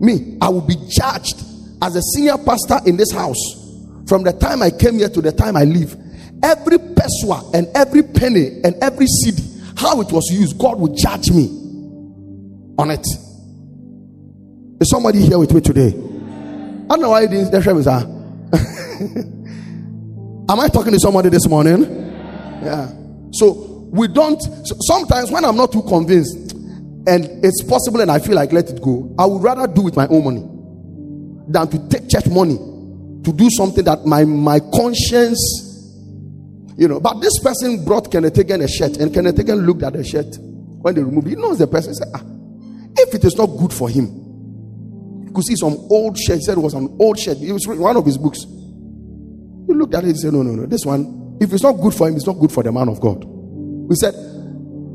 Me, 0.00 0.38
I 0.40 0.48
will 0.48 0.62
be 0.62 0.76
judged 0.88 1.42
as 1.82 1.96
a 1.96 2.02
senior 2.14 2.38
pastor 2.38 2.78
in 2.86 2.96
this 2.96 3.12
house 3.12 3.36
from 4.08 4.22
the 4.22 4.32
time 4.32 4.62
I 4.62 4.70
came 4.70 4.98
here 4.98 5.08
to 5.08 5.20
the 5.20 5.32
time 5.32 5.56
I 5.56 5.64
leave. 5.64 5.94
Every 6.42 6.78
peswa 6.78 7.54
and 7.54 7.68
every 7.74 8.02
penny 8.02 8.60
and 8.64 8.74
every 8.82 9.06
cedi, 9.06 9.78
how 9.78 10.00
it 10.00 10.10
was 10.10 10.28
used, 10.30 10.58
God 10.58 10.80
will 10.80 10.94
judge 10.94 11.30
me 11.30 11.46
on 12.78 12.90
it. 12.90 13.06
Is 14.80 14.90
somebody 14.90 15.20
here 15.20 15.38
with 15.38 15.52
me 15.52 15.60
today? 15.60 16.09
I 16.90 16.94
don't 16.94 17.02
know 17.02 17.10
why 17.10 17.26
this 17.26 17.48
is 17.54 17.86
Am 20.50 20.58
I 20.58 20.66
talking 20.66 20.90
to 20.92 20.98
somebody 20.98 21.28
this 21.28 21.46
morning? 21.48 21.82
Yeah. 22.64 22.90
So 23.30 23.86
we 23.92 24.08
don't. 24.08 24.42
So 24.66 24.74
sometimes 24.80 25.30
when 25.30 25.44
I'm 25.44 25.56
not 25.56 25.70
too 25.70 25.82
convinced, 25.82 26.52
and 27.06 27.44
it's 27.44 27.62
possible, 27.62 28.00
and 28.00 28.10
I 28.10 28.18
feel 28.18 28.34
like 28.34 28.52
let 28.52 28.70
it 28.70 28.82
go, 28.82 29.14
I 29.20 29.26
would 29.26 29.40
rather 29.40 29.72
do 29.72 29.82
with 29.82 29.94
my 29.94 30.08
own 30.08 30.24
money 30.24 30.44
than 31.46 31.68
to 31.68 31.88
take 31.88 32.08
church 32.08 32.26
money 32.26 32.56
to 32.56 33.32
do 33.32 33.48
something 33.50 33.84
that 33.84 34.04
my 34.04 34.24
my 34.24 34.58
conscience, 34.58 35.38
you 36.76 36.88
know. 36.88 36.98
But 36.98 37.20
this 37.20 37.38
person 37.38 37.84
brought 37.84 38.10
Kenneth 38.10 38.34
Hagin 38.34 38.64
a 38.64 38.68
shirt, 38.68 38.96
and 38.96 39.14
Kenneth 39.14 39.36
Hagin 39.36 39.64
looked 39.64 39.84
at 39.84 39.92
the 39.92 40.02
shirt 40.02 40.36
when 40.82 40.96
they 40.96 41.04
removed 41.04 41.28
it. 41.28 41.30
He 41.30 41.36
knows 41.36 41.58
the 41.58 41.68
person. 41.68 41.94
Said, 41.94 42.08
ah, 42.16 42.22
if 42.98 43.14
it 43.14 43.24
is 43.24 43.36
not 43.36 43.46
good 43.46 43.72
for 43.72 43.88
him, 43.88 44.29
you 45.30 45.34
could 45.34 45.44
see 45.44 45.54
some 45.54 45.74
old 45.90 46.18
shirt. 46.18 46.38
He 46.38 46.42
said 46.42 46.58
it 46.58 46.60
was 46.60 46.74
an 46.74 46.96
old 46.98 47.16
shirt. 47.16 47.38
It 47.38 47.52
was 47.52 47.64
one 47.68 47.96
of 47.96 48.04
his 48.04 48.18
books. 48.18 48.40
He 48.40 49.74
looked 49.74 49.94
at 49.94 50.02
it 50.02 50.08
and 50.08 50.18
said, 50.18 50.32
No, 50.32 50.42
no, 50.42 50.56
no. 50.56 50.66
This 50.66 50.84
one, 50.84 51.38
if 51.40 51.52
it's 51.52 51.62
not 51.62 51.74
good 51.74 51.94
for 51.94 52.08
him, 52.08 52.16
it's 52.16 52.26
not 52.26 52.32
good 52.32 52.50
for 52.50 52.64
the 52.64 52.72
man 52.72 52.88
of 52.88 53.00
God. 53.00 53.24
We 53.24 53.94
said, 53.94 54.12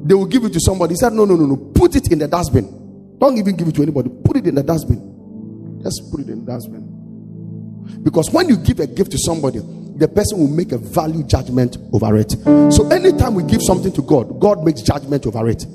They 0.03 0.13
will 0.13 0.25
give 0.25 0.43
it 0.43 0.51
to 0.51 0.59
somebody. 0.59 0.91
He 0.91 0.97
said, 0.97 1.13
No, 1.13 1.23
no, 1.23 1.37
no, 1.37 1.45
no. 1.45 1.55
Put 1.55 1.95
it 1.95 2.11
in 2.11 2.19
the 2.19 2.27
dustbin. 2.27 3.17
Don't 3.17 3.37
even 3.37 3.55
give 3.55 3.69
it 3.69 3.75
to 3.75 3.81
anybody. 3.81 4.09
Put 4.25 4.35
it 4.35 4.45
in 4.45 4.55
the 4.55 4.63
dustbin. 4.63 5.79
Just 5.81 6.01
put 6.11 6.19
it 6.19 6.27
in 6.27 6.43
the 6.43 6.51
dustbin. 6.51 8.03
Because 8.03 8.29
when 8.31 8.49
you 8.49 8.57
give 8.57 8.81
a 8.81 8.87
gift 8.87 9.11
to 9.11 9.17
somebody, 9.17 9.59
the 9.59 10.09
person 10.09 10.39
will 10.39 10.49
make 10.49 10.73
a 10.73 10.77
value 10.77 11.23
judgment 11.23 11.77
over 11.93 12.17
it. 12.17 12.31
So 12.73 12.89
anytime 12.89 13.35
we 13.35 13.43
give 13.43 13.61
something 13.61 13.93
to 13.93 14.01
God, 14.01 14.41
God 14.41 14.65
makes 14.65 14.81
judgment 14.81 15.25
over 15.27 15.47
it. 15.47 15.65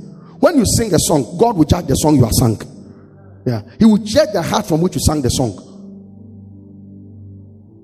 When 0.41 0.59
you 0.59 0.65
sing 0.77 0.93
a 0.93 0.99
song, 0.99 1.39
God 1.39 1.57
will 1.57 1.65
judge 1.65 1.87
the 1.87 1.95
song 1.95 2.17
you 2.17 2.27
are 2.27 2.33
sung. 2.33 2.61
Yeah. 3.47 3.63
He 3.79 3.85
will 3.85 3.99
judge 3.99 4.29
the 4.33 4.43
heart 4.43 4.67
from 4.67 4.81
which 4.81 4.95
you 4.95 5.01
sang 5.01 5.23
the 5.23 5.31
song. 5.31 5.53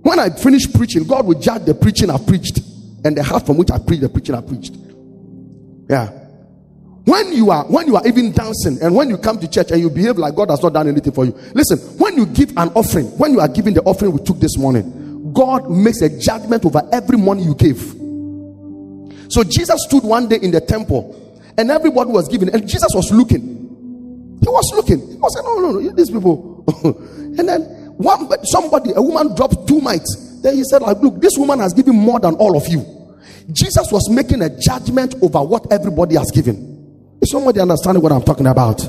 When 0.02 0.18
I 0.18 0.30
finish 0.30 0.72
preaching, 0.72 1.04
God 1.04 1.26
will 1.26 1.38
judge 1.38 1.64
the 1.64 1.74
preaching 1.74 2.10
I 2.10 2.18
preached 2.18 2.60
and 3.04 3.16
the 3.16 3.22
heart 3.22 3.46
from 3.46 3.56
which 3.56 3.70
I 3.70 3.78
preached 3.78 4.02
the 4.02 4.08
preaching 4.08 4.34
I 4.34 4.40
preached. 4.40 4.76
Yeah. 5.88 6.10
When 7.04 7.32
you 7.32 7.50
are 7.50 7.64
when 7.66 7.86
you 7.86 7.96
are 7.96 8.06
even 8.06 8.32
dancing 8.32 8.78
and 8.82 8.94
when 8.94 9.08
you 9.08 9.16
come 9.16 9.38
to 9.38 9.48
church 9.48 9.70
and 9.70 9.80
you 9.80 9.90
behave 9.90 10.18
like 10.18 10.34
God 10.34 10.50
has 10.50 10.62
not 10.62 10.72
done 10.72 10.88
anything 10.88 11.12
for 11.12 11.24
you. 11.24 11.32
Listen, 11.54 11.78
when 11.98 12.16
you 12.16 12.26
give 12.26 12.50
an 12.56 12.68
offering, 12.70 13.06
when 13.18 13.32
you 13.32 13.40
are 13.40 13.48
giving 13.48 13.74
the 13.74 13.82
offering 13.82 14.12
we 14.12 14.22
took 14.22 14.38
this 14.40 14.58
morning, 14.58 15.32
God 15.32 15.70
makes 15.70 16.02
a 16.02 16.18
judgment 16.18 16.64
over 16.64 16.82
every 16.92 17.16
money 17.16 17.42
you 17.42 17.54
gave. 17.54 17.78
So 19.28 19.44
Jesus 19.44 19.84
stood 19.88 20.02
one 20.02 20.28
day 20.28 20.38
in 20.40 20.50
the 20.50 20.60
temple 20.60 21.42
and 21.58 21.70
everybody 21.70 22.10
was 22.10 22.28
giving, 22.28 22.48
and 22.50 22.68
Jesus 22.68 22.92
was 22.94 23.10
looking. 23.10 23.65
He 24.40 24.48
was 24.48 24.72
looking. 24.74 24.98
He 25.08 25.16
was 25.16 25.34
saying, 25.34 25.46
oh, 25.46 25.60
No, 25.60 25.70
no, 25.72 25.80
no, 25.80 25.90
these 25.94 26.10
people. 26.10 26.64
and 27.38 27.48
then 27.48 27.62
one 27.96 28.28
somebody, 28.44 28.92
a 28.94 29.02
woman 29.02 29.34
dropped 29.34 29.66
two 29.66 29.80
mites. 29.80 30.40
Then 30.42 30.54
he 30.54 30.64
said, 30.64 30.82
like, 30.82 30.98
look, 30.98 31.20
this 31.20 31.32
woman 31.36 31.60
has 31.60 31.72
given 31.72 31.96
more 31.96 32.20
than 32.20 32.34
all 32.34 32.56
of 32.56 32.68
you. 32.68 32.84
Jesus 33.52 33.90
was 33.90 34.08
making 34.10 34.42
a 34.42 34.50
judgment 34.50 35.14
over 35.22 35.40
what 35.42 35.72
everybody 35.72 36.16
has 36.16 36.30
given. 36.30 37.16
Is 37.20 37.30
somebody 37.30 37.60
understanding 37.60 38.02
what 38.02 38.12
I'm 38.12 38.22
talking 38.22 38.46
about? 38.46 38.80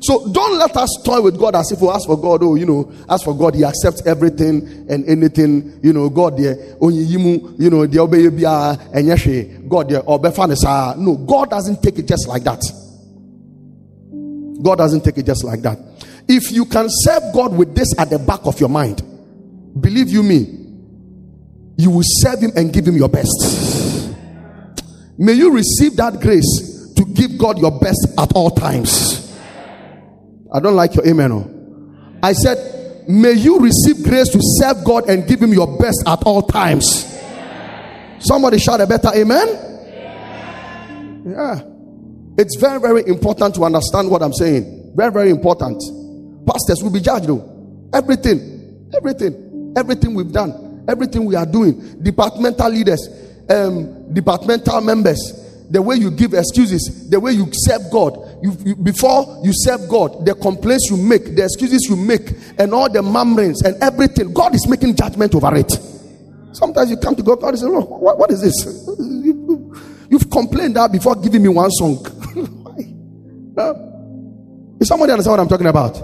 So 0.00 0.30
don't 0.32 0.58
let 0.58 0.76
us 0.76 1.02
toy 1.04 1.22
with 1.22 1.38
God 1.38 1.54
as 1.56 1.72
if 1.72 1.82
oh, 1.82 1.86
we 1.86 1.92
ask 1.92 2.06
for 2.06 2.20
God, 2.20 2.42
oh, 2.42 2.56
you 2.56 2.66
know, 2.66 2.92
ask 3.08 3.24
for 3.24 3.36
God, 3.36 3.54
He 3.54 3.64
accepts 3.64 4.06
everything 4.06 4.86
and 4.90 5.04
anything, 5.08 5.80
you 5.82 5.92
know, 5.92 6.10
God 6.10 6.34
only 6.80 7.02
you 7.02 7.70
know, 7.70 7.86
the 7.86 7.98
obey 8.00 8.26
and 8.26 8.44
ah, 8.44 8.76
God 9.68 9.88
there, 9.88 10.02
or 10.02 10.18
No, 10.98 11.16
God 11.16 11.50
doesn't 11.50 11.82
take 11.82 11.98
it 11.98 12.06
just 12.06 12.28
like 12.28 12.44
that. 12.44 12.60
God 14.62 14.78
doesn't 14.78 15.02
take 15.02 15.18
it 15.18 15.26
just 15.26 15.44
like 15.44 15.60
that. 15.62 15.78
If 16.28 16.50
you 16.50 16.64
can 16.64 16.86
serve 16.88 17.22
God 17.34 17.56
with 17.56 17.74
this 17.74 17.98
at 17.98 18.10
the 18.10 18.18
back 18.18 18.40
of 18.44 18.58
your 18.60 18.68
mind, 18.68 19.02
believe 19.78 20.08
you 20.08 20.22
me, 20.22 20.60
you 21.76 21.90
will 21.90 22.04
serve 22.04 22.40
Him 22.40 22.52
and 22.56 22.72
give 22.72 22.86
Him 22.86 22.96
your 22.96 23.08
best. 23.08 24.14
May 25.18 25.32
you 25.34 25.52
receive 25.52 25.96
that 25.96 26.20
grace 26.20 26.92
to 26.96 27.04
give 27.04 27.38
God 27.38 27.58
your 27.58 27.78
best 27.78 28.08
at 28.18 28.32
all 28.34 28.50
times. 28.50 29.36
I 30.52 30.60
don't 30.60 30.76
like 30.76 30.94
your 30.94 31.06
amen. 31.06 31.32
Oh. 31.32 31.50
I 32.22 32.32
said, 32.32 33.08
may 33.08 33.32
you 33.32 33.58
receive 33.58 34.04
grace 34.04 34.28
to 34.28 34.38
serve 34.40 34.84
God 34.84 35.08
and 35.08 35.26
give 35.26 35.42
Him 35.42 35.52
your 35.52 35.78
best 35.78 36.04
at 36.06 36.22
all 36.22 36.42
times. 36.42 37.04
Somebody 38.20 38.58
shout 38.58 38.80
a 38.80 38.86
better 38.86 39.10
amen. 39.14 39.48
Yeah. 41.26 41.73
It's 42.36 42.56
very, 42.56 42.80
very 42.80 43.06
important 43.06 43.54
to 43.56 43.64
understand 43.64 44.10
what 44.10 44.22
I'm 44.22 44.32
saying. 44.32 44.92
Very, 44.96 45.12
very 45.12 45.30
important. 45.30 45.82
Pastors 46.46 46.82
will 46.82 46.92
be 46.92 47.00
judged 47.00 47.26
though. 47.28 47.88
Everything, 47.92 48.90
everything, 48.94 49.74
everything 49.76 50.14
we've 50.14 50.32
done, 50.32 50.84
everything 50.88 51.24
we 51.24 51.36
are 51.36 51.46
doing, 51.46 52.02
departmental 52.02 52.70
leaders, 52.70 53.08
um, 53.48 54.12
departmental 54.12 54.80
members, 54.80 55.40
the 55.70 55.80
way 55.80 55.96
you 55.96 56.10
give 56.10 56.34
excuses, 56.34 57.08
the 57.08 57.18
way 57.18 57.32
you 57.32 57.48
serve 57.52 57.90
God. 57.90 58.18
You, 58.42 58.56
you, 58.64 58.76
before 58.76 59.40
you 59.42 59.52
serve 59.54 59.88
God, 59.88 60.26
the 60.26 60.34
complaints 60.34 60.88
you 60.90 60.96
make, 60.96 61.34
the 61.36 61.44
excuses 61.44 61.86
you 61.88 61.96
make, 61.96 62.32
and 62.58 62.74
all 62.74 62.90
the 62.90 63.00
murmurings 63.00 63.62
and 63.62 63.80
everything, 63.82 64.32
God 64.32 64.54
is 64.54 64.68
making 64.68 64.96
judgment 64.96 65.34
over 65.34 65.54
it. 65.56 65.70
Sometimes 66.52 66.90
you 66.90 66.96
come 66.96 67.16
to 67.16 67.22
God, 67.22 67.40
God 67.40 67.54
is 67.54 67.60
saying, 67.60 67.72
what, 67.72 68.18
what 68.18 68.30
is 68.30 68.42
this? 68.42 68.86
You've 70.10 70.30
complained 70.30 70.76
that 70.76 70.92
before 70.92 71.16
giving 71.16 71.42
me 71.42 71.48
one 71.48 71.70
song. 71.70 72.04
No? 73.56 74.76
Is 74.80 74.88
somebody 74.88 75.12
understand 75.12 75.32
what 75.32 75.40
I'm 75.40 75.48
talking 75.48 75.66
about? 75.66 75.96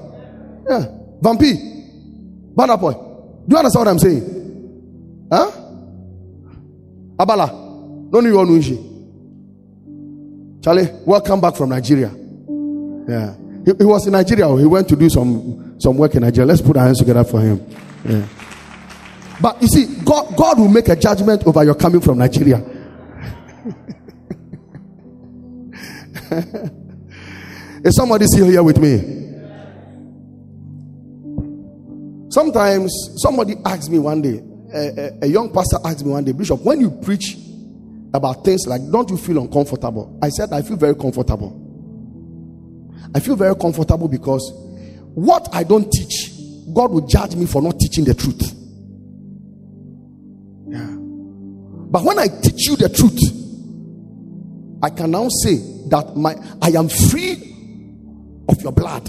Yeah. 0.68 0.86
Vampi, 1.20 2.54
boy. 2.54 2.92
Do 2.92 3.46
you 3.48 3.56
understand 3.56 3.86
what 3.86 3.88
I'm 3.88 3.98
saying? 3.98 5.28
Huh? 5.32 5.50
Abala. 7.18 7.68
Need 8.12 8.66
you 8.66 8.86
Charlie, 10.62 10.88
welcome 11.06 11.40
back 11.40 11.56
from 11.56 11.70
Nigeria. 11.70 12.10
Yeah. 13.08 13.34
He, 13.64 13.72
he, 13.78 13.84
was 13.84 14.06
in 14.06 14.12
Nigeria. 14.12 14.46
He 14.58 14.66
went 14.66 14.88
to 14.88 14.96
do 14.96 15.08
some, 15.08 15.80
some 15.80 15.96
work 15.96 16.14
in 16.14 16.22
Nigeria. 16.22 16.46
Let's 16.46 16.60
put 16.60 16.76
our 16.76 16.84
hands 16.84 16.98
together 16.98 17.24
for 17.24 17.40
him. 17.40 17.64
Yeah. 18.04 18.26
But 19.40 19.60
you 19.62 19.68
see, 19.68 19.86
God, 20.04 20.36
God 20.36 20.58
will 20.58 20.68
make 20.68 20.88
a 20.88 20.96
judgment 20.96 21.46
over 21.46 21.64
your 21.64 21.74
coming 21.74 22.00
from 22.00 22.18
Nigeria. 22.18 22.62
Is 27.84 27.96
somebody 27.96 28.26
still 28.26 28.46
here 28.46 28.62
with 28.62 28.78
me? 28.78 29.16
Sometimes 32.30 32.92
somebody 33.16 33.54
asked 33.64 33.90
me 33.90 33.98
one 33.98 34.22
day, 34.22 34.42
a, 34.72 34.78
a, 34.78 35.18
a 35.22 35.26
young 35.26 35.52
pastor 35.52 35.78
asked 35.84 36.04
me 36.04 36.12
one 36.12 36.24
day, 36.24 36.32
Bishop, 36.32 36.60
when 36.62 36.80
you 36.80 36.90
preach 36.90 37.36
about 38.14 38.44
things 38.44 38.66
like, 38.66 38.80
don't 38.90 39.08
you 39.10 39.16
feel 39.16 39.38
uncomfortable? 39.38 40.18
I 40.22 40.28
said, 40.28 40.52
I 40.52 40.62
feel 40.62 40.76
very 40.76 40.94
comfortable. 40.94 41.56
I 43.14 43.20
feel 43.20 43.34
very 43.34 43.56
comfortable 43.56 44.08
because 44.08 44.52
what 45.14 45.48
I 45.52 45.64
don't 45.64 45.90
teach, 45.90 46.30
God 46.72 46.92
will 46.92 47.06
judge 47.06 47.34
me 47.34 47.46
for 47.46 47.60
not 47.62 47.78
teaching 47.80 48.04
the 48.04 48.14
truth. 48.14 48.54
Yeah. 50.68 50.96
But 51.90 52.04
when 52.04 52.18
I 52.18 52.28
teach 52.28 52.68
you 52.68 52.76
the 52.76 52.88
truth, 52.88 53.18
I 54.82 54.90
can 54.90 55.10
now 55.10 55.28
say 55.42 55.56
that 55.88 56.12
my 56.16 56.36
I 56.62 56.68
am 56.78 56.88
free 56.88 57.49
of 58.50 58.62
your 58.62 58.72
blood 58.72 59.08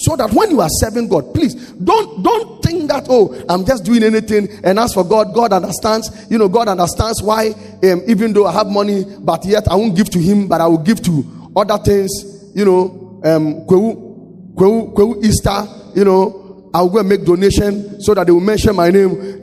so 0.00 0.16
that 0.16 0.32
when 0.32 0.50
you 0.50 0.60
are 0.60 0.68
serving 0.70 1.08
god 1.08 1.32
please 1.34 1.54
don't 1.72 2.22
don't 2.22 2.62
think 2.62 2.88
that 2.88 3.06
oh 3.10 3.34
i'm 3.48 3.64
just 3.66 3.84
doing 3.84 4.02
anything 4.02 4.48
and 4.64 4.78
as 4.78 4.94
for 4.94 5.04
god 5.04 5.34
god 5.34 5.52
understands 5.52 6.26
you 6.30 6.38
know 6.38 6.48
god 6.48 6.68
understands 6.68 7.22
why 7.22 7.48
um, 7.84 8.02
even 8.08 8.32
though 8.32 8.46
i 8.46 8.52
have 8.52 8.66
money 8.66 9.04
but 9.20 9.44
yet 9.44 9.68
i 9.68 9.74
won't 9.74 9.94
give 9.94 10.08
to 10.08 10.18
him 10.18 10.48
but 10.48 10.60
i 10.60 10.66
will 10.66 10.82
give 10.82 11.02
to 11.02 11.50
other 11.54 11.76
things 11.78 12.10
you 12.54 12.64
know 12.64 13.20
um 13.24 13.66
kwewu, 13.66 14.94
kwewu, 14.94 15.22
easter 15.24 15.66
you 15.94 16.04
know 16.04 16.40
I'll 16.72 16.88
go 16.88 17.00
and 17.00 17.08
make 17.08 17.24
donation 17.24 18.00
so 18.00 18.14
that 18.14 18.28
they 18.28 18.32
will 18.32 18.40
mention 18.40 18.76
my 18.76 18.90
name. 18.90 19.40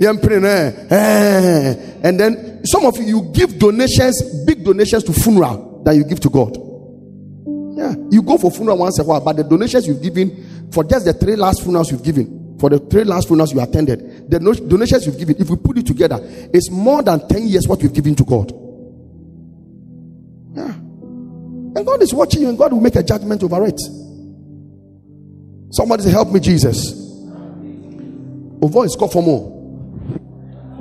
And 2.01 2.17
then 2.17 2.65
some 2.65 2.85
of 2.85 2.95
you, 2.97 3.03
you 3.03 3.31
give 3.33 3.59
donations, 3.59 4.45
big 4.45 4.63
donations 4.63 5.03
to 5.03 5.11
funeral 5.11 5.83
that 5.83 5.93
you 5.95 6.05
give 6.05 6.21
to 6.21 6.29
God. 6.29 6.66
You 8.09 8.21
go 8.21 8.37
for 8.37 8.51
funeral 8.51 8.77
once 8.77 8.99
a 8.99 9.03
while, 9.03 9.21
but 9.21 9.35
the 9.35 9.43
donations 9.43 9.87
you've 9.87 10.01
given 10.01 10.69
for 10.71 10.83
just 10.83 11.05
the 11.05 11.13
three 11.13 11.35
last 11.35 11.63
funerals 11.63 11.91
you've 11.91 12.03
given, 12.03 12.57
for 12.59 12.69
the 12.69 12.79
three 12.79 13.03
last 13.03 13.27
funerals 13.27 13.53
you 13.53 13.61
attended, 13.61 14.29
the 14.29 14.39
donations 14.39 15.05
you've 15.05 15.17
given, 15.17 15.35
if 15.39 15.49
we 15.49 15.55
put 15.55 15.77
it 15.77 15.85
together, 15.85 16.19
it's 16.21 16.69
more 16.71 17.03
than 17.03 17.27
10 17.27 17.47
years 17.47 17.67
what 17.67 17.81
you've 17.81 17.93
given 17.93 18.15
to 18.15 18.23
God. 18.23 18.51
Yeah. 20.55 20.73
And 20.73 21.85
God 21.85 22.01
is 22.01 22.13
watching 22.13 22.41
you, 22.41 22.49
and 22.49 22.57
God 22.57 22.73
will 22.73 22.81
make 22.81 22.95
a 22.95 23.03
judgment 23.03 23.43
over 23.43 23.65
it. 23.65 23.79
Somebody 25.71 26.03
say, 26.03 26.11
Help 26.11 26.31
me, 26.31 26.39
Jesus. 26.39 26.93
Oh, 28.61 28.67
voice, 28.67 28.95
call 28.95 29.09
for 29.09 29.21
more. 29.21 29.55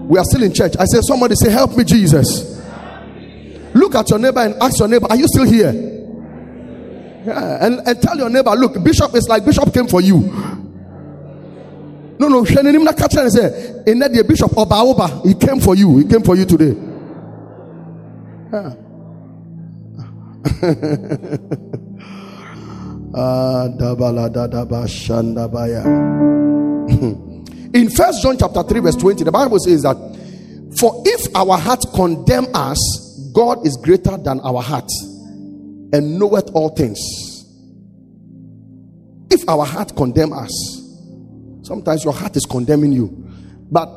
We 0.07 0.19
are 0.19 0.25
still 0.25 0.45
in 0.45 0.55
church. 0.55 0.75
I 0.79 0.85
said, 0.85 1.03
Somebody 1.05 1.35
say, 1.35 1.51
Help 1.51 1.77
me, 1.77 1.85
Jesus. 1.85 2.57
Look 3.75 3.95
at 3.95 4.09
your 4.09 4.19
neighbor 4.19 4.41
and 4.41 4.55
ask 4.55 4.79
your 4.79 4.89
neighbor, 4.89 5.07
Are 5.11 5.17
you 5.17 5.27
still 5.27 5.45
here? 5.45 5.96
Yeah, 7.27 7.67
and, 7.67 7.81
and 7.89 8.01
tell 8.01 8.17
your 8.17 8.31
neighbor, 8.31 8.51
look, 8.53 8.81
Bishop 8.85 9.13
is 9.17 9.27
like 9.29 9.45
Bishop 9.45 9.75
came 9.75 9.89
for 9.89 10.01
you. 10.01 10.21
No, 12.19 12.29
no, 12.29 12.43
na 12.43 12.93
catch 12.93 13.17
and 13.17 13.33
say, 13.33 13.83
in 13.87 13.99
that 13.99 14.13
the 14.13 14.25
Bishop 14.27 14.57
Oba 14.57 14.77
Oba, 14.77 15.23
he 15.25 15.35
came 15.35 15.59
for 15.61 15.75
you. 15.75 15.99
He 15.99 16.05
came 16.05 16.23
for 16.23 16.37
you 16.37 16.45
today. 16.45 16.75
Yeah. 18.53 18.75
Ah, 23.19 23.67
in 27.73 27.89
first 27.91 28.23
john 28.23 28.37
chapter 28.39 28.63
3 28.63 28.81
verse 28.81 28.97
20 28.97 29.25
the 29.25 29.33
bible 29.33 29.59
says 29.59 29.83
that 29.83 29.97
for 30.79 31.03
if 31.07 31.35
our 31.35 31.57
heart 31.57 31.83
condemn 31.95 32.47
us 32.53 32.79
god 33.33 33.67
is 33.67 33.79
greater 33.79 34.19
than 34.19 34.39
our 34.41 34.61
heart 34.61 34.91
and 35.97 36.19
knoweth 36.19 36.51
all 36.53 36.69
things. 36.69 36.99
If 39.31 39.49
our 39.49 39.65
heart 39.65 39.97
condemn 39.97 40.35
us, 40.35 40.53
sometimes 41.63 42.05
your 42.05 42.13
heart 42.13 42.37
is 42.37 42.45
condemning 42.45 42.93
you. 42.93 43.09
But 43.71 43.89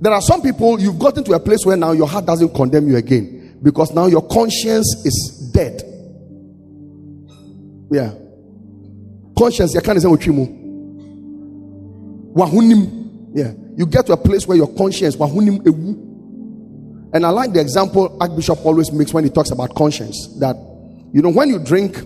there 0.00 0.12
are 0.12 0.22
some 0.22 0.40
people 0.40 0.80
you've 0.80 0.98
gotten 0.98 1.22
to 1.24 1.34
a 1.34 1.40
place 1.40 1.66
where 1.66 1.76
now 1.76 1.92
your 1.92 2.08
heart 2.08 2.24
doesn't 2.24 2.54
condemn 2.54 2.88
you 2.88 2.96
again 2.96 3.58
because 3.62 3.92
now 3.92 4.06
your 4.06 4.26
conscience 4.26 5.04
is 5.04 5.50
dead. 5.52 5.82
Yeah. 7.90 8.14
Conscience, 9.38 9.74
you 9.74 9.82
can't 9.82 10.00
say 10.00 10.08
Wahunim. 12.34 13.04
Yeah. 13.34 13.52
You 13.76 13.84
get 13.84 14.06
to 14.06 14.14
a 14.14 14.16
place 14.16 14.46
where 14.46 14.56
your 14.56 14.74
conscience, 14.74 15.14
wahunim 15.16 15.58
ewu. 15.62 17.10
And 17.12 17.26
I 17.26 17.28
like 17.28 17.52
the 17.52 17.60
example 17.60 18.16
Archbishop 18.18 18.64
always 18.64 18.90
makes 18.90 19.12
when 19.12 19.24
he 19.24 19.30
talks 19.30 19.50
about 19.50 19.74
conscience 19.74 20.26
that 20.40 20.56
you 21.14 21.22
know, 21.22 21.30
when 21.30 21.48
you 21.48 21.60
drink, 21.60 21.96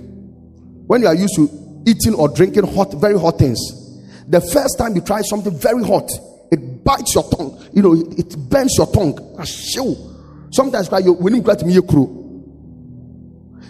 when 0.87 1.01
you 1.01 1.07
are 1.09 1.15
used 1.15 1.35
to 1.37 1.83
eating 1.87 2.13
or 2.15 2.29
drinking 2.29 2.67
hot, 2.67 2.93
very 3.01 3.19
hot 3.19 3.39
things, 3.39 3.59
the 4.29 4.43
first 4.53 4.77
time 4.77 4.95
you 4.95 5.01
try 5.01 5.23
something 5.23 5.59
very 5.59 5.83
hot, 5.83 6.11
it 6.53 6.85
bites 6.85 7.15
your 7.15 7.25
tongue. 7.31 7.59
You 7.73 7.83
know, 7.83 7.95
it, 7.95 8.19
it 8.19 8.51
bends 8.51 8.77
your 8.77 8.87
tongue. 8.93 9.17
Sometimes 10.53 10.91
you 11.07 11.15
when 11.15 11.35
you 11.35 11.41
get 11.41 11.65
me 11.65 11.81
crew. 11.81 12.17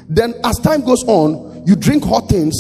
Then 0.09 0.35
as 0.43 0.59
time 0.59 0.85
goes 0.85 1.05
on, 1.05 1.65
you 1.65 1.77
drink 1.77 2.03
hot 2.03 2.29
things. 2.29 2.57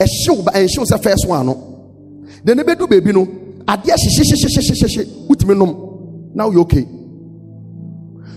A 0.00 0.06
show, 0.06 0.42
but 0.42 0.56
a 0.56 0.66
show 0.66 0.82
is 0.82 0.88
the 0.88 0.98
first 1.02 1.28
one. 1.28 1.44
No? 1.44 2.24
Then 2.42 2.56
the 2.56 2.86
baby 2.88 3.12
no. 3.12 3.24
Now 6.34 6.50
you're 6.50 6.62
okay. 6.62 6.86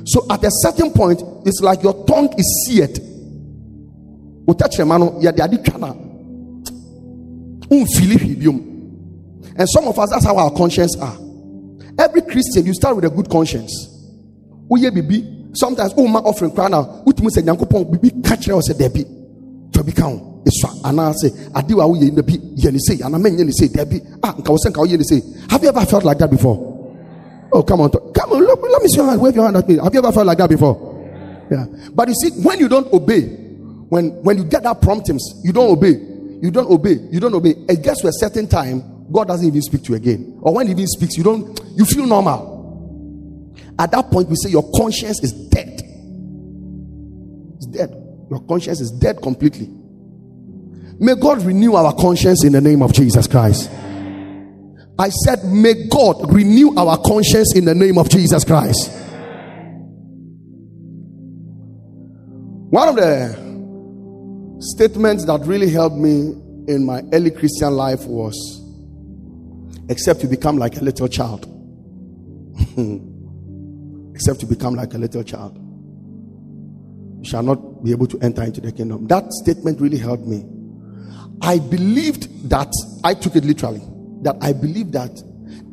So 0.04 0.26
at 0.30 0.44
a 0.44 0.50
certain 0.50 0.92
point, 0.92 1.22
it's 1.46 1.62
like 1.62 1.84
your 1.84 2.06
tongue 2.06 2.34
is 2.38 2.66
seared. 2.68 3.11
Wotakyerɛma 4.48 5.00
no, 5.00 5.12
yɛde 5.22 5.44
ade 5.44 5.64
twa 5.64 5.80
na 5.80 5.94
womfili 7.70 8.18
hwee 8.18 8.36
biom. 8.36 8.68
And 9.58 9.70
some 9.70 9.88
of 9.88 9.98
us, 9.98 10.10
that's 10.10 10.26
how 10.26 10.38
our 10.38 10.52
conscience 10.52 10.98
are. 11.00 11.18
Every 11.98 12.22
Christian, 12.22 12.66
you 12.66 12.74
start 12.74 12.96
with 12.96 13.06
a 13.06 13.10
good 13.10 13.30
conscience. 13.30 13.72
Woyɛ 14.70 14.94
bibi, 14.94 15.50
sometimes 15.54 15.94
woma 15.94 16.24
offering 16.24 16.52
koraa 16.52 16.70
na 16.70 16.84
wotumi 17.06 17.30
sɛ 17.30 17.44
nyankopɔn 17.44 17.92
bibi 17.92 18.10
ka 18.22 18.36
kyerɛ 18.36 18.54
wo 18.56 18.62
sɛ 18.62 18.74
dabi 18.74 19.06
twa 19.72 19.84
bi 19.84 19.92
ka 19.92 20.04
ho 20.04 20.44
ɛsua 20.46 20.82
anaasɛ 20.84 21.56
ade 21.56 21.74
wa 21.74 21.86
woyɛ 21.86 22.14
na 22.14 22.22
bi 22.22 22.34
yɛ 22.56 22.72
ne 22.72 22.80
sei 22.80 22.98
anaa 22.98 23.20
mɛnyɛ 23.20 23.46
ne 23.46 23.52
sei 23.52 23.68
dabi. 23.68 24.02
Ah 24.24 24.34
nka 24.38 24.50
wo 24.50 24.58
sɛ 24.58 25.52
have 25.52 25.62
you 25.64 25.70
ever 25.70 25.86
felt 25.86 26.04
like 26.06 26.18
that 26.18 26.32
before? 26.32 26.58
Oh 27.52 27.64
come 27.64 27.82
on 27.82 27.90
come 27.90 28.32
on 28.32 28.46
let 28.46 28.82
me 28.82 28.88
see 28.88 28.98
your 28.98 29.08
hand 29.08 29.22
wave 29.22 29.36
your 29.36 29.44
hand 29.46 29.58
at 29.58 29.68
me. 29.68 29.78
Have 29.78 29.94
you 29.94 30.00
ever 30.00 30.12
felt 30.12 30.26
like 30.26 30.38
that 30.38 30.50
before? 30.50 31.46
Yeah. 31.52 31.66
But 31.94 32.08
you 32.08 32.14
see 32.16 32.32
when 32.42 32.60
you 32.60 32.70
don't 32.70 32.92
obey 32.94 33.41
when 33.92 34.24
when 34.24 34.38
you 34.38 34.46
get 34.46 34.64
that 34.64 34.82
promptings 34.82 35.22
you 35.44 35.52
don't 35.52 35.70
obey. 35.70 36.00
You 36.42 36.50
don't 36.50 36.72
obey. 36.72 36.96
You 37.12 37.20
don't 37.20 37.34
obey. 37.36 37.56
It 37.68 37.84
gets 37.84 38.02
to 38.02 38.08
a 38.08 38.14
certain 38.14 38.48
time 38.48 38.82
god 39.12 39.28
doesn't 39.28 39.46
even 39.46 39.62
speak 39.62 39.84
to 39.84 39.90
you 39.90 39.96
again. 39.96 40.40
Or 40.42 40.54
when 40.56 40.68
he 40.68 40.72
even 40.72 40.88
speaks 40.88 41.18
you 41.18 41.24
don't 41.26 41.60
you 41.76 41.84
feel 41.84 42.06
normal. 42.06 43.54
At 43.78 43.92
that 43.92 44.10
point 44.10 44.30
we 44.30 44.38
say 44.38 44.50
your 44.50 44.64
conscience 44.78 45.22
is 45.22 45.34
dead. 45.50 45.82
It's 47.58 47.66
dead. 47.66 47.90
Your 48.30 48.40
conscience 48.48 48.80
is 48.80 48.92
dead 48.92 49.22
completely. 49.22 49.68
May 50.98 51.16
god 51.16 51.44
renew 51.44 51.76
our 51.76 51.94
conscience 51.94 52.46
in 52.46 52.54
the 52.54 52.62
name 52.62 52.82
of 52.82 52.94
jesus 52.94 53.28
christ. 53.28 53.70
I 54.98 55.10
said 55.10 55.44
may 55.44 55.90
god 55.90 56.32
renew 56.34 56.78
our 56.78 56.98
conscience 57.06 57.58
in 57.58 57.66
the 57.66 57.76
name 57.76 57.98
of 57.98 58.08
jesus 58.10 58.46
christ. 58.46 58.90
One 62.70 62.88
of 62.88 62.96
the 62.96 63.41
statements 64.62 65.26
that 65.26 65.42
really 65.46 65.70
helped 65.70 65.96
me 65.96 66.34
in 66.68 66.86
my 66.86 67.02
early 67.14 67.32
Christian 67.32 67.74
life 67.74 68.06
was 68.06 68.36
except 69.90 70.24
you 70.24 70.30
become 70.30 70.58
like 70.58 70.78
a 70.78 70.82
little 70.82 71.08
child. 71.08 71.46
except 74.14 74.42
you 74.44 74.48
become 74.48 74.76
like 74.76 74.94
a 74.94 74.98
little 74.98 75.24
child. 75.24 75.58
You 77.18 77.30
shall 77.30 77.44
not 77.44 77.84
be 77.84 77.92
able 77.92 78.08
to 78.08 78.20
enter 78.20 78.44
into 78.44 78.62
the 78.62 78.72
kingdom. 78.72 79.08
That 79.08 79.32
statement 79.34 79.82
really 79.82 79.98
helped 79.98 80.26
me. 80.26 80.46
I 81.42 81.58
believed 81.58 82.50
that, 82.50 82.72
I 83.04 83.16
took 83.16 83.36
it 83.36 83.44
literally, 83.44 83.82
that 84.22 84.38
I 84.42 84.54
believed 84.54 84.94
that 84.94 85.22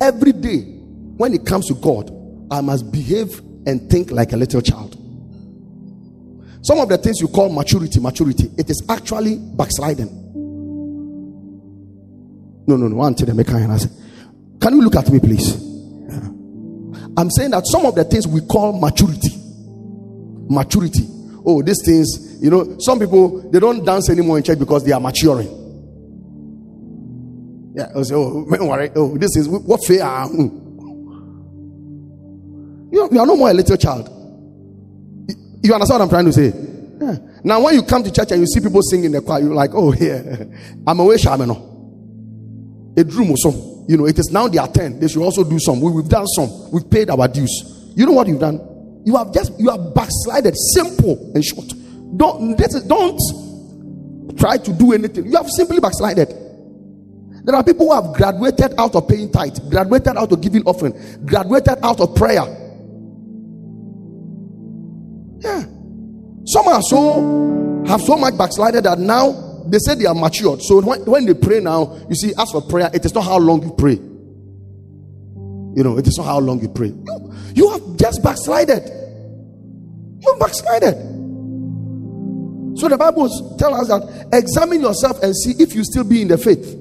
every 0.01 0.33
day 0.33 0.61
when 1.19 1.35
it 1.35 1.45
comes 1.45 1.67
to 1.67 1.75
God, 1.75 2.11
I 2.51 2.63
must 2.63 2.91
behave 2.91 3.39
and 3.67 3.91
think 3.91 4.11
like 4.11 4.33
a 4.33 4.37
little 4.37 4.63
child. 4.63 4.98
Some 6.63 6.81
of 6.81 6.89
the 6.89 6.99
things 6.99 7.21
you 7.21 7.29
call 7.29 7.49
maturity, 7.51 8.01
maturity, 8.01 8.51
it 8.57 8.69
is 8.69 8.85
actually 8.89 9.37
backsliding. 9.37 10.09
No, 12.67 12.77
no, 12.77 12.89
no. 12.89 12.97
One 12.97 13.15
to 13.15 13.25
them, 13.25 13.43
can 13.45 14.75
you 14.75 14.83
look 14.83 14.97
at 14.97 15.11
me, 15.11 15.21
please? 15.21 15.55
I'm 17.17 17.31
saying 17.31 17.51
that 17.51 17.67
some 17.67 17.87
of 17.87 17.95
the 17.95 18.05
things 18.05 18.29
we 18.29 18.41
call 18.43 18.79
maturity, 18.79 19.31
maturity. 20.49 21.07
Oh, 21.45 21.63
these 21.63 21.83
things, 21.85 22.41
you 22.43 22.51
know, 22.51 22.77
some 22.79 22.99
people 22.99 23.51
they 23.51 23.59
don't 23.59 23.85
dance 23.85 24.11
anymore 24.11 24.37
in 24.39 24.45
church 24.45 24.59
because 24.59 24.85
they 24.85 24.93
are 24.93 25.01
maturing. 25.01 25.49
Yeah, 27.75 27.89
I 27.97 28.03
say, 28.03 28.15
oh, 28.15 28.45
worry. 28.49 28.91
Oh, 28.95 29.17
this 29.17 29.37
is 29.37 29.49
what 29.49 29.81
fear. 29.85 30.03
Mm. 30.03 30.65
You, 32.93 33.09
you 33.13 33.21
are 33.21 33.27
no 33.27 33.37
more 33.37 33.51
a 33.51 33.55
little 33.55 33.77
child. 33.77 34.09
You 35.63 35.75
understand 35.75 36.01
what 36.01 36.05
I'm 36.05 36.09
trying 36.09 36.25
to 36.27 36.33
say? 36.33 36.53
Yeah. 37.01 37.17
Now, 37.45 37.63
when 37.63 37.75
you 37.75 37.83
come 37.83 38.03
to 38.03 38.13
church 38.13 38.31
and 38.33 38.41
you 38.41 38.47
see 38.47 38.61
people 38.61 38.83
singing 38.83 39.07
in 39.07 39.13
the 39.13 39.21
choir, 39.21 39.41
you're 39.41 39.55
like, 39.55 39.71
oh, 39.75 39.93
yeah, 39.93 40.45
I'm 40.87 41.01
away, 41.01 41.17
Shamano. 41.17 42.97
A 42.97 43.05
dream 43.05 43.31
or 43.31 43.37
so. 43.37 43.85
You 43.89 43.97
know, 43.97 44.07
it 44.07 44.19
is 44.19 44.31
now 44.31 44.49
their 44.49 44.67
turn. 44.67 44.99
They 45.01 45.09
should 45.09 45.23
also 45.23 45.45
do 45.45 45.59
some. 45.59 45.81
We, 45.81 45.93
we've 45.93 46.09
done 46.09 46.27
some. 46.27 46.71
We've 46.71 46.89
paid 46.89 47.11
our 47.11 47.29
dues. 47.29 47.93
You 47.97 48.07
know 48.07 48.13
what 48.13 48.27
you've 48.27 48.41
done? 48.41 48.61
You 49.05 49.17
have 49.17 49.33
just, 49.33 49.59
you 49.59 49.71
have 49.71 49.95
backslided. 49.95 50.55
Simple 50.75 51.33
and 51.35 51.45
short. 51.45 51.73
Don't, 52.17 52.57
this 52.57 52.75
is, 52.75 52.83
don't 52.85 53.19
try 54.37 54.59
to 54.59 54.73
do 54.73 54.93
anything. 54.93 55.27
You 55.27 55.37
have 55.37 55.49
simply 55.49 55.81
backslided. 55.81 56.29
There 57.45 57.55
are 57.55 57.65
people 57.65 57.87
who 57.87 57.95
have 57.95 58.15
graduated 58.15 58.75
out 58.79 58.95
of 58.95 59.09
paying 59.09 59.33
tithe, 59.33 59.57
graduated 59.71 60.17
out 60.17 60.31
of 60.31 60.41
giving 60.41 60.63
offering, 60.65 60.93
graduated 61.25 61.79
out 61.83 62.01
of 62.01 62.15
prayer 62.15 62.43
yeah. 65.41 65.65
Some 66.47 66.67
are 66.69 66.83
so 66.83 67.85
have 67.87 68.01
so 68.03 68.17
much 68.17 68.37
backslided 68.37 68.85
that 68.85 68.99
now 68.99 69.49
they 69.67 69.79
say 69.79 69.95
they 69.95 70.07
are 70.07 70.15
matured. 70.15 70.63
So 70.63 70.81
when, 70.81 71.05
when 71.05 71.27
they 71.27 71.35
pray 71.35 71.61
now, 71.61 71.99
you 72.09 72.15
see, 72.15 72.33
as 72.39 72.51
for 72.51 72.63
prayer, 72.63 72.91
it 72.93 73.05
is 73.05 73.15
not 73.15 73.25
how 73.25 73.39
long 73.39 73.63
you 73.63 73.73
pray. 73.77 73.95
You 75.77 75.85
know, 75.85 75.99
it 75.99 76.07
is 76.07 76.17
not 76.17 76.25
how 76.25 76.39
long 76.39 76.61
you 76.61 76.69
pray. 76.69 76.89
You, 76.89 77.35
you 77.55 77.71
have 77.71 77.97
just 77.97 78.23
backslided. 78.23 78.83
You 80.21 80.37
backslided. 80.41 80.95
So 82.79 82.89
the 82.89 82.97
Bible 82.97 83.29
tells 83.59 83.81
us 83.81 83.89
that 83.89 84.29
examine 84.33 84.81
yourself 84.81 85.23
and 85.23 85.37
see 85.37 85.53
if 85.63 85.75
you 85.75 85.85
still 85.85 86.05
be 86.05 86.23
in 86.23 86.29
the 86.29 86.39
faith. 86.39 86.77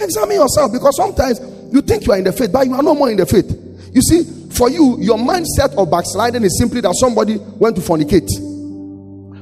Examine 0.00 0.36
yourself 0.36 0.72
because 0.72 0.96
sometimes 0.96 1.40
you 1.72 1.80
think 1.80 2.06
you 2.06 2.12
are 2.12 2.18
in 2.18 2.24
the 2.24 2.32
faith, 2.32 2.52
but 2.52 2.66
you 2.66 2.74
are 2.74 2.82
no 2.82 2.94
more 2.94 3.10
in 3.10 3.16
the 3.16 3.26
faith. 3.26 3.50
You 3.92 4.02
see, 4.02 4.43
for 4.56 4.70
you, 4.70 4.98
your 5.00 5.18
mindset 5.18 5.76
of 5.76 5.90
backsliding 5.90 6.44
is 6.44 6.58
simply 6.58 6.80
that 6.80 6.94
somebody 6.96 7.36
went 7.36 7.76
to 7.76 7.82
fornicate, 7.82 8.28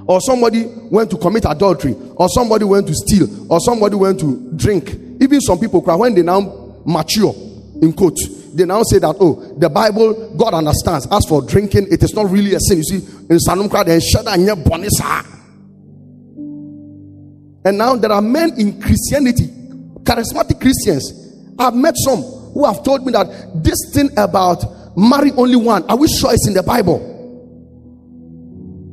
or 0.08 0.20
somebody 0.20 0.66
went 0.90 1.10
to 1.10 1.16
commit 1.16 1.44
adultery, 1.46 1.94
or 2.16 2.28
somebody 2.28 2.64
went 2.64 2.86
to 2.86 2.94
steal, 2.94 3.52
or 3.52 3.60
somebody 3.60 3.94
went 3.96 4.20
to 4.20 4.52
drink. 4.56 4.90
Even 5.20 5.40
some 5.40 5.58
people 5.58 5.80
cry 5.82 5.94
when 5.94 6.14
they 6.14 6.22
now 6.22 6.82
mature, 6.84 7.34
in 7.80 7.92
quote, 7.92 8.18
they 8.54 8.64
now 8.64 8.82
say 8.82 8.98
that, 8.98 9.16
oh, 9.18 9.56
the 9.58 9.70
Bible, 9.70 10.34
God 10.36 10.52
understands. 10.52 11.06
As 11.10 11.24
for 11.26 11.40
drinking, 11.42 11.86
it 11.90 12.02
is 12.02 12.12
not 12.14 12.30
really 12.30 12.54
a 12.54 12.60
sin. 12.60 12.78
You 12.78 12.84
see, 12.84 12.96
in 13.30 13.38
Sanum 13.38 13.70
and 17.64 17.78
now 17.78 17.96
there 17.96 18.12
are 18.12 18.22
men 18.22 18.58
in 18.58 18.80
Christianity, 18.80 19.46
charismatic 20.02 20.60
Christians. 20.60 21.12
I've 21.58 21.74
met 21.74 21.94
some 21.96 22.22
who 22.22 22.64
have 22.64 22.82
told 22.82 23.06
me 23.06 23.12
that 23.12 23.62
this 23.62 23.78
thing 23.94 24.10
about 24.16 24.64
marry 24.96 25.32
only 25.32 25.56
one. 25.56 25.84
Are 25.88 25.96
we 25.96 26.08
sure 26.08 26.32
it's 26.32 26.46
in 26.46 26.54
the 26.54 26.62
Bible? 26.62 27.10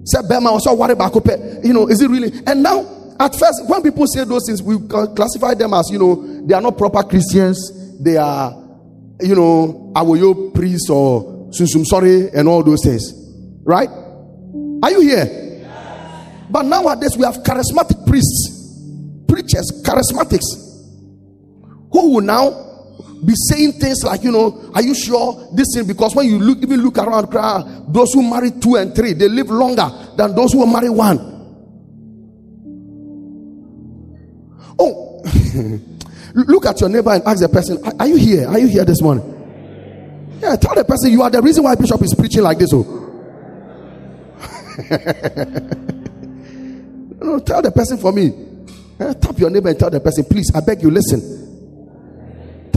Said 0.05 0.27
Bema 0.27 0.49
also 0.49 0.75
about 0.75 1.15
you 1.63 1.73
know, 1.73 1.87
is 1.87 2.01
it 2.01 2.09
really? 2.09 2.31
And 2.47 2.63
now, 2.63 3.15
at 3.19 3.35
first, 3.35 3.63
when 3.67 3.83
people 3.83 4.07
say 4.07 4.23
those 4.23 4.45
things, 4.47 4.63
we 4.63 4.77
classify 4.87 5.53
them 5.53 5.73
as 5.73 5.89
you 5.91 5.99
know, 5.99 6.45
they 6.47 6.53
are 6.53 6.61
not 6.61 6.77
proper 6.77 7.03
Christians, 7.03 7.99
they 8.01 8.17
are, 8.17 8.51
you 9.21 9.35
know, 9.35 9.91
awoyo 9.95 10.53
priests 10.53 10.89
or 10.89 11.49
sunsum 11.51 11.85
sorry 11.85 12.29
and 12.31 12.47
all 12.47 12.63
those 12.63 12.83
things. 12.83 13.13
Right? 13.63 13.89
Are 14.81 14.91
you 14.91 15.01
here? 15.01 15.67
But 16.49 16.63
nowadays 16.63 17.15
we 17.15 17.25
have 17.25 17.35
charismatic 17.43 18.07
priests, 18.07 18.83
preachers, 19.27 19.83
charismatics, 19.85 20.45
who 21.91 22.15
will 22.15 22.21
now 22.21 22.68
be 23.25 23.33
saying 23.35 23.73
things 23.73 24.03
like, 24.03 24.23
you 24.23 24.31
know, 24.31 24.71
are 24.73 24.81
you 24.81 24.95
sure 24.95 25.49
this 25.53 25.67
thing? 25.73 25.85
Because 25.85 26.15
when 26.15 26.27
you 26.27 26.39
look, 26.39 26.59
even 26.59 26.81
look 26.81 26.97
around, 26.97 27.31
those 27.93 28.13
who 28.13 28.21
marry 28.29 28.51
two 28.51 28.75
and 28.75 28.95
three, 28.95 29.13
they 29.13 29.27
live 29.27 29.49
longer 29.49 29.89
than 30.15 30.35
those 30.35 30.53
who 30.53 30.65
marry 30.65 30.89
one. 30.89 31.17
Oh, 34.79 35.21
look 36.33 36.65
at 36.65 36.79
your 36.79 36.89
neighbor 36.89 37.11
and 37.11 37.23
ask 37.25 37.41
the 37.41 37.49
person, 37.49 37.77
are 37.99 38.07
you 38.07 38.15
here? 38.15 38.47
Are 38.47 38.59
you 38.59 38.67
here 38.67 38.85
this 38.85 39.01
morning? 39.01 39.35
Yeah, 40.41 40.55
tell 40.55 40.75
the 40.75 40.85
person 40.85 41.11
you 41.11 41.21
are 41.21 41.29
the 41.29 41.41
reason 41.41 41.63
why 41.63 41.75
Bishop 41.75 42.01
is 42.01 42.15
preaching 42.15 42.43
like 42.43 42.57
this. 42.57 42.69
Oh. 42.73 42.83
no, 47.21 47.39
tell 47.39 47.61
the 47.61 47.71
person 47.75 47.97
for 47.97 48.13
me. 48.13 48.31
Yeah, 48.97 49.13
tap 49.13 49.37
your 49.37 49.49
neighbor 49.49 49.67
and 49.69 49.77
tell 49.77 49.89
the 49.89 49.99
person, 49.99 50.23
please, 50.23 50.49
I 50.55 50.61
beg 50.61 50.81
you, 50.81 50.89
listen. 50.89 51.38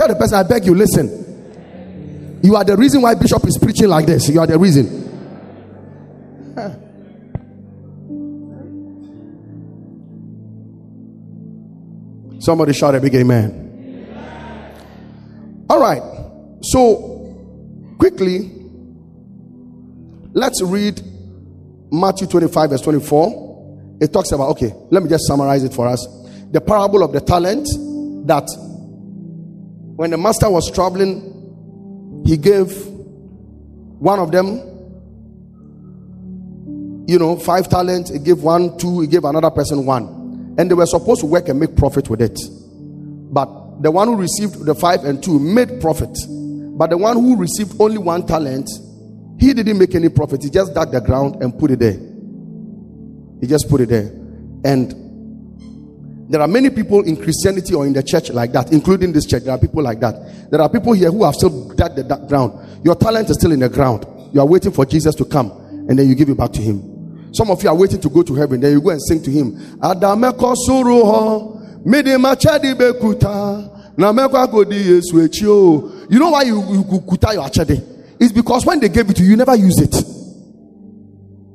Tell 0.03 0.09
the 0.09 0.16
person, 0.16 0.36
I 0.36 0.42
beg 0.42 0.66
you, 0.66 0.74
listen. 0.74 2.40
You 2.42 2.57
are 2.57 2.64
the 2.64 2.76
reason 2.76 3.03
why 3.03 3.14
Bishop 3.14 3.46
is 3.46 3.57
preaching 3.57 3.86
like 3.86 4.05
this. 4.05 4.28
You 4.28 4.40
are 4.40 4.48
the 4.48 4.59
reason. 4.59 5.00
Somebody 12.40 12.72
shout 12.72 12.96
a 12.96 13.00
big 13.00 13.14
amen. 13.14 13.61
All 15.70 15.78
right. 15.78 16.03
So, 16.62 17.94
quickly, 17.96 18.50
let's 20.32 20.61
read 20.62 21.00
Matthew 21.92 22.26
25, 22.26 22.70
verse 22.70 22.80
24. 22.80 23.98
It 24.00 24.12
talks 24.12 24.32
about, 24.32 24.50
okay, 24.50 24.74
let 24.90 25.05
me 25.05 25.09
just 25.09 25.28
summarize 25.28 25.62
it 25.62 25.72
for 25.72 25.86
us. 25.86 26.05
The 26.50 26.61
parable 26.61 27.05
of 27.05 27.12
the 27.12 27.20
talent 27.20 27.68
that 28.26 28.48
when 29.97 30.11
the 30.11 30.18
master 30.18 30.51
was 30.51 30.70
traveling, 30.70 32.22
he 32.26 32.36
gave 32.36 32.72
one 33.99 34.18
of 34.18 34.32
them 34.32 34.72
you 37.07 37.18
know, 37.18 37.36
five 37.36 37.68
talents, 37.68 38.11
he 38.11 38.18
gave 38.18 38.43
one, 38.43 38.78
two, 38.78 39.01
he 39.01 39.07
gave 39.07 39.24
another 39.24 39.51
person 39.51 39.84
one. 39.84 40.55
And 40.59 40.70
they 40.70 40.74
were 40.74 40.86
supposed 40.86 41.20
to 41.20 41.26
work 41.26 41.49
and 41.49 41.59
make 41.59 41.76
profit 41.76 42.09
with 42.09 42.22
it. 42.22 42.38
But 43.32 43.82
the 43.82 43.90
one 43.90 44.09
who 44.09 44.16
received 44.16 44.64
the 44.64 44.74
five 44.74 45.05
and 45.05 45.22
two 45.22 45.38
made 45.38 45.80
profit. 45.80 46.16
But 46.28 46.90
the 46.90 46.97
one 46.99 47.16
who 47.16 47.36
received 47.36 47.80
only 47.80 47.99
one 47.99 48.26
talent, 48.26 48.70
he 49.38 49.53
didn't 49.53 49.78
make 49.78 49.95
any 49.95 50.09
profit. 50.09 50.43
He 50.43 50.51
just 50.51 50.74
dug 50.74 50.93
the 50.93 51.01
ground 51.01 51.43
and 51.43 51.59
put 51.59 51.70
it 51.70 51.80
there. 51.80 51.99
He 53.40 53.47
just 53.47 53.68
put 53.68 53.80
it 53.80 53.88
there. 53.88 54.11
And 54.64 54.95
there 56.33 56.41
are 56.41 56.49
many 56.49 56.70
people 56.70 57.03
in 57.03 57.14
Christianity 57.14 57.74
or 57.74 57.87
in 57.87 57.93
the 57.93 58.03
church 58.03 58.30
like 58.30 58.53
that, 58.53 58.72
including 58.72 59.12
this 59.12 59.26
church. 59.26 59.43
There 59.43 59.53
are 59.53 59.59
people 59.59 59.83
like 59.83 60.01
that. 60.01 60.51
There 60.51 60.62
are 60.62 60.68
people 60.70 60.95
here 60.95 61.11
who 61.11 61.24
have 61.24 61.35
still 61.35 61.68
dug 61.74 61.95
the 61.95 62.05
ground. 62.26 62.83
Your 62.83 62.95
talent 62.95 63.28
is 63.28 63.37
still 63.37 63.53
in 63.53 63.61
the 63.61 63.68
ground. 63.68 64.07
You 64.33 64.41
are 64.41 64.47
waiting 64.47 64.72
for 64.72 64.87
Jesus 64.87 65.14
to 65.16 65.26
come 65.26 65.51
and 65.51 65.99
then 65.99 66.09
you 66.09 66.14
give 66.14 66.30
it 66.30 66.39
back 66.39 66.53
to 66.53 66.62
him. 66.62 67.35
Some 67.35 67.51
of 67.51 67.62
you 67.62 67.68
are 67.68 67.76
waiting 67.76 68.01
to 68.01 68.09
go 68.09 68.22
to 68.22 68.35
heaven. 68.35 68.62
Then 68.62 68.72
you 68.72 68.80
go 68.80 68.89
and 68.89 69.03
sing 69.03 69.22
to 69.24 69.30
him. 69.30 69.59
Bekuta. 72.76 73.68
You 76.11 76.18
know 76.18 76.30
why 76.30 76.43
you, 76.45 76.62
you 76.72 76.83
kuta 76.85 77.35
your 77.35 77.45
achede? 77.45 78.16
It's 78.18 78.33
because 78.33 78.64
when 78.64 78.80
they 78.80 78.89
gave 78.89 79.11
it 79.11 79.16
to 79.16 79.22
you, 79.22 79.33
you 79.33 79.37
never 79.37 79.55
use 79.55 79.78
it. 79.80 79.95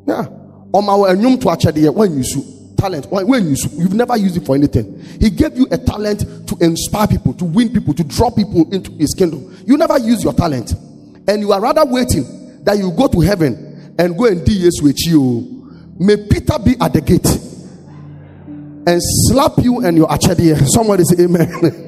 Yeah. 0.06 0.28
Oma 0.72 0.92
enyum 1.10 1.42
to 1.42 1.48
achede 1.48 1.92
when 1.92 2.16
you 2.16 2.24
su 2.24 2.57
talent 2.78 3.08
when 3.12 3.28
you 3.50 3.56
you've 3.74 3.94
never 3.94 4.16
used 4.18 4.38
it 4.38 4.46
for 4.46 4.56
anything. 4.56 5.00
He 5.20 5.30
gave 5.30 5.58
you 5.58 5.68
a 5.72 5.78
talent 5.78 6.48
to 6.48 6.58
inspire 6.62 7.08
people, 7.08 7.34
to 7.34 7.46
win 7.46 7.72
people, 7.74 7.94
to 7.94 8.04
draw 8.04 8.30
people 8.30 8.72
into 8.74 8.92
his 8.94 9.14
kingdom. 9.14 9.56
You 9.66 9.78
never 9.78 9.98
use 10.00 10.24
your 10.24 10.34
talent. 10.34 10.74
And 11.28 11.42
you 11.42 11.52
are 11.52 11.60
rather 11.62 11.86
waiting 11.86 12.64
that 12.64 12.78
you 12.78 12.92
go 12.92 13.08
to 13.08 13.20
heaven 13.20 13.96
and 14.00 14.18
go 14.18 14.26
and 14.26 14.46
do 14.46 14.54
yes 14.54 14.82
with 14.82 14.98
you. 15.06 15.54
May 16.00 16.18
Peter 16.18 16.60
be 16.60 16.76
at 16.80 16.94
the 16.94 17.02
gate 17.02 17.26
and 18.88 19.02
slap 19.28 19.54
you 19.58 19.84
and 19.86 19.98
your 19.98 20.08
achadi. 20.08 20.56
Somebody 20.68 21.04
say 21.04 21.24
amen. 21.26 21.84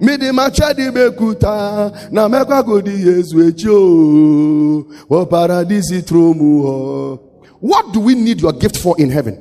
midi 0.00 0.32
machadi 0.32 0.90
bekuta 0.90 1.92
na 2.10 2.28
mekwa 2.28 2.62
godi 2.62 2.90
yesu 2.90 3.42
echi 3.42 3.68
oh, 3.68 4.84
o 5.10 5.26
paradisi 5.26 6.02
tromu 6.02 7.18
what 7.60 7.92
do 7.92 8.00
we 8.00 8.14
need 8.14 8.40
your 8.40 8.52
gift 8.52 8.76
for 8.78 8.98
in 9.00 9.10
heaven 9.10 9.34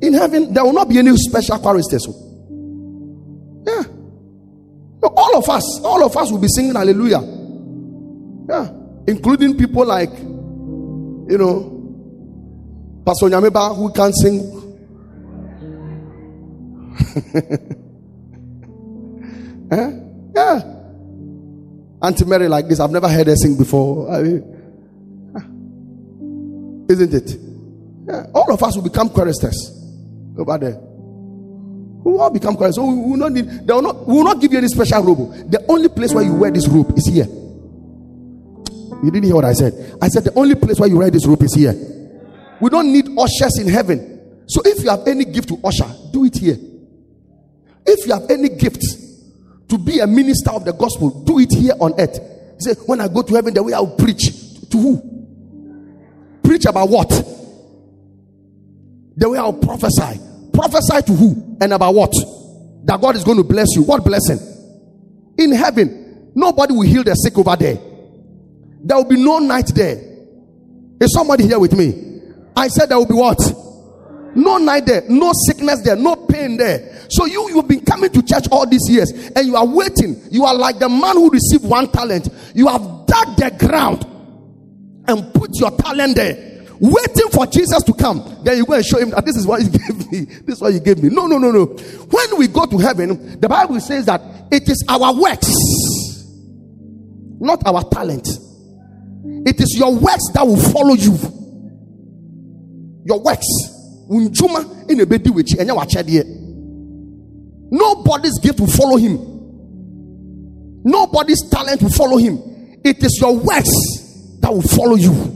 in 0.00 0.12
heaven 0.12 0.52
there 0.52 0.64
will 0.64 0.72
not 0.72 0.88
be 0.88 0.98
any 0.98 1.16
special 1.16 1.58
choristers 1.58 2.06
yeah 3.66 3.82
all 5.02 5.36
of 5.36 5.48
us 5.48 5.80
all 5.84 6.04
of 6.04 6.16
us 6.16 6.30
will 6.30 6.38
be 6.38 6.48
singing 6.48 6.74
hallelujah 6.74 7.20
yeah 8.48 8.70
including 9.06 9.56
people 9.56 9.84
like 9.86 10.10
you 10.18 11.38
know 11.38 11.74
pastor 13.04 13.26
nyameba 13.26 13.74
who 13.76 13.92
can't 13.92 14.14
sing 14.14 14.54
Eh? 19.70 19.90
Yeah. 20.34 20.62
Auntie 22.00 22.24
Mary 22.24 22.48
like 22.48 22.68
this. 22.68 22.80
I've 22.80 22.90
never 22.90 23.08
heard 23.08 23.26
her 23.26 23.36
sing 23.36 23.56
before. 23.56 24.10
I 24.10 24.22
mean, 24.22 24.57
isn't 26.88 27.14
it? 27.14 27.40
Yeah. 28.06 28.26
All 28.34 28.52
of 28.52 28.62
us 28.62 28.76
will 28.76 28.82
become 28.82 29.10
choristers 29.10 29.72
over 30.38 30.58
there. 30.58 30.78
We 32.04 32.12
will 32.12 32.20
all 32.20 32.30
become 32.30 32.56
choristers. 32.56 32.76
So 32.76 32.86
we 32.86 33.10
will 33.10 33.16
not 33.16 33.32
need, 33.32 33.66
they 33.66 33.72
will 33.72 33.82
not, 33.82 34.06
we 34.06 34.14
will 34.14 34.24
not 34.24 34.40
give 34.40 34.52
you 34.52 34.58
any 34.58 34.68
special 34.68 35.02
robe. 35.02 35.50
The 35.50 35.64
only 35.68 35.88
place 35.88 36.14
where 36.14 36.24
you 36.24 36.34
wear 36.34 36.50
this 36.50 36.66
robe 36.68 36.96
is 36.96 37.06
here. 37.06 37.26
You 39.02 39.10
didn't 39.10 39.24
hear 39.24 39.34
what 39.34 39.44
I 39.44 39.52
said. 39.52 39.98
I 40.00 40.08
said 40.08 40.24
the 40.24 40.34
only 40.34 40.54
place 40.54 40.80
where 40.80 40.88
you 40.88 40.98
wear 40.98 41.10
this 41.10 41.26
robe 41.26 41.42
is 41.42 41.54
here. 41.54 41.74
We 42.60 42.70
don't 42.70 42.92
need 42.92 43.06
ushers 43.16 43.58
in 43.60 43.68
heaven. 43.68 44.44
So 44.46 44.62
if 44.64 44.82
you 44.82 44.90
have 44.90 45.06
any 45.06 45.24
gift 45.24 45.48
to 45.48 45.60
usher, 45.62 45.88
do 46.12 46.24
it 46.24 46.36
here. 46.36 46.56
If 47.86 48.06
you 48.06 48.12
have 48.14 48.30
any 48.30 48.48
gift 48.48 48.82
to 49.68 49.78
be 49.78 50.00
a 50.00 50.06
minister 50.06 50.50
of 50.50 50.64
the 50.64 50.72
gospel, 50.72 51.22
do 51.24 51.38
it 51.38 51.52
here 51.52 51.74
on 51.78 51.94
earth. 52.00 52.18
He 52.64 52.72
When 52.86 53.00
I 53.00 53.08
go 53.08 53.22
to 53.22 53.34
heaven, 53.34 53.54
the 53.54 53.62
way 53.62 53.72
I'll 53.72 53.96
preach. 53.96 54.30
To 54.70 54.78
who? 54.78 55.17
Preach 56.48 56.64
about 56.64 56.88
what? 56.88 57.10
The 59.16 59.28
way 59.28 59.36
I'll 59.36 59.52
prophesy. 59.52 60.18
Prophesy 60.50 61.02
to 61.02 61.12
who? 61.12 61.58
And 61.60 61.74
about 61.74 61.94
what? 61.94 62.10
That 62.86 63.02
God 63.02 63.16
is 63.16 63.22
going 63.22 63.36
to 63.36 63.44
bless 63.44 63.66
you. 63.76 63.82
What 63.82 64.02
blessing? 64.02 64.38
In 65.36 65.52
heaven, 65.52 66.32
nobody 66.34 66.72
will 66.72 66.86
heal 66.86 67.04
the 67.04 67.12
sick 67.16 67.36
over 67.36 67.54
there. 67.54 67.74
There 67.74 68.96
will 68.96 69.04
be 69.04 69.22
no 69.22 69.40
night 69.40 69.70
there. 69.74 69.96
Is 70.98 71.12
somebody 71.12 71.46
here 71.46 71.58
with 71.58 71.74
me? 71.74 72.22
I 72.56 72.68
said 72.68 72.86
there 72.86 72.96
will 72.96 73.04
be 73.04 73.12
what? 73.12 73.38
No 74.34 74.56
night 74.56 74.86
there, 74.86 75.02
no 75.06 75.32
sickness 75.46 75.82
there, 75.82 75.96
no 75.96 76.16
pain 76.16 76.56
there. 76.56 77.08
So 77.10 77.26
you 77.26 77.50
you've 77.50 77.68
been 77.68 77.84
coming 77.84 78.08
to 78.10 78.22
church 78.22 78.46
all 78.50 78.66
these 78.66 78.88
years 78.88 79.12
and 79.36 79.46
you 79.46 79.54
are 79.54 79.66
waiting. 79.66 80.18
You 80.30 80.46
are 80.46 80.54
like 80.54 80.78
the 80.78 80.88
man 80.88 81.16
who 81.16 81.28
received 81.28 81.64
one 81.64 81.92
talent. 81.92 82.30
You 82.54 82.68
have 82.68 82.80
dug 83.04 83.36
the 83.36 83.54
ground 83.58 84.06
and 85.08 85.32
put 85.34 85.50
your 85.58 85.70
talent 85.72 86.16
there, 86.16 86.64
waiting 86.78 87.28
for 87.32 87.46
Jesus 87.46 87.82
to 87.84 87.92
come. 87.94 88.40
Then 88.44 88.58
you 88.58 88.66
go 88.66 88.74
and 88.74 88.84
show 88.84 88.98
him 88.98 89.10
that 89.10 89.24
this 89.24 89.36
is 89.36 89.46
what 89.46 89.62
he 89.62 89.68
gave 89.78 90.12
me. 90.12 90.20
This 90.44 90.56
is 90.56 90.60
what 90.60 90.72
he 90.72 90.80
gave 90.80 91.02
me. 91.02 91.08
No, 91.08 91.26
no, 91.26 91.38
no, 91.38 91.50
no. 91.50 91.64
When 91.64 92.38
we 92.38 92.48
go 92.48 92.66
to 92.66 92.78
heaven, 92.78 93.40
the 93.40 93.48
Bible 93.48 93.80
says 93.80 94.06
that 94.06 94.20
it 94.52 94.68
is 94.68 94.84
our 94.88 95.14
works, 95.14 95.48
not 97.40 97.66
our 97.66 97.82
talent. 97.90 98.28
It 99.46 99.60
is 99.60 99.76
your 99.78 99.94
works 99.94 100.30
that 100.34 100.46
will 100.46 100.60
follow 100.72 100.94
you. 100.94 101.16
Your 103.04 103.20
works 103.20 103.46
in 104.10 105.00
a 105.00 105.04
which 105.04 105.52
wachedeɛ 105.52 106.24
nobody's 107.70 108.38
gift 108.40 108.58
will 108.60 108.66
follow 108.66 108.96
him 108.96 109.18
nobody's 110.84 111.42
talent 111.50 111.82
will 111.82 111.90
follow 111.90 112.16
him 112.16 112.38
it 112.84 113.02
is 113.04 113.18
your 113.20 113.36
works 113.36 113.97
that 114.40 114.52
will 114.52 114.62
follow 114.62 114.96
you 114.96 115.34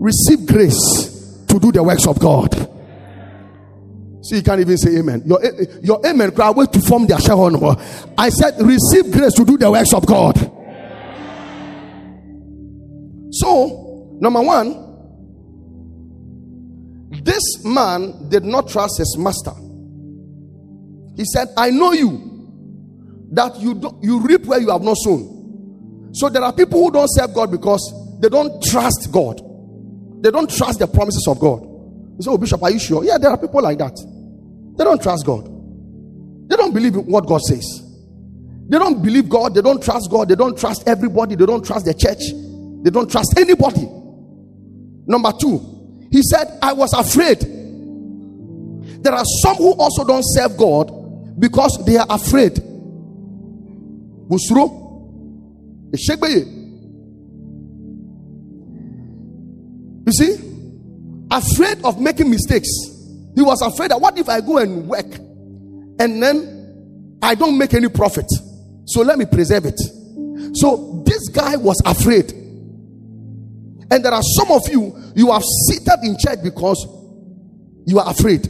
receive 0.00 0.46
grace 0.46 1.44
to 1.48 1.58
do 1.58 1.72
the 1.72 1.82
works 1.82 2.06
of 2.06 2.18
god 2.18 2.74
so 4.24 4.36
you 4.36 4.42
can't 4.42 4.58
even 4.58 4.78
say 4.78 4.96
amen. 4.96 5.22
Your, 5.26 5.38
your 5.82 6.06
amen 6.06 6.32
crowd 6.32 6.56
wait 6.56 6.72
to 6.72 6.80
form 6.80 7.06
their 7.06 7.20
shareholder. 7.20 7.76
I 8.16 8.30
said, 8.30 8.54
receive 8.58 9.12
grace 9.12 9.34
to 9.34 9.44
do 9.44 9.58
the 9.58 9.70
works 9.70 9.92
of 9.92 10.06
God. 10.06 10.38
So, 13.30 14.16
number 14.20 14.40
one, 14.40 14.80
this 17.22 17.62
man 17.66 18.30
did 18.30 18.44
not 18.44 18.68
trust 18.68 18.96
his 18.96 19.14
master. 19.18 19.52
He 21.16 21.26
said, 21.26 21.48
I 21.58 21.68
know 21.68 21.92
you 21.92 23.28
that 23.32 23.60
you 23.60 23.74
do, 23.74 23.98
you 24.00 24.20
reap 24.20 24.46
where 24.46 24.58
you 24.58 24.70
have 24.70 24.80
not 24.80 24.96
sown. 24.96 25.33
So 26.14 26.28
there 26.28 26.42
are 26.42 26.52
people 26.52 26.82
who 26.82 26.90
don't 26.92 27.08
serve 27.08 27.34
God 27.34 27.50
because 27.50 27.82
they 28.20 28.28
don't 28.28 28.62
trust 28.62 29.10
God. 29.10 29.40
They 30.22 30.30
don't 30.30 30.48
trust 30.48 30.78
the 30.78 30.86
promises 30.86 31.26
of 31.28 31.40
God. 31.40 31.62
You 31.62 32.22
say, 32.22 32.30
Oh, 32.30 32.38
Bishop, 32.38 32.62
are 32.62 32.70
you 32.70 32.78
sure? 32.78 33.04
Yeah, 33.04 33.18
there 33.18 33.30
are 33.30 33.36
people 33.36 33.60
like 33.60 33.78
that. 33.78 33.94
They 34.78 34.84
don't 34.84 35.02
trust 35.02 35.26
God. 35.26 35.44
They 36.48 36.56
don't 36.56 36.72
believe 36.72 36.96
what 36.96 37.26
God 37.26 37.40
says. 37.42 37.82
They 38.68 38.78
don't 38.78 39.02
believe 39.02 39.28
God. 39.28 39.54
They 39.54 39.60
don't 39.60 39.82
trust 39.82 40.08
God. 40.10 40.28
They 40.28 40.36
don't 40.36 40.56
trust 40.56 40.84
everybody. 40.86 41.34
They 41.34 41.46
don't 41.46 41.64
trust 41.64 41.84
the 41.84 41.94
church. 41.94 42.22
They 42.84 42.90
don't 42.90 43.10
trust 43.10 43.34
anybody. 43.36 43.88
Number 45.06 45.32
two, 45.38 46.06
he 46.10 46.22
said, 46.22 46.58
I 46.62 46.72
was 46.72 46.92
afraid. 46.92 47.40
There 49.02 49.12
are 49.12 49.24
some 49.42 49.56
who 49.56 49.72
also 49.72 50.04
don't 50.04 50.22
serve 50.24 50.56
God 50.56 51.40
because 51.40 51.84
they 51.84 51.96
are 51.96 52.06
afraid. 52.08 52.54
Busro. 54.28 54.83
You 60.06 60.12
see, 60.12 60.36
afraid 61.30 61.84
of 61.84 62.00
making 62.00 62.30
mistakes. 62.30 62.68
He 63.34 63.42
was 63.42 63.60
afraid 63.62 63.90
that 63.90 64.00
what 64.00 64.18
if 64.18 64.28
I 64.28 64.40
go 64.40 64.58
and 64.58 64.86
work 64.86 65.06
and 65.98 66.22
then 66.22 67.18
I 67.22 67.34
don't 67.34 67.58
make 67.58 67.74
any 67.74 67.88
profit? 67.88 68.26
So 68.86 69.02
let 69.02 69.18
me 69.18 69.24
preserve 69.24 69.64
it. 69.66 69.80
So 70.56 71.02
this 71.06 71.28
guy 71.30 71.56
was 71.56 71.80
afraid. 71.84 72.32
And 73.90 74.04
there 74.04 74.12
are 74.12 74.22
some 74.22 74.50
of 74.50 74.62
you, 74.70 74.96
you 75.14 75.30
are 75.30 75.40
seated 75.68 75.98
in 76.02 76.16
church 76.18 76.40
because 76.42 76.86
you 77.86 77.98
are 77.98 78.10
afraid. 78.10 78.48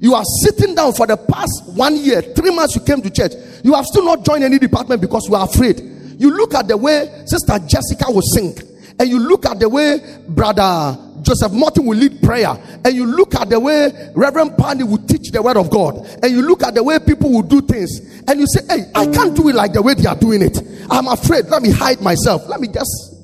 You 0.00 0.14
are 0.14 0.24
sitting 0.42 0.74
down 0.74 0.92
for 0.94 1.06
the 1.06 1.16
past 1.16 1.76
one 1.76 1.96
year, 1.96 2.20
three 2.22 2.54
months 2.54 2.76
you 2.76 2.82
came 2.82 3.00
to 3.02 3.10
church. 3.10 3.32
You 3.62 3.74
have 3.74 3.86
still 3.86 4.04
not 4.04 4.24
joined 4.24 4.44
any 4.44 4.58
department 4.58 5.00
because 5.00 5.26
you 5.28 5.34
are 5.34 5.46
afraid. 5.46 5.93
You 6.18 6.30
look 6.30 6.54
at 6.54 6.68
the 6.68 6.76
way 6.76 7.24
Sister 7.26 7.58
Jessica 7.66 8.10
will 8.10 8.22
sing, 8.22 8.56
and 8.98 9.08
you 9.08 9.18
look 9.18 9.46
at 9.46 9.58
the 9.58 9.68
way 9.68 9.98
Brother 10.28 10.98
Joseph 11.22 11.52
Martin 11.52 11.86
will 11.86 11.96
lead 11.96 12.22
prayer, 12.22 12.56
and 12.84 12.94
you 12.94 13.06
look 13.06 13.34
at 13.34 13.48
the 13.48 13.58
way 13.58 13.90
Reverend 14.14 14.56
Pandy 14.56 14.84
will 14.84 15.04
teach 15.06 15.30
the 15.30 15.42
word 15.42 15.56
of 15.56 15.70
God, 15.70 15.96
and 16.22 16.30
you 16.30 16.42
look 16.42 16.62
at 16.62 16.74
the 16.74 16.82
way 16.82 16.98
people 16.98 17.30
will 17.32 17.42
do 17.42 17.60
things, 17.60 18.22
and 18.28 18.38
you 18.38 18.46
say, 18.46 18.60
Hey, 18.68 18.90
I 18.94 19.06
can't 19.06 19.34
do 19.34 19.48
it 19.48 19.54
like 19.54 19.72
the 19.72 19.82
way 19.82 19.94
they 19.94 20.06
are 20.06 20.16
doing 20.16 20.42
it. 20.42 20.58
I'm 20.90 21.08
afraid. 21.08 21.46
Let 21.46 21.62
me 21.62 21.70
hide 21.70 22.00
myself. 22.00 22.46
Let 22.48 22.60
me 22.60 22.68
just 22.68 23.14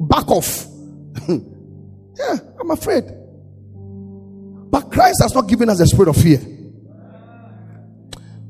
back 0.00 0.28
off. 0.28 0.66
yeah, 1.28 2.36
I'm 2.60 2.70
afraid. 2.70 3.04
But 4.70 4.92
Christ 4.92 5.22
has 5.22 5.34
not 5.34 5.48
given 5.48 5.68
us 5.68 5.80
a 5.80 5.86
spirit 5.86 6.08
of 6.08 6.16
fear. 6.16 6.40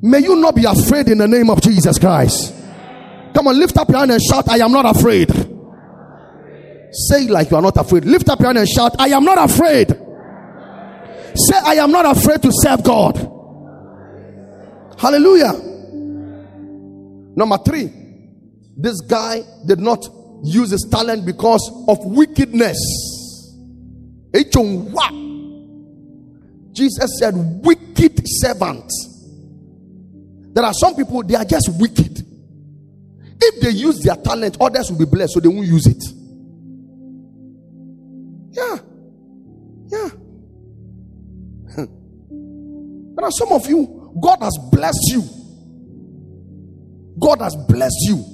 May 0.01 0.21
you 0.21 0.37
not 0.37 0.55
be 0.55 0.65
afraid 0.65 1.09
in 1.09 1.19
the 1.19 1.27
name 1.27 1.51
of 1.51 1.61
Jesus 1.61 1.99
Christ. 1.99 2.55
Come 3.35 3.49
on, 3.49 3.59
lift 3.59 3.77
up 3.77 3.89
your 3.89 3.99
hand 3.99 4.11
and 4.11 4.23
shout, 4.23 4.49
I 4.49 4.59
am 4.59 4.73
not 4.73 4.97
afraid. 4.97 5.31
Say 6.91 7.29
like 7.29 7.51
you 7.51 7.57
are 7.57 7.63
not 7.63 7.77
afraid. 7.77 8.05
Lift 8.05 8.29
up 8.29 8.39
your 8.41 8.49
hand 8.49 8.59
and 8.59 8.69
shout, 8.69 8.95
I 8.99 9.09
am 9.09 9.25
not 9.25 9.51
afraid. 9.51 9.89
Say, 11.39 11.57
I 11.57 11.75
am 11.75 11.93
not 11.93 12.17
afraid 12.17 12.43
to 12.43 12.51
serve 12.53 12.83
God. 12.83 13.17
Hallelujah. 14.99 15.53
Number 17.37 17.59
three, 17.59 17.93
this 18.77 19.01
guy 19.03 19.43
did 19.65 19.79
not 19.79 20.09
use 20.43 20.71
his 20.71 20.89
talent 20.91 21.25
because 21.25 21.71
of 21.89 21.99
wickedness. 22.05 22.77
Jesus 26.73 27.19
said, 27.21 27.35
Wicked 27.37 28.21
servant. 28.25 28.91
There 30.55 30.65
are 30.65 30.73
some 30.73 30.97
people, 30.97 31.23
they 31.23 31.37
are 31.37 31.45
just 31.45 31.71
wicked. 31.79 32.18
They 33.61 33.71
use 33.71 34.01
their 34.01 34.17
talent, 34.17 34.57
others 34.61 34.91
will 34.91 34.99
be 34.99 35.05
blessed, 35.05 35.35
so 35.35 35.41
they 35.41 35.49
won't 35.49 35.67
use 35.67 35.87
it. 35.87 36.03
Yeah. 38.53 38.79
Yeah. 39.87 40.09
There 41.77 43.25
are 43.25 43.33
some 43.33 43.53
of 43.53 43.69
you, 43.69 44.15
God 44.21 44.39
has 44.43 44.57
blessed 44.71 45.11
you. 45.11 45.23
God 47.19 47.41
has 47.41 47.57
blessed 47.69 47.97
you. 48.03 48.25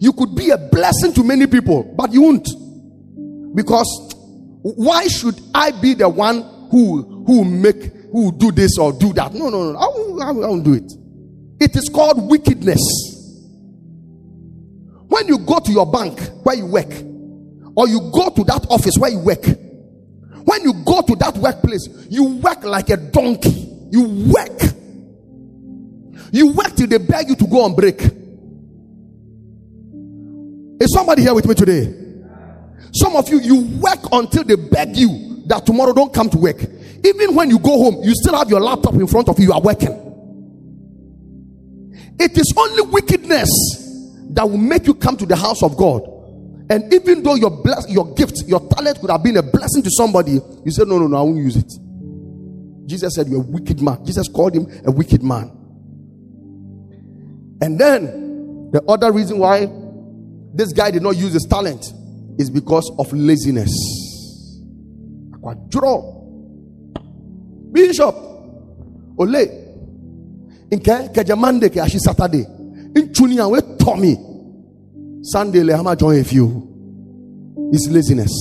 You 0.00 0.12
could 0.12 0.34
be 0.34 0.50
a 0.50 0.58
blessing 0.58 1.12
to 1.14 1.22
many 1.24 1.46
people, 1.46 1.94
but 1.96 2.12
you 2.12 2.22
won't. 2.22 2.48
Because 3.54 3.86
why 4.62 5.06
should 5.06 5.40
I 5.54 5.70
be 5.70 5.94
the 5.94 6.08
one 6.08 6.42
who 6.70 7.24
who 7.26 7.44
make 7.44 7.92
who 8.12 8.32
do 8.32 8.50
this 8.52 8.78
or 8.78 8.92
do 8.92 9.12
that? 9.14 9.34
No, 9.34 9.50
no, 9.50 9.72
no. 9.72 9.78
I 9.78 9.86
won't, 9.86 10.22
I 10.22 10.30
won't 10.32 10.64
do 10.64 10.74
it. 10.74 10.92
It 11.60 11.76
is 11.76 11.88
called 11.88 12.28
wickedness. 12.28 12.80
When 15.08 15.26
you 15.26 15.38
go 15.38 15.58
to 15.58 15.72
your 15.72 15.90
bank 15.90 16.20
where 16.42 16.56
you 16.56 16.66
work, 16.66 16.92
or 17.76 17.88
you 17.88 18.10
go 18.12 18.30
to 18.30 18.44
that 18.44 18.66
office 18.70 18.94
where 18.98 19.10
you 19.10 19.20
work, 19.20 19.44
when 20.44 20.62
you 20.62 20.72
go 20.84 21.02
to 21.02 21.16
that 21.16 21.36
workplace, 21.36 21.88
you 22.08 22.24
work 22.36 22.64
like 22.64 22.90
a 22.90 22.96
donkey. 22.96 23.68
You 23.90 24.32
work. 24.32 24.62
You 26.32 26.52
work 26.52 26.74
till 26.74 26.86
they 26.86 26.98
beg 26.98 27.28
you 27.28 27.36
to 27.36 27.46
go 27.46 27.64
on 27.64 27.74
break. 27.74 28.00
Is 30.80 30.92
somebody 30.94 31.22
here 31.22 31.34
with 31.34 31.46
me 31.46 31.54
today? 31.54 31.94
Some 32.92 33.16
of 33.16 33.28
you, 33.28 33.40
you 33.40 33.60
work 33.78 34.00
until 34.12 34.44
they 34.44 34.56
beg 34.56 34.96
you 34.96 35.42
that 35.46 35.66
tomorrow 35.66 35.92
don't 35.92 36.12
come 36.12 36.28
to 36.30 36.38
work. 36.38 36.60
Even 37.04 37.34
when 37.34 37.50
you 37.50 37.58
go 37.58 37.70
home, 37.82 38.02
you 38.02 38.14
still 38.14 38.36
have 38.36 38.50
your 38.50 38.60
laptop 38.60 38.94
in 38.94 39.06
front 39.06 39.28
of 39.28 39.38
you, 39.38 39.46
you 39.46 39.52
are 39.52 39.60
working. 39.60 40.04
It 42.18 42.36
is 42.36 42.52
only 42.56 42.82
wickedness 42.82 43.48
that 44.38 44.48
will 44.48 44.56
make 44.56 44.86
you 44.86 44.94
come 44.94 45.16
to 45.16 45.26
the 45.26 45.34
house 45.34 45.64
of 45.64 45.76
God. 45.76 46.00
And 46.70 46.94
even 46.94 47.24
though 47.24 47.34
your 47.34 47.50
bless, 47.50 47.88
your 47.88 48.14
gift, 48.14 48.44
your 48.46 48.60
talent 48.68 49.00
could 49.00 49.10
have 49.10 49.24
been 49.24 49.36
a 49.36 49.42
blessing 49.42 49.82
to 49.82 49.90
somebody, 49.90 50.38
you 50.64 50.70
said, 50.70 50.86
No, 50.86 50.96
no, 51.00 51.08
no, 51.08 51.16
I 51.16 51.22
won't 51.22 51.38
use 51.38 51.56
it. 51.56 51.72
Jesus 52.86 53.16
said, 53.16 53.26
You're 53.26 53.40
a 53.40 53.44
wicked 53.44 53.82
man. 53.82 54.04
Jesus 54.04 54.28
called 54.28 54.54
him 54.54 54.68
a 54.86 54.92
wicked 54.92 55.24
man. 55.24 55.50
And 57.60 57.80
then 57.80 58.70
the 58.70 58.80
other 58.86 59.10
reason 59.10 59.40
why 59.40 59.66
this 60.54 60.72
guy 60.72 60.92
did 60.92 61.02
not 61.02 61.16
use 61.16 61.32
his 61.32 61.44
talent 61.44 61.92
is 62.38 62.48
because 62.48 62.88
of 62.96 63.12
laziness. 63.12 63.72
Bishop, 67.72 68.14
ole, 69.18 69.48
ashi 70.70 71.98
Saturday, 71.98 72.46
in 72.94 73.12
Tommy, 73.78 74.27
Sunday 75.22 75.62
le 75.62 75.76
hama 75.76 75.96
join 75.96 76.18
a 76.20 76.24
few. 76.24 76.68
It's 77.72 77.88
laziness. 77.88 78.32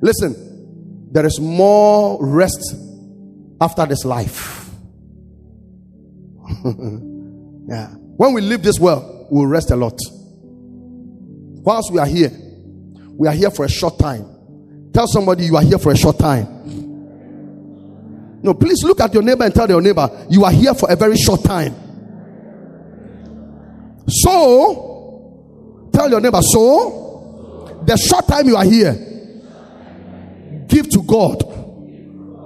Listen, 0.00 1.08
there 1.12 1.26
is 1.26 1.40
more 1.40 2.18
rest 2.24 2.74
after 3.60 3.86
this 3.86 4.04
life. 4.04 4.70
yeah. 7.68 7.88
When 8.16 8.34
we 8.34 8.40
leave 8.40 8.62
this 8.62 8.78
world, 8.78 9.26
we'll 9.30 9.46
rest 9.46 9.70
a 9.70 9.76
lot. 9.76 9.98
Whilst 11.62 11.92
we 11.92 11.98
are 11.98 12.06
here, 12.06 12.30
we 13.12 13.26
are 13.26 13.34
here 13.34 13.50
for 13.50 13.64
a 13.64 13.68
short 13.68 13.98
time. 13.98 14.24
Tell 14.92 15.06
somebody 15.06 15.44
you 15.44 15.56
are 15.56 15.62
here 15.62 15.78
for 15.78 15.92
a 15.92 15.96
short 15.96 16.18
time. 16.18 16.58
No, 18.42 18.54
please 18.54 18.82
look 18.84 19.00
at 19.00 19.12
your 19.12 19.22
neighbor 19.22 19.44
and 19.44 19.54
tell 19.54 19.68
your 19.68 19.80
neighbor 19.80 20.26
you 20.30 20.44
are 20.44 20.52
here 20.52 20.74
for 20.74 20.90
a 20.90 20.96
very 20.96 21.16
short 21.16 21.42
time. 21.42 21.74
So, 24.08 24.87
tell 25.98 26.08
your 26.08 26.20
neighbor, 26.20 26.40
so 26.40 27.82
the 27.84 27.96
short 27.96 28.28
time 28.28 28.46
you 28.46 28.56
are 28.56 28.64
here, 28.64 28.94
give 30.68 30.88
to 30.90 31.02
God 31.02 31.42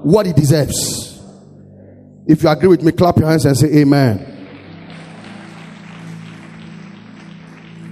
what 0.05 0.25
he 0.25 0.33
deserves. 0.33 1.21
If 2.27 2.43
you 2.43 2.49
agree 2.49 2.69
with 2.69 2.83
me, 2.83 2.93
clap 2.93 3.19
your 3.19 3.29
hands 3.29 3.45
and 3.45 3.57
say 3.57 3.67
amen. 3.81 4.29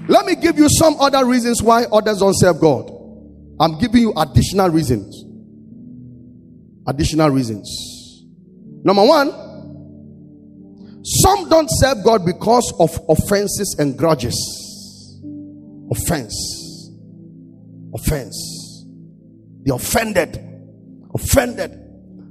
Let 0.09 0.25
me 0.25 0.35
give 0.35 0.57
you 0.59 0.69
some 0.71 0.97
other 0.99 1.27
reasons 1.27 1.63
why 1.63 1.85
others 1.85 2.21
don't 2.21 2.35
serve 2.39 2.59
God. 2.59 2.91
I'm 3.61 3.79
giving 3.79 4.01
you 4.01 4.15
additional 4.17 4.71
reasons. 4.71 5.25
Additional 6.89 7.29
reasons. 7.29 8.25
Number 8.83 9.05
one, 9.05 9.31
some 11.05 11.51
don't 11.51 11.69
serve 11.71 12.03
God 12.03 12.25
because 12.25 12.73
of 12.81 12.99
offenses 13.11 13.77
and 13.79 13.99
grudges. 13.99 14.70
Offense. 15.91 16.91
Offense. 17.95 18.87
They 19.65 19.73
offended. 19.73 20.39
Offended. 21.15 21.77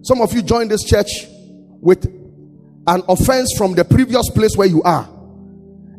Some 0.03 0.21
of 0.21 0.33
you 0.33 0.41
joined 0.41 0.71
this 0.71 0.83
church 0.83 1.09
with 1.81 2.05
an 2.87 3.03
offense 3.07 3.53
from 3.57 3.75
the 3.75 3.85
previous 3.85 4.29
place 4.31 4.55
where 4.55 4.67
you 4.67 4.81
are, 4.83 5.07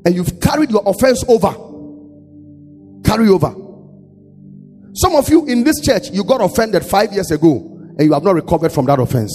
and 0.05 0.15
you've 0.15 0.41
carried 0.41 0.71
your 0.71 0.83
offense 0.87 1.23
over. 1.29 1.53
Carry 3.05 3.29
over. 3.29 3.55
Some 4.95 5.15
of 5.15 5.29
you 5.29 5.47
in 5.47 5.63
this 5.63 5.81
church, 5.81 6.11
you 6.11 6.25
got 6.25 6.41
offended 6.41 6.85
five 6.85 7.13
years 7.13 7.31
ago, 7.31 7.79
and 7.97 8.01
you 8.01 8.13
have 8.13 8.25
not 8.25 8.35
recovered 8.35 8.73
from 8.73 8.87
that 8.87 8.99
offense. 8.99 9.33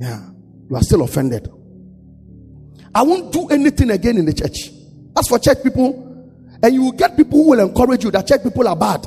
Yeah, 0.00 0.30
you 0.68 0.74
are 0.74 0.82
still 0.82 1.02
offended. 1.02 1.48
I 2.94 3.02
won't 3.02 3.32
do 3.32 3.48
anything 3.48 3.90
again 3.90 4.16
in 4.16 4.24
the 4.24 4.32
church. 4.32 4.70
As 5.24 5.28
for 5.28 5.38
church 5.38 5.62
people, 5.62 6.28
and 6.62 6.74
you 6.74 6.82
will 6.82 6.92
get 6.92 7.16
people 7.16 7.42
who 7.42 7.50
will 7.50 7.60
encourage 7.60 8.04
you 8.04 8.10
that 8.10 8.26
church 8.26 8.42
people 8.42 8.68
are 8.68 8.76
bad. 8.76 9.06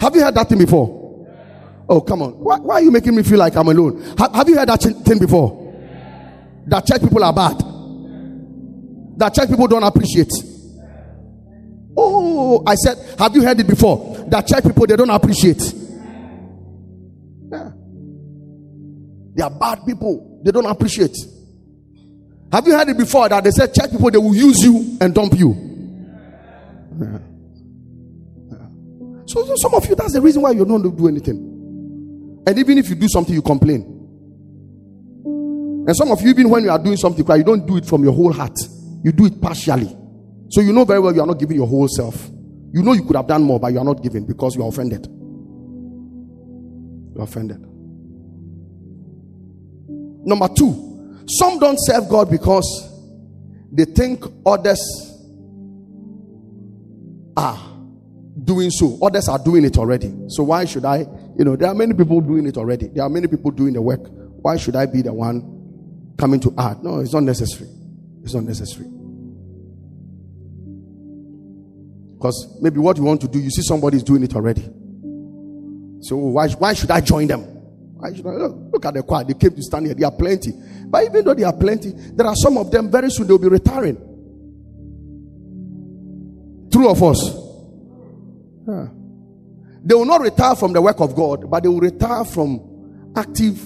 Have 0.00 0.14
you 0.14 0.22
heard 0.22 0.34
that 0.34 0.48
thing 0.48 0.56
before? 0.56 1.28
Oh, 1.86 2.00
come 2.00 2.22
on. 2.22 2.32
Why, 2.32 2.58
why, 2.58 2.74
are 2.76 2.80
you 2.80 2.90
making 2.90 3.14
me 3.14 3.22
feel 3.22 3.38
like 3.38 3.54
I'm 3.54 3.68
alone? 3.68 4.02
Ha, 4.16 4.30
have 4.32 4.48
you 4.48 4.56
heard 4.56 4.68
that 4.70 4.80
thing 4.80 5.18
before? 5.18 5.62
That 6.66 6.86
church 6.86 7.02
people 7.02 7.22
are 7.22 7.34
bad. 7.34 7.58
That 9.18 9.34
church 9.34 9.50
people 9.50 9.66
don't 9.66 9.82
appreciate. 9.82 10.32
Oh, 11.98 12.62
I 12.66 12.74
said, 12.74 12.96
have 13.18 13.34
you 13.36 13.42
heard 13.42 13.60
it 13.60 13.66
before? 13.66 14.24
That 14.28 14.46
church 14.46 14.64
people 14.64 14.86
they 14.86 14.96
don't 14.96 15.10
appreciate. 15.10 15.60
Yeah. 17.50 17.70
They 19.34 19.42
are 19.42 19.50
bad 19.50 19.84
people. 19.86 20.40
They 20.42 20.50
don't 20.50 20.66
appreciate. 20.66 21.14
Have 22.52 22.66
you 22.66 22.72
heard 22.72 22.88
it 22.88 22.96
before 22.96 23.28
that 23.28 23.42
they 23.42 23.50
said 23.50 23.74
church 23.74 23.90
people 23.90 24.10
they 24.10 24.18
will 24.18 24.34
use 24.34 24.58
you 24.62 24.96
and 25.00 25.14
dump 25.14 25.34
you? 25.36 25.54
So, 29.26 29.44
so 29.44 29.54
some 29.56 29.74
of 29.74 29.86
you, 29.88 29.96
that's 29.96 30.12
the 30.12 30.20
reason 30.20 30.42
why 30.42 30.52
you 30.52 30.64
don't 30.64 30.82
do 30.96 31.08
anything. 31.08 32.44
And 32.46 32.58
even 32.58 32.78
if 32.78 32.88
you 32.88 32.94
do 32.94 33.08
something, 33.08 33.34
you 33.34 33.42
complain. 33.42 33.82
And 35.86 35.96
some 35.96 36.10
of 36.12 36.20
you, 36.22 36.30
even 36.30 36.48
when 36.48 36.64
you 36.64 36.70
are 36.70 36.78
doing 36.78 36.96
something, 36.96 37.26
you 37.26 37.44
don't 37.44 37.66
do 37.66 37.76
it 37.76 37.84
from 37.84 38.04
your 38.04 38.12
whole 38.12 38.32
heart. 38.32 38.56
You 39.02 39.12
do 39.12 39.26
it 39.26 39.40
partially. 39.40 39.96
So 40.48 40.60
you 40.60 40.72
know 40.72 40.84
very 40.84 41.00
well 41.00 41.14
you 41.14 41.20
are 41.20 41.26
not 41.26 41.40
giving 41.40 41.56
your 41.56 41.66
whole 41.66 41.88
self. 41.88 42.30
You 42.72 42.82
know 42.82 42.92
you 42.92 43.04
could 43.04 43.16
have 43.16 43.26
done 43.26 43.42
more, 43.42 43.58
but 43.58 43.72
you 43.72 43.78
are 43.78 43.84
not 43.84 44.02
giving 44.02 44.24
because 44.26 44.54
you 44.54 44.62
are 44.62 44.68
offended. 44.68 45.06
You 47.14 47.20
are 47.20 47.24
offended. 47.24 47.60
Number 50.24 50.48
two, 50.54 50.85
some 51.28 51.58
don't 51.58 51.78
serve 51.80 52.08
God 52.08 52.30
because 52.30 52.92
they 53.72 53.84
think 53.84 54.24
others 54.44 54.80
are 57.36 57.58
doing 58.44 58.70
so. 58.70 58.98
Others 59.02 59.28
are 59.28 59.38
doing 59.38 59.64
it 59.64 59.76
already. 59.76 60.14
So 60.28 60.44
why 60.44 60.64
should 60.64 60.84
I? 60.84 60.98
You 61.38 61.44
know, 61.44 61.56
there 61.56 61.68
are 61.68 61.74
many 61.74 61.94
people 61.94 62.20
doing 62.20 62.46
it 62.46 62.56
already. 62.56 62.88
There 62.88 63.04
are 63.04 63.08
many 63.08 63.26
people 63.26 63.50
doing 63.50 63.74
the 63.74 63.82
work. 63.82 64.00
Why 64.42 64.56
should 64.56 64.76
I 64.76 64.86
be 64.86 65.02
the 65.02 65.12
one 65.12 66.14
coming 66.16 66.40
to 66.40 66.54
add? 66.56 66.82
No, 66.82 67.00
it's 67.00 67.12
not 67.12 67.24
necessary. 67.24 67.68
It's 68.22 68.34
not 68.34 68.44
necessary. 68.44 68.86
Because 72.16 72.56
maybe 72.60 72.78
what 72.78 72.96
you 72.96 73.02
want 73.02 73.20
to 73.20 73.28
do, 73.28 73.38
you 73.38 73.50
see 73.50 73.62
somebody 73.62 73.98
is 73.98 74.02
doing 74.02 74.22
it 74.22 74.34
already. 74.34 74.62
So 76.00 76.16
why, 76.16 76.48
why 76.50 76.72
should 76.72 76.90
I 76.90 77.00
join 77.00 77.26
them? 77.26 77.55
Why 77.98 78.12
should 78.14 78.26
I, 78.26 78.30
look, 78.32 78.84
at 78.84 78.94
the 78.94 79.02
choir. 79.02 79.24
They 79.24 79.34
came 79.34 79.54
to 79.54 79.62
stand 79.62 79.86
here. 79.86 79.94
They 79.94 80.04
are 80.04 80.12
plenty. 80.12 80.52
But 80.86 81.04
even 81.04 81.24
though 81.24 81.34
they 81.34 81.44
are 81.44 81.52
plenty, 81.52 81.92
there 81.92 82.26
are 82.26 82.34
some 82.36 82.58
of 82.58 82.70
them 82.70 82.90
very 82.90 83.10
soon 83.10 83.26
they'll 83.26 83.38
be 83.38 83.48
retiring. 83.48 83.96
True 86.70 86.90
of 86.90 87.02
us. 87.02 87.22
They 89.82 89.94
will 89.94 90.04
not 90.04 90.20
retire 90.20 90.56
from 90.56 90.72
the 90.72 90.82
work 90.82 91.00
of 91.00 91.14
God, 91.14 91.50
but 91.50 91.62
they 91.62 91.68
will 91.68 91.80
retire 91.80 92.24
from 92.24 93.12
active 93.16 93.58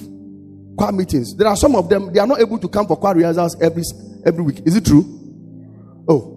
choir 0.77 0.93
meetings. 0.93 1.35
There 1.35 1.49
are 1.49 1.57
some 1.57 1.75
of 1.75 1.89
them, 1.89 2.13
they 2.13 2.21
are 2.21 2.27
not 2.27 2.41
able 2.41 2.59
to 2.59 2.69
come 2.69 2.87
for 2.87 2.97
choir 2.97 3.15
rehearsals 3.15 3.61
every, 3.61 3.83
every 4.25 4.45
week. 4.45 4.61
Is 4.65 4.77
it 4.77 4.85
true? 4.85 5.05
Oh. 6.09 6.37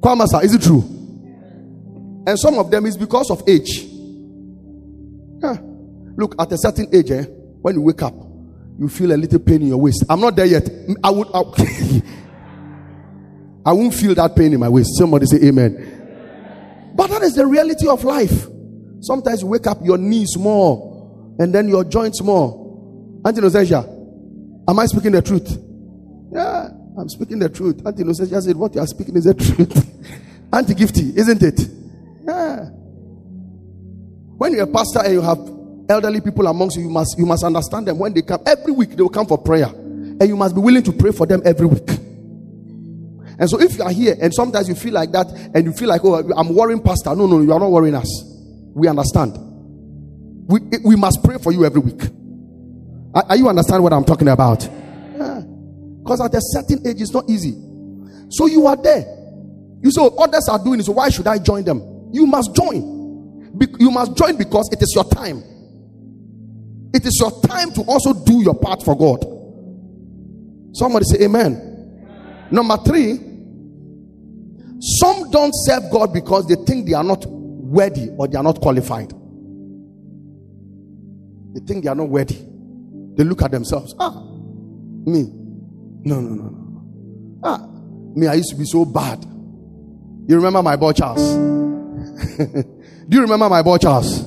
Choir 0.00 0.16
master, 0.16 0.44
is 0.44 0.54
it 0.54 0.62
true? 0.62 0.82
And 2.26 2.38
some 2.38 2.58
of 2.58 2.70
them 2.70 2.86
is 2.86 2.96
because 2.96 3.30
of 3.30 3.42
age. 3.48 3.91
Look, 6.22 6.36
at 6.38 6.52
a 6.52 6.56
certain 6.56 6.86
age, 6.94 7.10
eh, 7.10 7.24
when 7.62 7.74
you 7.74 7.82
wake 7.82 8.00
up, 8.00 8.14
you 8.78 8.88
feel 8.88 9.10
a 9.10 9.18
little 9.18 9.40
pain 9.40 9.60
in 9.62 9.66
your 9.66 9.78
waist. 9.78 10.04
I'm 10.08 10.20
not 10.20 10.36
there 10.36 10.46
yet. 10.46 10.70
I 11.02 11.10
would 11.10 11.26
I, 11.34 11.42
I 13.70 13.72
won't 13.72 13.92
feel 13.92 14.14
that 14.14 14.36
pain 14.36 14.52
in 14.52 14.60
my 14.60 14.68
waist. 14.68 14.90
Somebody 14.96 15.26
say 15.26 15.38
amen. 15.38 16.92
But 16.94 17.08
that 17.08 17.22
is 17.22 17.34
the 17.34 17.44
reality 17.44 17.88
of 17.88 18.04
life. 18.04 18.46
Sometimes 19.00 19.42
you 19.42 19.48
wake 19.48 19.66
up, 19.66 19.78
your 19.82 19.98
knees 19.98 20.36
more, 20.38 21.34
and 21.40 21.52
then 21.52 21.68
your 21.68 21.82
joints 21.82 22.22
more. 22.22 23.20
Auntie 23.24 23.40
Nosesia, 23.40 23.82
am 24.68 24.78
I 24.78 24.86
speaking 24.86 25.10
the 25.10 25.22
truth? 25.22 25.58
Yeah, 26.30 26.68
I'm 26.96 27.08
speaking 27.08 27.40
the 27.40 27.48
truth. 27.48 27.84
Auntie 27.84 28.04
Nosesia 28.04 28.40
said, 28.40 28.54
What 28.54 28.76
you 28.76 28.80
are 28.80 28.86
speaking 28.86 29.16
is 29.16 29.24
the 29.24 29.34
truth. 29.34 29.76
Auntie 30.52 30.74
Gifty, 30.74 31.16
isn't 31.16 31.42
it? 31.42 31.68
Yeah. 32.24 32.66
When 34.38 34.52
you're 34.52 34.62
a 34.62 34.66
pastor 34.68 35.00
and 35.00 35.14
you 35.14 35.20
have 35.20 35.61
elderly 35.92 36.20
people 36.20 36.46
amongst 36.46 36.76
you, 36.76 36.82
you 36.82 36.90
must 36.90 37.16
you 37.18 37.26
must 37.26 37.44
understand 37.44 37.86
them. 37.86 37.98
When 37.98 38.12
they 38.12 38.22
come 38.22 38.42
every 38.46 38.72
week, 38.72 38.90
they 38.90 39.02
will 39.02 39.10
come 39.10 39.26
for 39.26 39.38
prayer, 39.38 39.66
and 39.66 40.22
you 40.22 40.36
must 40.36 40.54
be 40.54 40.60
willing 40.60 40.82
to 40.82 40.92
pray 40.92 41.12
for 41.12 41.26
them 41.26 41.42
every 41.44 41.66
week. 41.66 41.88
And 43.38 43.48
so, 43.48 43.60
if 43.60 43.76
you 43.76 43.82
are 43.82 43.92
here 43.92 44.16
and 44.20 44.32
sometimes 44.32 44.68
you 44.68 44.74
feel 44.74 44.92
like 44.92 45.10
that, 45.12 45.26
and 45.54 45.64
you 45.64 45.72
feel 45.72 45.88
like, 45.88 46.02
oh, 46.04 46.30
I'm 46.36 46.54
worrying, 46.54 46.82
pastor. 46.82 47.14
No, 47.14 47.26
no, 47.26 47.40
you 47.40 47.52
are 47.52 47.60
not 47.60 47.70
worrying 47.70 47.94
us. 47.94 48.08
We 48.74 48.88
understand. 48.88 49.36
We, 50.48 50.60
we 50.84 50.96
must 50.96 51.22
pray 51.24 51.38
for 51.38 51.52
you 51.52 51.64
every 51.64 51.80
week. 51.80 52.02
Are, 53.14 53.24
are 53.28 53.36
you 53.36 53.48
understand 53.48 53.82
what 53.82 53.92
I'm 53.92 54.04
talking 54.04 54.28
about? 54.28 54.60
Because 54.60 56.20
yeah. 56.20 56.26
at 56.26 56.34
a 56.34 56.40
certain 56.40 56.86
age, 56.86 57.00
it's 57.00 57.12
not 57.12 57.28
easy. 57.28 57.52
So 58.30 58.46
you 58.46 58.66
are 58.66 58.76
there. 58.76 59.04
You 59.82 59.90
say, 59.90 60.00
oh, 60.00 60.14
others 60.18 60.48
are 60.48 60.62
doing 60.62 60.80
it, 60.80 60.84
so 60.84 60.92
why 60.92 61.08
should 61.08 61.26
I 61.26 61.38
join 61.38 61.64
them? 61.64 62.10
You 62.12 62.26
must 62.26 62.54
join. 62.54 63.50
Be- 63.58 63.74
you 63.78 63.90
must 63.90 64.16
join 64.16 64.36
because 64.36 64.70
it 64.72 64.80
is 64.80 64.92
your 64.94 65.04
time. 65.04 65.42
It 66.94 67.06
is 67.06 67.18
your 67.20 67.40
time 67.42 67.72
to 67.72 67.82
also 67.82 68.12
do 68.12 68.42
your 68.42 68.54
part 68.54 68.82
for 68.82 68.96
God. 68.96 69.24
Somebody 70.74 71.04
say 71.06 71.24
amen. 71.24 72.48
Number 72.50 72.76
three, 72.78 73.14
some 74.80 75.30
don't 75.30 75.52
serve 75.54 75.90
God 75.90 76.12
because 76.12 76.46
they 76.46 76.56
think 76.56 76.86
they 76.86 76.94
are 76.94 77.04
not 77.04 77.24
worthy 77.26 78.10
or 78.18 78.28
they 78.28 78.36
are 78.36 78.42
not 78.42 78.60
qualified. 78.60 79.12
They 81.54 81.60
think 81.66 81.84
they 81.84 81.90
are 81.90 81.94
not 81.94 82.08
worthy. 82.08 82.36
They 83.14 83.24
look 83.24 83.42
at 83.42 83.50
themselves. 83.50 83.94
Ah, 83.98 84.10
me. 84.10 85.22
No, 86.04 86.20
no, 86.20 86.34
no, 86.34 86.48
no. 86.48 87.40
Ah, 87.44 87.66
me, 88.14 88.26
I 88.26 88.34
used 88.34 88.50
to 88.50 88.56
be 88.56 88.64
so 88.64 88.84
bad. 88.84 89.24
You 89.24 90.36
remember 90.36 90.62
my 90.62 90.76
boy 90.76 90.92
Charles? 90.92 91.34
Do 92.36 93.16
you 93.16 93.20
remember 93.22 93.48
my 93.48 93.62
boy 93.62 93.78
Charles? 93.78 94.24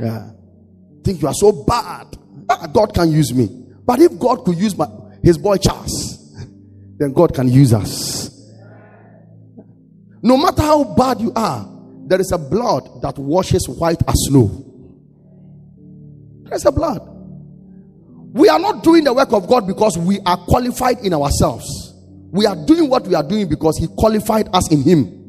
Yeah. 0.00 0.30
Think 1.04 1.20
you 1.20 1.28
are 1.28 1.34
so 1.34 1.52
bad. 1.52 2.16
God 2.72 2.94
can 2.94 3.12
use 3.12 3.32
me. 3.34 3.48
But 3.84 4.00
if 4.00 4.18
God 4.18 4.44
could 4.44 4.56
use 4.56 4.76
my 4.76 4.88
his 5.22 5.38
boy 5.38 5.56
Charles, 5.58 6.34
then 6.98 7.12
God 7.12 7.34
can 7.34 7.48
use 7.48 7.72
us. 7.72 8.30
No 10.22 10.38
matter 10.38 10.62
how 10.62 10.84
bad 10.84 11.20
you 11.20 11.32
are, 11.36 11.68
there 12.06 12.20
is 12.20 12.32
a 12.32 12.38
blood 12.38 13.02
that 13.02 13.18
washes 13.18 13.68
white 13.68 14.02
as 14.08 14.14
snow. 14.28 14.64
There's 16.44 16.64
a 16.64 16.72
blood. 16.72 17.10
We 18.32 18.48
are 18.48 18.58
not 18.58 18.82
doing 18.82 19.04
the 19.04 19.12
work 19.12 19.32
of 19.32 19.46
God 19.46 19.66
because 19.66 19.96
we 19.98 20.20
are 20.26 20.36
qualified 20.36 20.98
in 21.00 21.12
ourselves. 21.12 21.94
We 22.30 22.46
are 22.46 22.56
doing 22.66 22.88
what 22.88 23.06
we 23.06 23.14
are 23.14 23.22
doing 23.22 23.48
because 23.48 23.78
He 23.78 23.86
qualified 23.86 24.48
us 24.52 24.72
in 24.72 24.82
Him. 24.82 25.20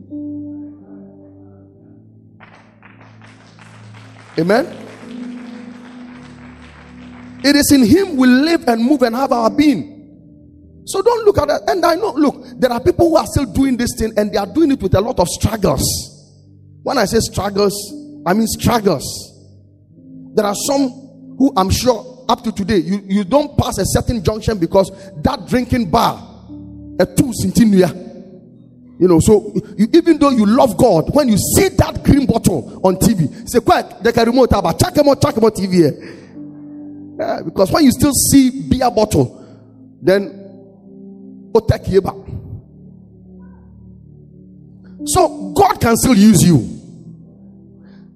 Amen. 4.40 4.85
It 7.46 7.56
is 7.56 7.72
in 7.72 7.86
Him 7.86 8.18
we 8.18 8.28
live 8.28 8.68
and 8.68 8.84
move 8.84 9.04
and 9.04 9.16
have 9.16 9.32
our 9.32 9.52
being. 9.52 10.84
So 10.86 11.04
don't 11.04 11.26
look 11.26 11.38
at 11.38 11.48
that. 11.48 11.62
And 11.68 11.86
I 11.86 11.93
know, 11.93 12.12
look, 12.12 12.43
there 12.60 12.72
are 12.72 12.80
people 12.80 13.10
who 13.10 13.18
are 13.18 13.26
still 13.28 13.46
doing 13.46 13.78
this 13.78 13.91
thing 13.98 14.14
and 14.18 14.34
they 14.34 14.38
are 14.38 14.48
doing 14.48 14.72
it 14.72 14.82
with 14.82 14.96
a 14.96 15.02
lot 15.02 15.20
of 15.20 15.28
struggles. 15.28 15.84
When 16.82 16.98
I 16.98 17.06
say 17.06 17.20
struggles, 17.20 17.74
I 18.26 18.34
mean 18.34 18.48
struggles. 18.48 19.06
There 20.34 20.46
are 20.46 20.56
some 20.56 20.89
who 21.38 21.54
I'm 21.56 21.70
sure 21.70 22.26
up 22.28 22.43
to 22.43 22.52
today, 22.52 22.78
you, 22.78 23.04
you 23.06 23.24
don't 23.24 23.56
pass 23.58 23.78
a 23.78 23.86
certain 23.86 24.24
junction 24.24 24.58
because 24.58 24.89
that 25.22 25.46
drinking 25.48 25.91
bar, 25.91 26.18
a 27.00 27.06
two 27.06 27.32
centennial. 27.34 28.04
You 28.98 29.08
know, 29.08 29.20
so 29.20 29.54
you, 29.78 29.88
even 29.93 30.18
though 30.18 30.32
you 30.32 30.48
love 30.48 30.78
God, 30.78 31.14
when 31.14 31.30
you 31.30 31.38
see 31.38 31.68
that 31.70 32.04
green 32.04 32.26
bottle 32.26 32.82
on 32.84 32.96
TV, 32.96 33.48
say, 33.48 33.60
quick, 33.60 33.86
they 34.02 34.12
can 34.12 34.26
remote 34.26 34.50
check 34.80 34.96
him 34.96 35.10
out, 35.10 35.22
check 35.22 35.36
him 35.36 35.43
out 35.43 35.54
TV 35.54 35.74
here. 35.74 36.25
Yeah, 37.18 37.41
because 37.43 37.72
when 37.72 37.86
you 37.86 37.91
still 37.91 38.11
see 38.11 38.68
beer 38.70 38.91
bottle, 38.91 39.41
then 40.01 40.41
you 41.88 42.01
back. 42.01 42.16
So 45.05 45.53
God 45.55 45.80
can 45.80 45.95
still 45.95 46.16
use 46.16 46.41
you. 46.41 46.57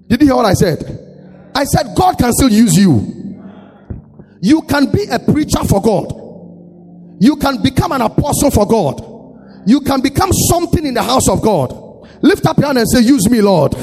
Did 0.08 0.20
you 0.20 0.26
hear 0.26 0.36
what 0.36 0.46
I 0.46 0.54
said? 0.54 1.50
I 1.54 1.64
said 1.64 1.94
God 1.96 2.18
can 2.18 2.32
still 2.32 2.50
use 2.50 2.74
you. 2.74 3.38
You 4.42 4.62
can 4.62 4.90
be 4.90 5.04
a 5.04 5.18
preacher 5.18 5.64
for 5.64 5.80
God. 5.80 6.12
You 7.20 7.36
can 7.36 7.62
become 7.62 7.92
an 7.92 8.00
apostle 8.02 8.50
for 8.50 8.66
God. 8.66 9.06
You 9.66 9.80
can 9.82 10.00
become 10.00 10.30
something 10.50 10.84
in 10.84 10.94
the 10.94 11.02
house 11.02 11.28
of 11.28 11.42
God. 11.42 12.08
Lift 12.22 12.46
up 12.46 12.58
your 12.58 12.66
hand 12.66 12.78
and 12.78 12.88
say, 12.88 13.00
Use 13.00 13.28
me, 13.30 13.40
Lord. 13.40 13.74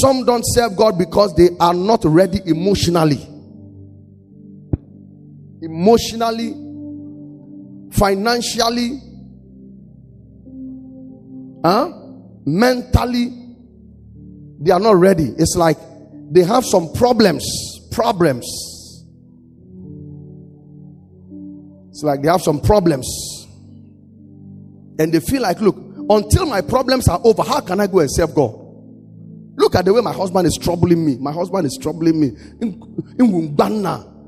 Some 0.00 0.24
don't 0.24 0.42
serve 0.44 0.76
God 0.76 0.98
because 0.98 1.34
they 1.34 1.50
are 1.58 1.74
not 1.74 2.04
ready 2.04 2.40
emotionally. 2.46 3.26
Emotionally, 5.62 6.52
financially, 7.92 8.98
huh? 11.64 11.92
mentally, 12.46 13.36
they 14.60 14.70
are 14.70 14.80
not 14.80 14.96
ready. 14.96 15.34
It's 15.36 15.56
like 15.56 15.76
they 16.30 16.42
have 16.42 16.64
some 16.64 16.92
problems. 16.92 17.44
Problems. 17.90 18.46
It's 21.90 22.02
like 22.02 22.22
they 22.22 22.28
have 22.28 22.42
some 22.42 22.60
problems. 22.60 23.06
And 24.98 25.12
they 25.12 25.20
feel 25.20 25.42
like, 25.42 25.60
look, 25.60 25.76
until 26.08 26.46
my 26.46 26.60
problems 26.60 27.08
are 27.08 27.20
over, 27.24 27.42
how 27.42 27.60
can 27.60 27.80
I 27.80 27.86
go 27.86 28.00
and 28.00 28.10
serve 28.10 28.34
God? 28.34 28.59
Look 29.60 29.74
at 29.74 29.84
the 29.84 29.92
way 29.92 30.00
my 30.00 30.14
husband 30.14 30.46
is 30.46 30.56
troubling 30.56 31.04
me. 31.04 31.18
My 31.18 31.32
husband 31.32 31.66
is 31.66 31.78
troubling 31.80 32.18
me. 32.18 32.28
In, 32.62 32.80
in 33.18 33.84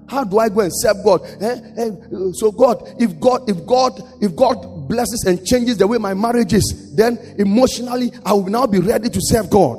how 0.06 0.24
do 0.24 0.38
I 0.38 0.50
go 0.50 0.60
and 0.60 0.70
serve 0.74 1.02
God? 1.02 1.22
Eh? 1.40 1.60
Eh? 1.78 1.90
So 2.34 2.52
God, 2.52 2.96
if 3.00 3.18
God, 3.18 3.48
if 3.48 3.66
God, 3.66 3.98
if 4.20 4.36
God 4.36 4.86
blesses 4.86 5.24
and 5.26 5.42
changes 5.46 5.78
the 5.78 5.86
way 5.86 5.96
my 5.96 6.12
marriage 6.12 6.52
is, 6.52 6.94
then 6.94 7.16
emotionally 7.38 8.12
I 8.26 8.34
will 8.34 8.44
now 8.48 8.66
be 8.66 8.78
ready 8.78 9.08
to 9.08 9.18
serve 9.22 9.48
God. 9.48 9.78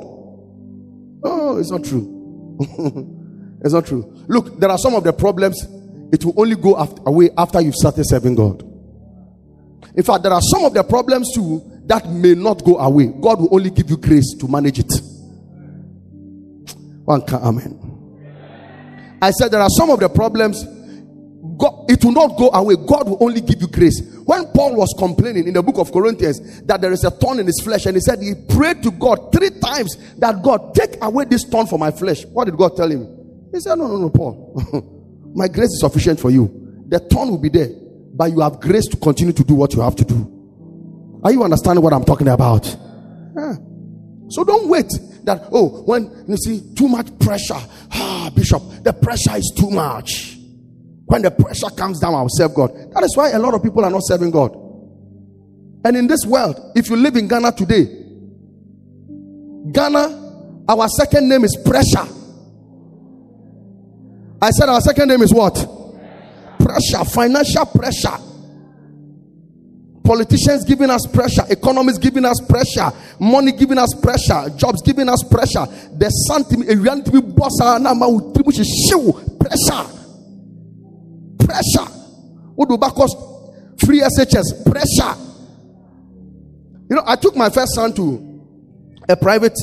Oh, 1.22 1.58
it's 1.60 1.70
not 1.70 1.84
true. 1.84 2.58
it's 3.62 3.74
not 3.74 3.86
true. 3.86 4.12
Look, 4.26 4.58
there 4.58 4.70
are 4.70 4.78
some 4.78 4.96
of 4.96 5.04
the 5.04 5.12
problems. 5.12 5.64
It 6.12 6.24
will 6.24 6.34
only 6.36 6.56
go 6.56 6.76
after, 6.76 7.00
away 7.06 7.30
after 7.38 7.60
you've 7.60 7.76
started 7.76 8.02
serving 8.08 8.34
God. 8.34 8.60
In 9.94 10.02
fact, 10.02 10.24
there 10.24 10.32
are 10.32 10.42
some 10.42 10.64
of 10.64 10.74
the 10.74 10.82
problems 10.82 11.32
too 11.32 11.62
that 11.86 12.08
may 12.08 12.34
not 12.34 12.64
go 12.64 12.76
away. 12.78 13.06
God 13.06 13.38
will 13.40 13.54
only 13.54 13.70
give 13.70 13.88
you 13.88 13.96
grace 13.96 14.34
to 14.40 14.48
manage 14.48 14.80
it. 14.80 14.92
One 17.04 17.22
can, 17.22 17.42
amen. 17.42 19.18
I 19.20 19.30
said 19.30 19.50
there 19.50 19.60
are 19.60 19.70
some 19.70 19.90
of 19.90 20.00
the 20.00 20.08
problems. 20.08 20.64
God, 21.56 21.86
it 21.88 22.04
will 22.04 22.12
not 22.12 22.36
go 22.36 22.50
away. 22.50 22.74
God 22.76 23.08
will 23.08 23.22
only 23.22 23.40
give 23.40 23.60
you 23.60 23.68
grace. 23.68 24.00
When 24.24 24.46
Paul 24.46 24.76
was 24.76 24.94
complaining 24.98 25.46
in 25.46 25.54
the 25.54 25.62
book 25.62 25.78
of 25.78 25.92
Corinthians 25.92 26.62
that 26.62 26.80
there 26.80 26.92
is 26.92 27.04
a 27.04 27.10
thorn 27.10 27.38
in 27.38 27.46
his 27.46 27.60
flesh, 27.62 27.86
and 27.86 27.96
he 27.96 28.00
said 28.00 28.20
he 28.20 28.34
prayed 28.34 28.82
to 28.82 28.90
God 28.90 29.32
three 29.32 29.50
times 29.60 29.96
that 30.18 30.42
God 30.42 30.74
take 30.74 31.02
away 31.02 31.24
this 31.26 31.44
thorn 31.44 31.66
from 31.66 31.80
my 31.80 31.90
flesh. 31.90 32.24
What 32.26 32.46
did 32.46 32.56
God 32.56 32.76
tell 32.76 32.90
him? 32.90 33.06
He 33.52 33.60
said, 33.60 33.76
No, 33.76 33.86
no, 33.86 33.98
no, 33.98 34.10
Paul. 34.10 35.32
my 35.34 35.48
grace 35.48 35.70
is 35.70 35.80
sufficient 35.80 36.18
for 36.18 36.30
you. 36.30 36.84
The 36.88 36.98
thorn 36.98 37.30
will 37.30 37.38
be 37.38 37.50
there, 37.50 37.68
but 38.14 38.30
you 38.30 38.40
have 38.40 38.60
grace 38.60 38.86
to 38.88 38.96
continue 38.96 39.32
to 39.32 39.44
do 39.44 39.54
what 39.54 39.74
you 39.74 39.80
have 39.80 39.96
to 39.96 40.04
do. 40.04 41.20
Are 41.22 41.32
you 41.32 41.42
understanding 41.42 41.82
what 41.82 41.92
I'm 41.92 42.04
talking 42.04 42.28
about? 42.28 42.66
Yeah. 43.36 43.54
So 44.28 44.44
don't 44.44 44.68
wait 44.68 44.90
that, 45.24 45.48
oh, 45.52 45.82
when 45.82 46.24
you 46.28 46.36
see 46.36 46.62
too 46.74 46.88
much 46.88 47.06
pressure, 47.18 47.60
ah, 47.92 48.30
Bishop, 48.34 48.62
the 48.82 48.92
pressure 48.92 49.36
is 49.36 49.52
too 49.56 49.70
much. 49.70 50.38
When 51.06 51.22
the 51.22 51.30
pressure 51.30 51.68
comes 51.76 52.00
down, 52.00 52.14
I'll 52.14 52.28
serve 52.28 52.54
God. 52.54 52.70
That 52.92 53.04
is 53.04 53.16
why 53.16 53.30
a 53.30 53.38
lot 53.38 53.54
of 53.54 53.62
people 53.62 53.84
are 53.84 53.90
not 53.90 54.02
serving 54.04 54.30
God. 54.30 54.54
And 55.84 55.96
in 55.96 56.06
this 56.06 56.24
world, 56.24 56.72
if 56.74 56.88
you 56.88 56.96
live 56.96 57.16
in 57.16 57.28
Ghana 57.28 57.52
today, 57.52 57.84
Ghana, 59.70 60.64
our 60.68 60.88
second 60.88 61.28
name 61.28 61.44
is 61.44 61.56
pressure. 61.64 62.08
I 64.40 64.50
said 64.50 64.68
our 64.68 64.80
second 64.80 65.08
name 65.08 65.22
is 65.22 65.32
what? 65.32 65.54
Pressure, 66.58 67.04
financial 67.04 67.66
pressure. 67.66 68.16
Politicians 70.04 70.64
giving 70.64 70.90
us 70.90 71.06
pressure, 71.06 71.44
economists 71.48 71.98
giving 71.98 72.26
us 72.26 72.38
pressure, 72.46 72.92
money 73.18 73.52
giving 73.52 73.78
us 73.78 73.94
pressure, 73.94 74.50
jobs 74.56 74.82
giving 74.82 75.08
us 75.08 75.22
pressure. 75.24 75.64
The 75.96 76.10
something 76.28 76.70
a 76.70 76.76
reality 76.76 77.10
boss 77.20 77.58
pressure. 79.40 79.88
Pressure. 81.38 81.90
What 82.54 82.68
do 82.68 82.76
back 82.76 82.92
us? 82.98 83.14
free 83.84 84.00
SHS? 84.00 84.64
Pressure. 84.70 85.20
You 86.88 86.96
know, 86.96 87.02
I 87.06 87.16
took 87.16 87.36
my 87.36 87.50
first 87.50 87.74
son 87.74 87.92
to 87.94 88.42
a 89.08 89.16
private, 89.16 89.58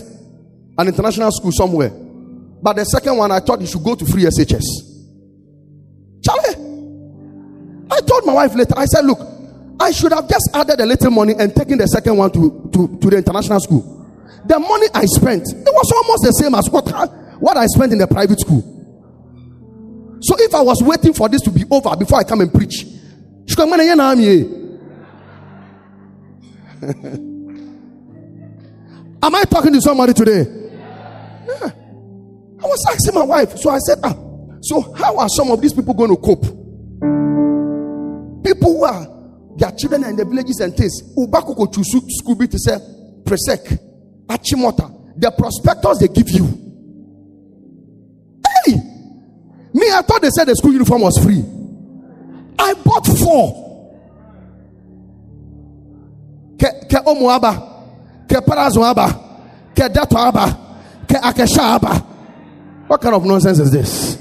an 0.77 0.87
international 0.87 1.31
school 1.31 1.51
somewhere. 1.51 1.89
But 1.89 2.75
the 2.75 2.85
second 2.85 3.17
one, 3.17 3.31
I 3.31 3.39
thought 3.39 3.61
he 3.61 3.67
should 3.67 3.83
go 3.83 3.95
to 3.95 4.05
free 4.05 4.23
SHS. 4.23 4.63
Charlie, 6.23 6.55
I 7.89 7.99
told 8.01 8.25
my 8.25 8.33
wife 8.33 8.55
later, 8.55 8.73
I 8.77 8.85
said, 8.85 9.05
look, 9.05 9.19
I 9.81 9.89
should 9.89 10.13
have 10.13 10.29
just 10.29 10.47
added 10.53 10.79
a 10.79 10.85
little 10.85 11.09
money 11.09 11.33
and 11.37 11.55
taken 11.55 11.79
the 11.79 11.87
second 11.87 12.15
one 12.15 12.31
to, 12.33 12.69
to, 12.71 12.99
to 12.99 13.09
the 13.09 13.17
international 13.17 13.59
school. 13.59 13.81
The 14.45 14.59
money 14.59 14.85
I 14.93 15.05
spent, 15.05 15.41
it 15.41 15.73
was 15.73 15.91
almost 15.91 16.23
the 16.23 16.31
same 16.33 16.53
as 16.53 16.69
what, 16.69 16.87
what 17.41 17.57
I 17.57 17.65
spent 17.65 17.91
in 17.91 17.97
the 17.97 18.05
private 18.05 18.39
school. 18.39 18.61
So 20.21 20.35
if 20.37 20.53
I 20.53 20.61
was 20.61 20.83
waiting 20.83 21.13
for 21.13 21.27
this 21.29 21.41
to 21.41 21.49
be 21.49 21.63
over 21.71 21.95
before 21.97 22.19
I 22.19 22.23
come 22.23 22.41
and 22.41 22.53
preach, 22.53 22.85
Am 29.23 29.35
I 29.35 29.43
talking 29.43 29.71
to 29.73 29.81
somebody 29.81 30.13
today? 30.13 30.45
Yeah. 31.47 31.69
I 32.63 32.65
was 32.65 32.85
asking 32.87 33.15
my 33.15 33.23
wife. 33.23 33.57
So 33.57 33.71
I 33.71 33.79
said, 33.79 33.97
ah, 34.03 34.15
so 34.61 34.93
how 34.93 35.17
are 35.17 35.29
some 35.29 35.49
of 35.49 35.59
these 35.59 35.73
people 35.73 35.95
going 35.95 36.09
to 36.09 36.17
cope? 36.17 36.43
People 38.43 38.77
who 38.77 38.83
are 38.83 39.20
their 39.57 39.71
children 39.71 40.03
in 40.05 40.15
the 40.15 40.25
villages 40.25 40.59
and 40.59 40.75
things. 40.75 41.01
Ubako 41.17 41.55
chusu 41.71 42.01
school 42.09 42.35
to 42.35 42.59
say 42.59 42.77
presec, 43.23 43.79
achimota. 44.27 44.89
The 45.17 45.31
prospectors 45.31 45.99
they 45.99 46.07
give 46.07 46.29
you. 46.29 46.45
Hey, 48.65 48.75
me 49.73 49.91
I 49.91 50.01
thought 50.01 50.21
they 50.21 50.29
said 50.29 50.45
the 50.45 50.55
school 50.55 50.73
uniform 50.73 51.01
was 51.01 51.17
free. 51.17 51.43
I 52.57 52.73
bought 52.75 53.05
four. 53.07 53.57
Ke 56.57 56.87
ke 56.87 57.05
omo 57.05 57.29
aba, 57.29 57.51
ke 58.27 58.39
parazo 58.45 58.83
ke 59.75 59.91
dato 59.91 60.17
aba, 60.17 60.45
ke 61.07 61.15
akesha 61.15 61.75
aba. 61.75 61.95
What 62.87 63.01
kind 63.01 63.15
of 63.15 63.25
nonsense 63.25 63.59
is 63.59 63.71
this? 63.71 64.20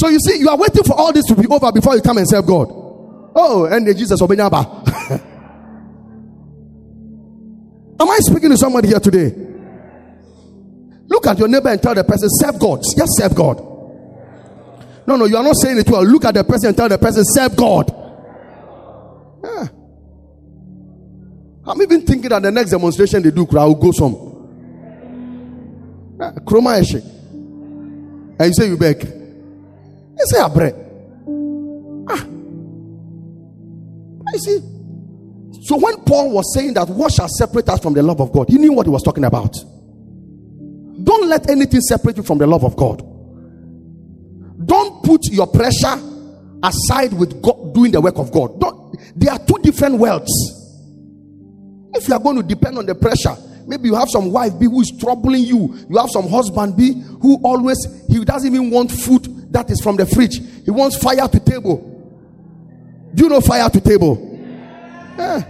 So 0.00 0.08
you 0.08 0.18
see, 0.18 0.38
you 0.38 0.48
are 0.48 0.56
waiting 0.56 0.82
for 0.82 0.94
all 0.94 1.12
this 1.12 1.26
to 1.26 1.34
be 1.34 1.46
over 1.46 1.70
before 1.70 1.94
you 1.94 2.00
come 2.00 2.16
and 2.16 2.26
serve 2.26 2.46
God. 2.46 2.68
Oh, 3.34 3.68
and 3.70 3.86
Jesus 3.86 4.18
Obenyaba. 4.22 4.64
Am 8.00 8.08
I 8.08 8.16
speaking 8.20 8.48
to 8.48 8.56
somebody 8.56 8.88
here 8.88 8.98
today? 8.98 9.30
Look 11.06 11.26
at 11.26 11.38
your 11.38 11.48
neighbor 11.48 11.68
and 11.68 11.82
tell 11.82 11.94
the 11.94 12.02
person, 12.02 12.30
serve 12.30 12.58
God. 12.58 12.80
Just 12.96 13.18
serve 13.18 13.34
God. 13.34 13.58
No, 15.06 15.16
no, 15.16 15.26
you 15.26 15.36
are 15.36 15.44
not 15.44 15.56
saying 15.56 15.76
it 15.76 15.90
well. 15.90 16.02
Look 16.02 16.24
at 16.24 16.32
the 16.32 16.44
person 16.44 16.68
and 16.68 16.76
tell 16.78 16.88
the 16.88 16.96
person, 16.96 17.22
serve 17.26 17.54
God. 17.54 17.94
Yeah. 19.44 19.68
I'm 21.66 21.82
even 21.82 22.06
thinking 22.06 22.30
that 22.30 22.40
the 22.40 22.50
next 22.50 22.70
demonstration 22.70 23.22
they 23.22 23.32
do, 23.32 23.46
I 23.50 23.66
will 23.66 23.74
go 23.74 23.92
some. 23.92 24.14
Ah, 26.18 26.32
Chroma 26.40 26.80
eshe. 26.80 27.02
And 28.40 28.46
you 28.46 28.54
say 28.54 28.66
you 28.66 28.78
beg. 28.78 29.19
You 30.20 30.26
say 30.26 30.38
abre. 30.38 30.74
Ah. 32.08 32.26
I 34.28 34.36
see. 34.36 34.60
So 35.62 35.76
when 35.78 35.96
Paul 36.04 36.32
was 36.32 36.54
saying 36.54 36.74
that 36.74 36.88
what 36.88 37.12
shall 37.12 37.28
separate 37.28 37.68
us 37.70 37.80
from 37.80 37.94
the 37.94 38.02
love 38.02 38.20
of 38.20 38.30
God, 38.32 38.48
he 38.48 38.58
knew 38.58 38.72
what 38.72 38.86
he 38.86 38.90
was 38.90 39.02
talking 39.02 39.24
about. 39.24 39.54
Don't 41.02 41.28
let 41.28 41.48
anything 41.48 41.80
separate 41.80 42.18
you 42.18 42.22
from 42.22 42.38
the 42.38 42.46
love 42.46 42.64
of 42.64 42.76
God. 42.76 42.98
Don't 44.66 45.02
put 45.02 45.24
your 45.30 45.46
pressure 45.46 45.96
aside 46.62 47.14
with 47.14 47.40
God 47.40 47.72
doing 47.74 47.90
the 47.90 48.00
work 48.00 48.18
of 48.18 48.30
God. 48.30 48.60
Don't, 48.60 48.96
they 49.18 49.28
are 49.28 49.38
two 49.38 49.58
different 49.62 49.96
worlds. 49.96 50.30
If 51.94 52.08
you 52.08 52.14
are 52.14 52.20
going 52.20 52.36
to 52.36 52.42
depend 52.42 52.76
on 52.76 52.84
the 52.84 52.94
pressure, 52.94 53.36
Maybe 53.70 53.88
you 53.88 53.94
have 53.94 54.08
some 54.10 54.32
wife 54.32 54.58
be 54.58 54.66
who 54.66 54.80
is 54.80 54.92
troubling 54.98 55.44
you. 55.44 55.76
You 55.88 55.98
have 55.98 56.10
some 56.10 56.28
husband 56.28 56.76
be 56.76 57.00
who 57.22 57.36
always 57.44 57.76
he 58.08 58.24
doesn't 58.24 58.52
even 58.52 58.68
want 58.68 58.90
food 58.90 59.28
that 59.50 59.70
is 59.70 59.80
from 59.80 59.96
the 59.96 60.06
fridge. 60.06 60.38
He 60.64 60.70
wants 60.70 60.96
fire 60.96 61.26
to 61.28 61.40
table. 61.40 61.86
Do 63.14 63.24
you 63.24 63.28
know 63.28 63.40
fire 63.40 63.68
to 63.68 63.80
table? 63.80 64.16
Yeah. 65.18 65.44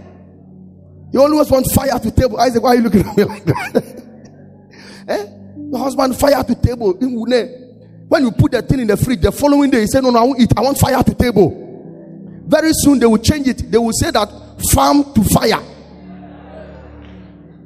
He 1.11 1.17
always 1.17 1.49
wants 1.51 1.73
fire 1.73 1.99
to 1.99 2.11
table. 2.11 2.39
Isaac, 2.39 2.63
why 2.63 2.69
are 2.69 2.75
you 2.75 2.81
looking 2.81 3.07
at 3.07 3.17
me 3.17 3.23
like 3.23 3.45
that? 3.45 3.75
eh? 5.07 5.25
The 5.69 5.77
husband 5.77 6.17
fire 6.17 6.43
to 6.43 6.55
table. 6.55 6.93
When 6.93 8.23
you 8.23 8.31
put 8.31 8.51
the 8.51 8.61
thing 8.61 8.79
in 8.81 8.87
the 8.87 8.97
fridge, 8.97 9.21
the 9.21 9.31
following 9.31 9.69
day 9.69 9.81
he 9.81 9.87
said, 9.87 10.03
No, 10.03 10.09
no, 10.09 10.19
I 10.19 10.23
won't 10.23 10.39
eat. 10.39 10.51
I 10.57 10.61
want 10.61 10.77
fire 10.77 11.01
to 11.03 11.13
table. 11.13 12.43
Very 12.47 12.71
soon 12.73 12.99
they 12.99 13.05
will 13.05 13.17
change 13.17 13.47
it. 13.47 13.71
They 13.71 13.77
will 13.77 13.93
say 13.93 14.11
that 14.11 14.29
farm 14.73 15.13
to 15.13 15.23
fire 15.23 15.61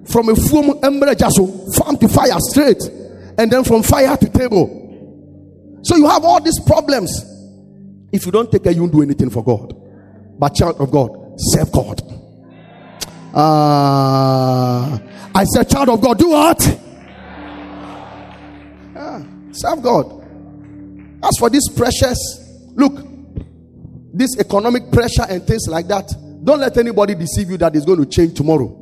from 0.08 0.30
a 0.30 0.36
full 0.36 0.86
ember 0.86 1.14
so 1.18 1.48
farm 1.74 1.98
to 1.98 2.08
fire 2.08 2.38
straight 2.52 2.82
and 3.38 3.52
then 3.52 3.64
from 3.64 3.82
fire 3.84 4.16
to 4.16 4.30
table 4.30 4.85
so 5.86 5.96
you 5.96 6.08
have 6.10 6.26
all 6.26 6.42
these 6.42 6.60
problems. 6.66 7.12
If 8.12 8.26
you 8.26 8.32
don't 8.32 8.52
take 8.52 8.64
care 8.64 8.72
you 8.72 8.82
won't 8.82 8.94
do 8.94 9.04
anything 9.04 9.30
for 9.30 9.44
god. 9.44 9.72
But 10.40 10.56
child 10.56 10.78
of 10.80 10.90
god 10.90 11.12
serve 11.38 11.72
god. 11.72 12.02
Uh, 13.34 14.98
i 15.36 15.44
said 15.54 15.70
child 15.70 15.90
of 15.90 16.02
god 16.02 16.18
do 16.18 16.30
what? 16.30 16.60
Yeah, 18.96 19.24
serve 19.52 19.84
god. 19.84 20.24
As 21.24 21.38
for 21.38 21.52
this 21.52 21.70
precious 21.70 22.18
look 22.74 22.94
this 24.12 24.40
economic 24.40 24.92
pressure 24.92 25.26
and 25.30 25.46
things 25.46 25.68
like 25.68 25.88
that 25.88 26.10
don't 26.44 26.60
let 26.60 26.78
anybody 26.78 27.14
deceive 27.14 27.52
you 27.52 27.58
that 27.58 27.76
is 27.76 27.86
going 27.86 28.00
to 28.00 28.06
change 28.06 28.34
tomorrow. 28.36 28.82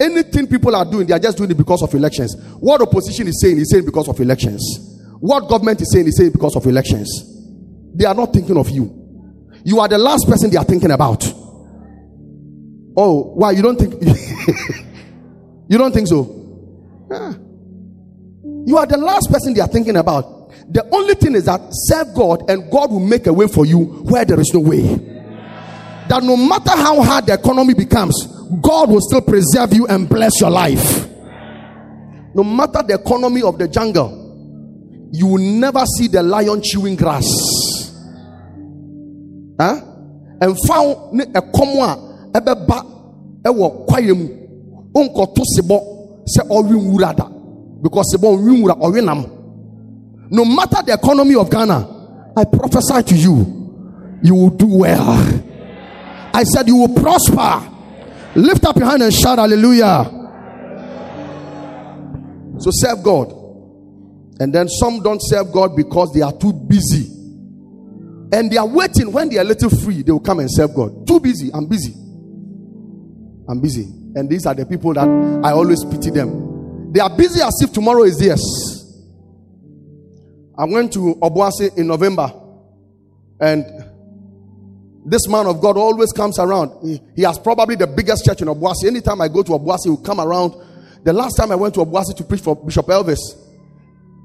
Anything 0.00 0.46
people 0.46 0.74
are 0.76 0.84
doing, 0.84 1.06
they 1.06 1.14
are 1.14 1.18
just 1.18 1.36
doing 1.36 1.50
it 1.50 1.56
because 1.56 1.82
of 1.82 1.92
elections. 1.94 2.36
What 2.58 2.80
opposition 2.80 3.26
is 3.26 3.40
saying, 3.40 3.58
is 3.58 3.70
saying 3.70 3.84
because 3.84 4.08
of 4.08 4.18
elections. 4.20 4.99
What 5.20 5.48
government 5.48 5.80
is 5.80 5.92
saying, 5.92 6.06
is 6.06 6.16
saying 6.16 6.32
because 6.32 6.56
of 6.56 6.66
elections. 6.66 7.08
They 7.94 8.06
are 8.06 8.14
not 8.14 8.32
thinking 8.32 8.56
of 8.56 8.70
you. 8.70 8.96
You 9.64 9.80
are 9.80 9.88
the 9.88 9.98
last 9.98 10.26
person 10.26 10.50
they 10.50 10.56
are 10.56 10.64
thinking 10.64 10.90
about. 10.90 11.24
Oh, 12.96 13.32
why? 13.34 13.52
You 13.52 13.62
don't 13.62 13.76
think? 13.78 13.94
you 15.68 15.78
don't 15.78 15.92
think 15.92 16.08
so? 16.08 17.06
Yeah. 17.10 17.34
You 18.66 18.76
are 18.78 18.86
the 18.86 18.96
last 18.96 19.30
person 19.30 19.54
they 19.54 19.60
are 19.60 19.68
thinking 19.68 19.96
about. 19.96 20.50
The 20.72 20.88
only 20.92 21.14
thing 21.14 21.34
is 21.34 21.44
that 21.44 21.60
serve 21.70 22.14
God 22.14 22.48
and 22.50 22.70
God 22.70 22.90
will 22.90 23.00
make 23.00 23.26
a 23.26 23.32
way 23.32 23.46
for 23.46 23.66
you 23.66 23.78
where 23.78 24.24
there 24.24 24.40
is 24.40 24.50
no 24.54 24.60
way. 24.60 24.82
That 26.08 26.22
no 26.22 26.36
matter 26.36 26.70
how 26.70 27.00
hard 27.02 27.26
the 27.26 27.34
economy 27.34 27.74
becomes, 27.74 28.26
God 28.60 28.90
will 28.90 29.00
still 29.00 29.20
preserve 29.20 29.72
you 29.72 29.86
and 29.86 30.08
bless 30.08 30.40
your 30.40 30.50
life. 30.50 31.06
No 32.34 32.42
matter 32.44 32.82
the 32.82 32.94
economy 32.94 33.42
of 33.42 33.58
the 33.58 33.68
jungle, 33.68 34.19
you 35.12 35.26
will 35.26 35.42
never 35.42 35.84
see 35.98 36.08
the 36.08 36.22
lion 36.22 36.60
chewing 36.62 36.96
grass. 36.96 37.24
Huh? 39.60 39.80
And 40.40 40.56
found 40.66 41.20
a 41.34 41.42
common 41.42 42.30
ebeba 42.32 42.84
ewo 43.44 43.86
kwaye 43.86 44.12
mu 44.14 44.28
onkoto 44.94 45.42
sebo 45.44 46.22
se 46.26 46.40
owi 46.48 46.70
nwura 46.80 47.14
da 47.16 47.24
because 47.82 48.06
sebo 48.16 48.28
owi 48.34 48.56
nwura 48.56 48.76
owi 48.80 49.04
nam 49.04 49.24
no 50.30 50.44
matter 50.44 50.82
the 50.82 50.92
economy 50.94 51.34
of 51.34 51.50
Ghana 51.50 52.32
I 52.36 52.44
prophesy 52.44 53.02
to 53.02 53.14
you 53.16 54.18
you 54.22 54.34
will 54.34 54.50
do 54.50 54.66
well 54.66 55.42
I 56.32 56.44
said 56.44 56.68
you 56.68 56.76
will 56.76 56.94
prosper 56.94 57.70
Lift 58.36 58.64
up 58.64 58.76
your 58.76 58.88
hand 58.88 59.02
and 59.02 59.12
shout 59.12 59.38
hallelujah. 59.38 60.04
So 62.60 62.70
serve 62.72 63.02
God. 63.02 63.39
And 64.40 64.52
then 64.54 64.68
some 64.68 65.02
don't 65.02 65.20
serve 65.22 65.52
God 65.52 65.76
because 65.76 66.12
they 66.12 66.22
are 66.22 66.32
too 66.32 66.52
busy 66.52 67.20
And 68.32 68.50
they 68.50 68.56
are 68.56 68.66
waiting 68.66 69.12
when 69.12 69.28
they 69.28 69.38
are 69.38 69.42
a 69.42 69.44
little 69.44 69.70
free, 69.70 70.02
they 70.02 70.12
will 70.12 70.20
come 70.20 70.38
and 70.38 70.48
serve 70.50 70.74
God. 70.74 71.06
Too 71.06 71.18
busy. 71.18 71.50
I'm 71.52 71.66
busy. 71.66 71.92
I'm 73.48 73.60
busy. 73.60 73.84
And 74.14 74.28
these 74.30 74.46
are 74.46 74.54
the 74.54 74.64
people 74.66 74.94
that 74.94 75.08
I 75.44 75.50
always 75.52 75.84
pity 75.84 76.10
them. 76.10 76.92
They 76.92 77.00
are 77.00 77.14
busy 77.16 77.40
as 77.42 77.54
if 77.62 77.72
tomorrow 77.72 78.04
is 78.04 78.18
theirs. 78.18 78.40
I 80.56 80.64
went 80.64 80.92
to 80.92 81.14
Obuasi 81.16 81.76
in 81.76 81.86
November 81.86 82.32
and 83.40 83.64
this 85.06 85.26
man 85.26 85.46
of 85.46 85.60
God 85.60 85.76
always 85.76 86.12
comes 86.12 86.38
around. 86.38 86.72
He, 86.86 87.00
he 87.16 87.22
has 87.22 87.38
probably 87.38 87.74
the 87.74 87.86
biggest 87.86 88.24
church 88.24 88.42
in 88.42 88.48
Obuasi. 88.48 88.84
Anytime 88.86 89.20
I 89.22 89.28
go 89.28 89.42
to 89.42 89.52
Obuasi, 89.52 89.84
he 89.84 89.90
will 89.90 89.96
come 89.96 90.20
around. 90.20 90.54
The 91.02 91.12
last 91.12 91.36
time 91.36 91.50
I 91.50 91.54
went 91.54 91.74
to 91.74 91.80
Obuasi 91.80 92.14
to 92.16 92.24
preach 92.24 92.42
for 92.42 92.54
Bishop 92.54 92.86
Elvis, 92.86 93.18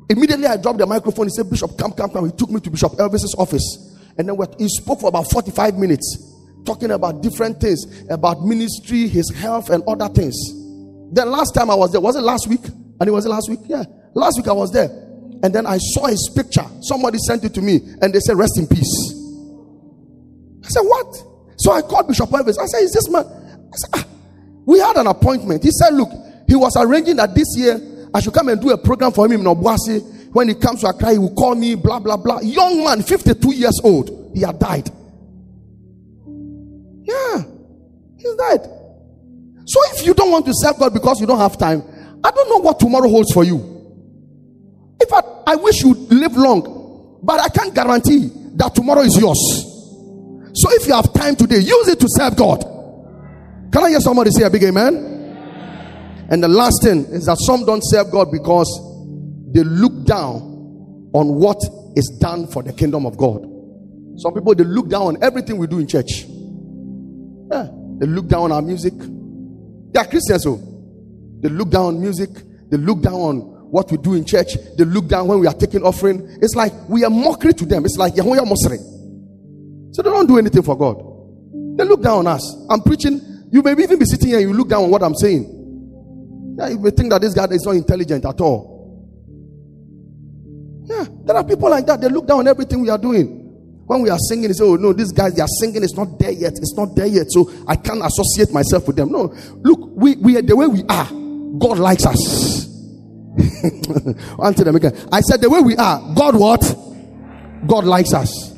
immediately 0.10 0.48
I 0.48 0.58
dropped 0.58 0.80
the 0.80 0.86
microphone. 0.86 1.28
He 1.28 1.32
said, 1.32 1.50
Bishop, 1.50 1.78
come, 1.78 1.92
come, 1.92 2.10
come. 2.10 2.26
He 2.26 2.36
took 2.36 2.50
me 2.50 2.60
to 2.60 2.70
Bishop 2.70 2.94
Elvis's 2.94 3.36
office. 3.38 3.96
And 4.18 4.30
then 4.30 4.38
he 4.58 4.70
spoke 4.70 5.02
for 5.02 5.10
about 5.10 5.30
45 5.32 5.76
minutes, 5.76 6.34
talking 6.66 6.92
about 6.92 7.22
different 7.22 7.60
things, 7.60 7.86
about 8.10 8.42
ministry, 8.42 9.08
his 9.08 9.30
health, 9.36 9.70
and 9.70 9.84
other 9.88 10.08
things. 10.14 10.36
The 11.12 11.26
last 11.26 11.54
time 11.54 11.70
I 11.70 11.76
was 11.76 11.92
there, 11.92 12.02
was 12.02 12.16
it 12.16 12.22
last 12.22 12.48
week? 12.48 12.66
And 13.00 13.08
it 13.08 13.12
was 13.12 13.26
last 13.28 13.50
week? 13.50 13.60
Yeah. 13.66 13.84
Last 14.14 14.38
week 14.38 14.48
I 14.48 14.54
was 14.54 14.72
there. 14.72 14.90
And 15.44 15.54
then 15.54 15.68
I 15.68 15.78
saw 15.78 16.08
his 16.08 16.32
picture. 16.34 16.66
Somebody 16.82 17.18
sent 17.20 17.44
it 17.44 17.54
to 17.56 17.62
me 17.62 17.82
and 18.02 18.14
they 18.14 18.20
said, 18.20 18.38
Rest 18.38 18.58
in 18.58 18.68
peace. 18.68 19.14
I 20.64 20.70
said, 20.70 20.82
What? 20.82 21.24
So 21.58 21.72
I 21.72 21.82
called 21.82 22.08
Bishop 22.08 22.30
Elvis. 22.30 22.58
I 22.60 22.66
said, 22.66 22.82
Is 22.82 22.94
this 22.94 23.10
man? 23.10 23.26
I 23.26 23.76
said, 23.76 23.90
ah, 23.94 24.08
We 24.66 24.80
had 24.80 24.96
an 24.96 25.08
appointment. 25.08 25.64
He 25.64 25.72
said, 25.72 25.94
Look, 25.94 26.10
he 26.48 26.56
was 26.56 26.76
arranging 26.80 27.18
that 27.18 27.36
this 27.36 27.48
year 27.58 27.80
I 28.16 28.22
should 28.22 28.34
come 28.34 28.48
and 28.48 28.62
do 28.62 28.70
a 28.70 28.78
program 28.78 29.12
for 29.12 29.26
him 29.26 29.34
in 29.34 29.42
Obuasi. 29.42 30.32
When 30.32 30.48
he 30.48 30.56
comes 30.56 30.80
to 30.82 30.88
Accra, 30.88 31.12
he 31.12 31.18
will 31.18 31.36
call 31.36 31.54
me, 31.54 31.76
blah, 31.76 32.00
blah, 32.00 32.16
blah. 32.16 32.40
Young 32.40 32.82
man, 32.82 33.04
52 33.04 33.54
years 33.54 33.78
old. 33.84 34.32
He 34.34 34.40
had 34.40 34.58
died. 34.58 34.90
Yeah, 37.04 37.44
he's 38.18 38.36
died. 38.36 38.62
So 39.66 39.80
if 39.92 40.06
you 40.06 40.14
don't 40.14 40.32
want 40.32 40.46
to 40.46 40.54
serve 40.56 40.80
God 40.80 40.94
because 40.94 41.20
you 41.20 41.28
don't 41.28 41.40
have 41.40 41.58
time, 41.58 41.84
I 42.24 42.32
don't 42.32 42.50
know 42.50 42.60
what 42.60 42.80
tomorrow 42.80 43.10
holds 43.10 43.34
for 43.34 43.44
you. 43.44 43.58
In 45.02 45.08
fact, 45.10 45.28
I 45.46 45.58
wish 45.58 45.82
you 45.82 45.94
live 45.94 46.38
long, 46.38 47.20
but 47.22 47.42
I 47.42 47.50
can't 47.50 47.76
guarantee 47.76 48.32
that 48.56 48.74
tomorrow 48.74 49.02
is 49.02 49.18
yours. 49.20 49.40
So 50.54 50.70
if 50.72 50.88
you 50.88 50.94
have 50.94 51.12
time 51.12 51.36
today, 51.36 51.58
use 51.60 51.88
it 51.90 52.00
to 52.00 52.08
serve 52.08 52.38
God. 52.38 52.62
Can 53.74 53.84
I 53.84 53.90
hear 53.90 54.00
somebody 54.00 54.32
say 54.32 54.44
a 54.44 54.50
big 54.50 54.64
amen? 54.64 55.15
And 56.30 56.42
the 56.42 56.48
last 56.48 56.82
thing 56.84 57.06
is 57.06 57.26
that 57.26 57.38
some 57.40 57.66
don't 57.66 57.82
serve 57.84 58.12
God 58.12 58.32
because 58.32 58.68
they 59.52 59.64
look 59.64 60.06
down 60.06 61.10
on 61.14 61.36
what 61.36 61.62
is 61.96 62.18
done 62.20 62.48
for 62.48 62.64
the 62.64 62.74
kingdom 62.74 63.06
of 63.06 63.18
God. 63.18 63.42
Some 64.18 64.34
people 64.34 64.56
they 64.56 64.64
look 64.64 64.90
down 64.90 65.04
on 65.04 65.24
everything 65.24 65.58
we 65.58 65.68
do 65.68 65.80
in 65.80 65.88
church. 65.88 66.26
Yeah, 67.52 67.68
they 68.00 68.08
look 68.08 68.28
down 68.28 68.44
on 68.44 68.52
our 68.52 68.62
music. 68.62 68.94
They 68.98 70.00
are 70.00 70.06
Christians, 70.06 70.44
so 70.44 70.56
they 71.42 71.50
look 71.50 71.70
down 71.70 71.86
on 71.86 72.02
music. 72.02 72.30
They 72.70 72.78
look 72.78 73.02
down 73.02 73.14
on 73.14 73.38
what 73.72 73.92
we 73.92 73.98
do 73.98 74.16
in 74.16 74.26
church. 74.26 74.56
They 74.78 74.84
look 74.84 75.08
down 75.08 75.28
when 75.28 75.40
we 75.40 75.48
are 75.48 75.54
taking 75.54 75.84
offering. 75.84 76.28
It's 76.42 76.56
like 76.56 76.74
we 76.90 77.04
are 77.04 77.10
mockery 77.10 77.54
to 77.54 77.66
them. 77.66 77.86
It's 77.86 77.98
like 77.98 78.14
Yahuwah 78.14 78.46
Mosre. 78.46 78.78
So 79.94 80.02
they 80.02 80.10
don't 80.10 80.28
do 80.28 80.38
anything 80.38 80.64
for 80.64 80.78
God. 80.78 80.98
They 81.78 81.84
look 81.84 82.02
down 82.02 82.20
on 82.20 82.28
us. 82.28 82.68
I'm 82.70 82.82
preaching. 82.82 83.22
You 83.52 83.62
may 83.62 83.72
even 83.72 84.00
be 84.00 84.06
sitting 84.06 84.30
here. 84.30 84.40
You 84.40 84.54
look 84.54 84.70
down 84.70 84.84
on 84.86 84.92
what 84.92 85.04
I'm 85.04 85.16
saying. 85.16 85.55
Yeah, 86.58 86.70
you 86.70 86.80
may 86.80 86.92
think 86.92 87.10
that 87.12 87.22
this 87.22 87.34
guy 87.34 87.46
is 87.52 87.66
not 87.66 87.76
intelligent 87.76 88.26
at 88.26 88.40
all. 88.40 88.76
Yeah, 90.86 91.06
there 91.26 91.36
are 91.36 91.44
people 91.44 91.70
like 91.70 91.86
that. 91.88 92.00
They 92.00 92.08
look 92.08 92.28
down 92.28 92.40
on 92.40 92.48
everything 92.48 92.82
we 92.82 92.90
are 92.90 92.98
doing. 92.98 93.42
When 93.86 94.02
we 94.02 94.10
are 94.10 94.18
singing, 94.18 94.48
they 94.48 94.54
say, 94.54 94.64
Oh, 94.64 94.76
no, 94.76 94.94
these 94.94 95.12
guys, 95.12 95.36
they 95.36 95.42
are 95.42 95.48
singing, 95.60 95.84
it's 95.84 95.96
not 95.96 96.18
there 96.18 96.32
yet. 96.32 96.54
It's 96.54 96.76
not 96.76 96.96
there 96.96 97.08
yet. 97.08 97.28
So 97.30 97.52
I 97.68 97.76
can't 97.76 98.02
associate 98.04 98.54
myself 98.54 98.88
with 98.88 98.96
them. 98.96 99.12
No, 99.12 99.34
look, 99.62 99.80
we, 99.96 100.16
we 100.16 100.38
are 100.38 100.42
the 100.42 100.56
way 100.56 100.68
we 100.68 100.84
are. 100.88 101.06
God 101.60 101.80
likes 101.80 102.06
us. 102.06 102.66
Answer 104.44 104.64
them 104.64 104.76
again. 104.76 105.08
I 105.12 105.22
said, 105.22 105.42
The 105.42 105.50
way 105.50 105.60
we 105.60 105.76
are, 105.76 106.14
God 106.16 106.36
what? 106.36 106.62
God 107.68 107.84
likes 107.86 108.14
us. 108.14 108.54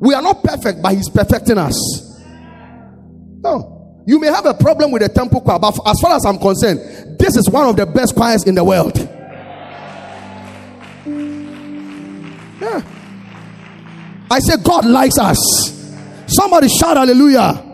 We 0.00 0.14
are 0.14 0.22
not 0.22 0.42
perfect, 0.44 0.82
but 0.82 0.94
He's 0.94 1.08
perfecting 1.08 1.58
us. 1.58 1.74
No. 3.40 3.77
You 4.06 4.18
may 4.18 4.28
have 4.28 4.46
a 4.46 4.54
problem 4.54 4.90
with 4.90 5.02
the 5.02 5.08
temple 5.08 5.40
choir, 5.40 5.58
but 5.58 5.78
as 5.86 6.00
far 6.00 6.16
as 6.16 6.24
I'm 6.24 6.38
concerned, 6.38 7.18
this 7.18 7.36
is 7.36 7.48
one 7.50 7.68
of 7.68 7.76
the 7.76 7.86
best 7.86 8.14
choirs 8.14 8.44
in 8.44 8.54
the 8.54 8.64
world. 8.64 8.96
Yeah. 12.60 12.82
I 14.30 14.38
say 14.40 14.54
God 14.62 14.84
likes 14.86 15.18
us. 15.18 15.38
Somebody 16.26 16.68
shout 16.68 16.96
hallelujah. 16.96 17.64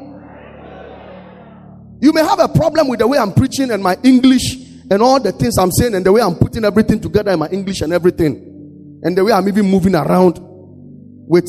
You 2.01 2.13
may 2.13 2.23
have 2.23 2.39
a 2.39 2.49
problem 2.49 2.89
with 2.89 3.01
the 3.01 3.09
way 3.09 3.19
I'm 3.19 3.33
preaching 3.33 3.71
and 3.71 3.83
my 3.83 3.97
English 4.03 4.57
and 4.91 5.03
all 5.03 5.19
the 5.21 5.33
things 5.33 5.57
I'm 5.59 5.73
saying 5.73 5.95
and 5.95 6.05
the 6.05 6.13
way 6.13 6.21
I'm 6.21 6.35
putting 6.35 6.65
everything 6.65 7.01
together 7.01 7.33
in 7.33 7.39
my 7.39 7.49
English 7.49 7.81
and 7.81 7.93
everything. 7.93 9.01
And 9.03 9.17
the 9.17 9.25
way 9.25 9.33
I'm 9.33 9.49
even 9.49 9.67
moving 9.71 9.95
around 9.95 10.39
with 10.41 11.49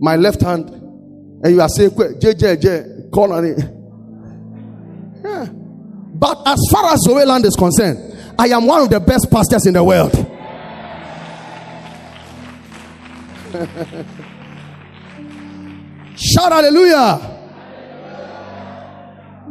my 0.00 0.16
left 0.16 0.40
hand. 0.40 0.70
And 0.70 1.54
you 1.54 1.60
are 1.60 1.68
saying, 1.68 1.90
J, 2.20 2.34
J, 2.34 2.56
J, 2.56 2.84
call 3.12 3.32
on 3.32 3.44
it. 3.44 3.79
But 6.14 6.42
as 6.46 6.58
far 6.70 6.92
as 6.92 7.00
Zoe 7.00 7.22
is 7.22 7.56
concerned, 7.56 8.34
I 8.38 8.48
am 8.48 8.66
one 8.66 8.82
of 8.82 8.90
the 8.90 9.00
best 9.00 9.30
pastors 9.30 9.66
in 9.66 9.74
the 9.74 9.84
world. 9.84 10.12
Shout 16.16 16.52
hallelujah. 16.52 17.38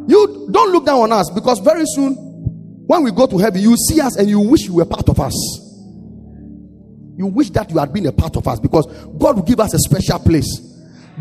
You 0.07 0.47
don't 0.51 0.71
look 0.71 0.85
down 0.85 1.01
on 1.01 1.11
us 1.11 1.29
because 1.33 1.59
very 1.59 1.83
soon, 1.85 2.13
when 2.87 3.03
we 3.03 3.11
go 3.11 3.27
to 3.27 3.37
heaven, 3.37 3.61
you 3.61 3.75
see 3.75 3.99
us 4.01 4.15
and 4.17 4.29
you 4.29 4.39
wish 4.39 4.61
you 4.61 4.75
were 4.75 4.85
part 4.85 5.07
of 5.09 5.19
us. 5.19 5.33
You 7.17 7.27
wish 7.27 7.49
that 7.51 7.69
you 7.69 7.77
had 7.77 7.91
been 7.91 8.05
a 8.05 8.11
part 8.11 8.35
of 8.37 8.47
us 8.47 8.59
because 8.59 8.85
God 9.19 9.35
will 9.35 9.43
give 9.43 9.59
us 9.59 9.73
a 9.73 9.79
special 9.79 10.19
place. 10.19 10.47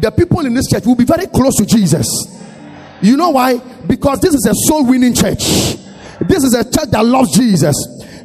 The 0.01 0.11
people 0.11 0.47
in 0.47 0.55
this 0.55 0.71
church 0.71 0.87
will 0.87 0.95
be 0.95 1.05
very 1.05 1.27
close 1.27 1.57
to 1.57 1.67
Jesus. 1.67 2.07
You 3.03 3.17
know 3.17 3.31
why? 3.31 3.59
Because 3.87 4.21
this 4.21 4.35
is 4.35 4.47
a 4.47 4.55
soul 4.67 4.87
winning 4.87 5.15
church. 5.15 5.45
This 6.21 6.45
is 6.45 6.55
a 6.55 6.65
church 6.65 6.91
that 6.91 7.05
loves 7.05 7.37
Jesus. 7.37 7.75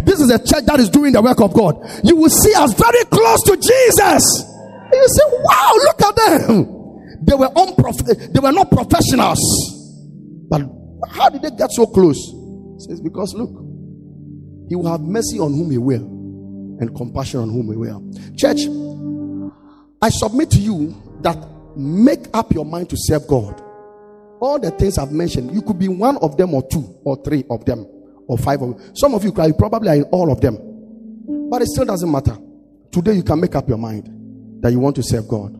This 0.03 0.19
is 0.19 0.29
a 0.29 0.39
church 0.39 0.65
that 0.65 0.79
is 0.79 0.89
doing 0.89 1.13
the 1.13 1.21
work 1.21 1.39
of 1.41 1.53
God. 1.53 1.77
You 2.03 2.15
will 2.15 2.29
see 2.29 2.53
us 2.55 2.73
very 2.73 3.05
close 3.05 3.41
to 3.43 3.55
Jesus. 3.55 4.23
You 4.91 5.07
say, 5.07 5.23
wow, 5.31 5.71
look 5.75 6.01
at 6.01 6.15
them. 6.15 6.83
They 7.25 7.35
were 7.35 7.49
unprof- 7.49 8.33
they 8.33 8.39
were 8.39 8.51
not 8.51 8.69
professionals. 8.69 9.39
But 10.49 10.61
how 11.09 11.29
did 11.29 11.41
they 11.41 11.51
get 11.51 11.71
so 11.71 11.85
close? 11.87 12.19
says, 12.79 12.99
because 12.99 13.33
look, 13.33 13.49
he 14.69 14.75
will 14.75 14.89
have 14.89 15.01
mercy 15.01 15.39
on 15.39 15.53
whom 15.53 15.71
he 15.71 15.77
will 15.77 16.03
and 16.79 16.95
compassion 16.95 17.39
on 17.39 17.49
whom 17.49 17.69
he 17.69 17.77
will. 17.77 18.03
Church, 18.35 18.61
I 20.01 20.09
submit 20.09 20.51
to 20.51 20.59
you 20.59 20.95
that 21.21 21.37
make 21.77 22.27
up 22.33 22.53
your 22.53 22.65
mind 22.65 22.89
to 22.89 22.95
serve 22.97 23.27
God. 23.27 23.61
All 24.43 24.59
the 24.59 24.71
things 24.71 24.97
I've 24.97 25.13
mentioned, 25.13 25.53
you 25.53 25.61
could 25.61 25.79
be 25.79 25.87
one 25.87 26.17
of 26.17 26.35
them 26.35 26.53
or 26.53 26.67
two 26.67 26.99
or 27.05 27.15
three 27.23 27.45
of 27.49 27.63
them 27.63 27.87
or 28.27 28.37
five 28.37 28.61
of 28.61 28.77
them. 28.77 28.93
Some 28.93 29.15
of 29.15 29.23
you 29.23 29.31
probably 29.31 29.87
are 29.87 29.95
in 29.95 30.03
all 30.11 30.29
of 30.29 30.41
them. 30.41 30.57
But 31.49 31.61
it 31.61 31.67
still 31.69 31.85
doesn't 31.85 32.11
matter. 32.11 32.35
Today 32.91 33.13
you 33.13 33.23
can 33.23 33.39
make 33.39 33.55
up 33.55 33.69
your 33.69 33.77
mind 33.77 34.61
that 34.61 34.73
you 34.73 34.79
want 34.79 34.97
to 34.97 35.03
serve 35.03 35.29
God. 35.29 35.53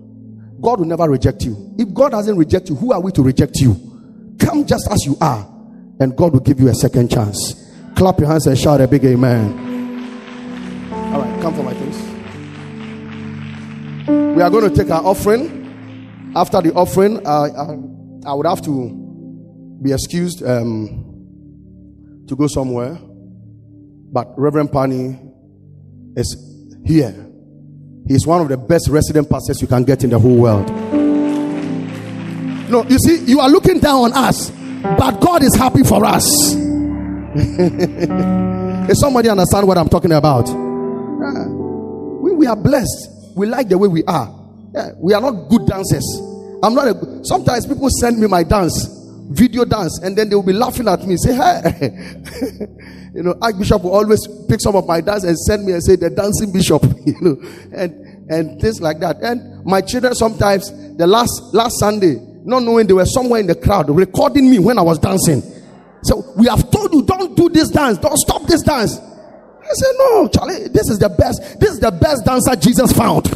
God 0.62 0.80
will 0.80 0.86
never 0.86 1.10
reject 1.10 1.46
you. 1.46 1.74
If 1.78 1.94
God 1.94 2.12
doesn't 2.12 2.36
reject 2.36 2.68
you, 2.68 2.76
who 2.76 2.92
are 2.92 3.00
we 3.00 3.14
to 3.14 3.22
reject 3.24 3.56
you? 3.62 3.74
Come 4.38 4.66
just 4.66 4.92
as 4.92 5.06
you 5.06 5.16
are, 5.22 5.50
and 6.02 6.14
God 6.18 6.34
will 6.34 6.42
give 6.42 6.60
you 6.60 6.68
a 6.68 6.76
second 6.76 7.10
chance. 7.10 7.72
Clap 7.96 8.20
your 8.20 8.28
hands 8.28 8.48
and 8.48 8.60
shout 8.60 8.82
a 8.82 8.88
big 8.90 9.06
amen. 9.06 10.92
All 10.92 11.22
right, 11.22 11.42
come 11.42 11.56
for 11.56 11.64
my 11.64 11.74
face. 11.74 12.02
We 14.36 14.42
are 14.42 14.50
going 14.50 14.70
to 14.70 14.76
take 14.76 14.92
our 14.92 15.06
offering. 15.06 15.62
After 16.36 16.62
the 16.62 16.74
offering, 16.74 17.26
uh, 17.26 17.48
I, 17.48 17.78
I 18.26 18.34
would 18.34 18.46
have 18.46 18.62
to 18.64 19.80
be 19.82 19.92
excused 19.92 20.44
um, 20.44 22.24
to 22.28 22.36
go 22.36 22.48
somewhere. 22.48 22.98
But 24.12 24.34
Reverend 24.38 24.72
Pani 24.72 25.20
is 26.16 26.38
here. 26.86 27.14
He's 28.08 28.26
one 28.28 28.42
of 28.42 28.50
the 28.50 28.58
best 28.58 28.90
resident 28.90 29.30
pastors 29.30 29.62
you 29.62 29.68
can 29.68 29.84
get 29.84 30.04
in 30.04 30.10
the 30.10 30.20
whole 30.20 30.36
world. 30.38 30.70
No, 32.70 32.84
you 32.86 32.98
see, 33.00 33.24
you 33.26 33.40
are 33.40 33.50
looking 33.50 33.80
down 33.80 34.06
on 34.06 34.14
us, 34.14 34.50
but 34.82 35.20
God 35.20 35.44
is 35.44 35.56
happy 35.56 35.84
for 35.84 36.04
us. 36.06 36.26
If 38.86 38.98
somebody 38.98 39.30
understand 39.30 39.66
what 39.66 39.78
I'm 39.78 39.88
talking 39.88 40.12
about? 40.12 40.46
Yeah. 40.48 41.48
We, 41.48 42.34
we 42.34 42.48
are 42.48 42.56
blessed. 42.56 43.08
We 43.34 43.46
like 43.46 43.70
the 43.70 43.78
way 43.78 43.88
we 43.88 44.04
are. 44.04 44.28
Yeah. 44.74 44.90
We 44.98 45.14
are 45.14 45.22
not 45.22 45.48
good 45.50 45.66
dancers. 45.66 46.04
I'm 46.64 46.74
not 46.74 46.88
a. 46.88 47.26
Sometimes 47.26 47.68
people 47.68 47.90
send 48.00 48.20
me 48.20 48.28
my 48.28 48.42
dance, 48.44 48.88
video 49.30 49.66
dance, 49.66 50.00
and 50.02 50.18
then 50.18 50.30
they 50.30 50.36
will 50.36 50.44
be 50.44 50.54
laughing 50.54 50.88
at 50.88 51.06
me. 51.06 51.18
Say, 51.18 51.36
hey, 51.36 51.92
you 53.14 53.22
know, 53.22 53.36
Archbishop 53.42 53.84
will 53.84 53.94
always 53.94 54.26
pick 54.48 54.62
some 54.62 54.76
of 54.78 54.88
my 54.88 55.02
dance 55.02 55.26
and 55.26 55.38
send 55.38 55.66
me 55.66 55.74
and 55.74 55.84
say 55.84 55.98
the 55.98 56.10
dancing 56.10 56.52
bishop. 56.54 56.84
You 57.06 57.20
know, 57.20 57.38
and 57.74 58.32
and 58.32 58.62
things 58.62 58.80
like 58.80 59.00
that. 59.02 59.18
And 59.22 59.66
my 59.66 59.82
children 59.82 60.16
sometimes, 60.16 60.72
the 60.96 61.06
last 61.06 61.32
last 61.54 61.78
Sunday, 61.80 62.16
not 62.46 62.64
knowing 62.64 62.88
they 62.88 62.94
were 62.94 63.06
somewhere 63.06 63.42
in 63.42 63.48
the 63.48 63.56
crowd 63.56 63.90
recording 63.90 64.50
me 64.50 64.60
when 64.60 64.80
I 64.80 64.84
was 64.84 65.00
dancing. 65.00 65.42
So 66.04 66.34
we 66.38 66.48
have 66.48 66.72
told 66.72 66.94
you 66.94 67.04
don't 67.04 67.36
do 67.36 67.50
this 67.50 67.70
dance, 67.70 67.98
don't 67.98 68.18
stop 68.18 68.44
this 68.44 68.62
dance. 68.62 68.98
I 68.98 69.74
said, 69.74 69.92
No, 69.98 70.28
Charlie, 70.30 70.68
this 70.70 70.90
is 70.90 71.00
the 71.00 71.10
best, 71.10 71.60
this 71.60 71.72
is 71.72 71.80
the 71.80 71.92
best 71.92 72.26
dancer 72.26 72.56
Jesus 72.56 72.94
found. 72.94 73.28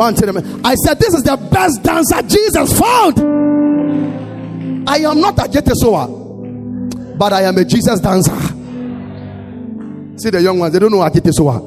One 0.00 0.16
I 0.64 0.76
said, 0.76 0.98
This 0.98 1.12
is 1.12 1.24
the 1.24 1.36
best 1.36 1.82
dancer 1.82 2.22
Jesus 2.22 2.78
found. 2.80 3.18
I 4.88 4.96
am 4.96 5.20
not 5.20 5.38
a 5.38 5.42
Jetesoa, 5.42 7.18
but 7.18 7.34
I 7.34 7.42
am 7.42 7.58
a 7.58 7.66
Jesus 7.66 8.00
dancer. 8.00 8.34
See 10.16 10.30
the 10.30 10.40
young 10.40 10.58
ones, 10.58 10.72
they 10.72 10.78
don't 10.78 10.90
know 10.90 11.00
Ajetesoa. 11.00 11.60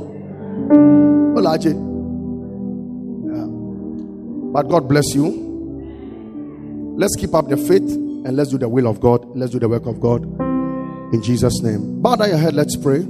Olaje. 1.38 1.74
Yeah. 3.28 3.46
But 4.52 4.68
God 4.68 4.90
bless 4.90 5.14
you. 5.14 6.96
Let's 6.98 7.16
keep 7.16 7.36
up 7.36 7.50
the 7.50 7.58
faith 7.58 7.84
and 7.84 8.36
let's 8.36 8.50
do 8.50 8.58
the 8.58 8.68
will 8.68 8.88
of 8.88 9.00
God. 9.00 9.24
Let's 9.38 9.52
do 9.52 9.60
the 9.60 9.70
work 9.70 9.86
of 9.86 10.00
God. 10.00 10.24
In 11.14 11.22
Jesus' 11.22 11.62
name. 11.62 12.02
Bow 12.02 12.16
down 12.16 12.30
your 12.30 12.40
head, 12.40 12.56
let's 12.56 12.76
pray. 12.78 13.08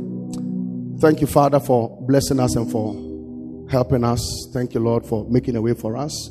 Thank 0.99 1.21
you, 1.21 1.27
Father, 1.27 1.61
for 1.61 1.97
blessing 2.01 2.41
us 2.41 2.57
and 2.57 2.69
for 2.69 3.12
helping 3.69 4.03
us. 4.03 4.49
Thank 4.53 4.73
you, 4.73 4.79
Lord, 4.79 5.05
for 5.05 5.25
making 5.29 5.55
a 5.55 5.61
way 5.61 5.73
for 5.73 5.97
us. 5.97 6.29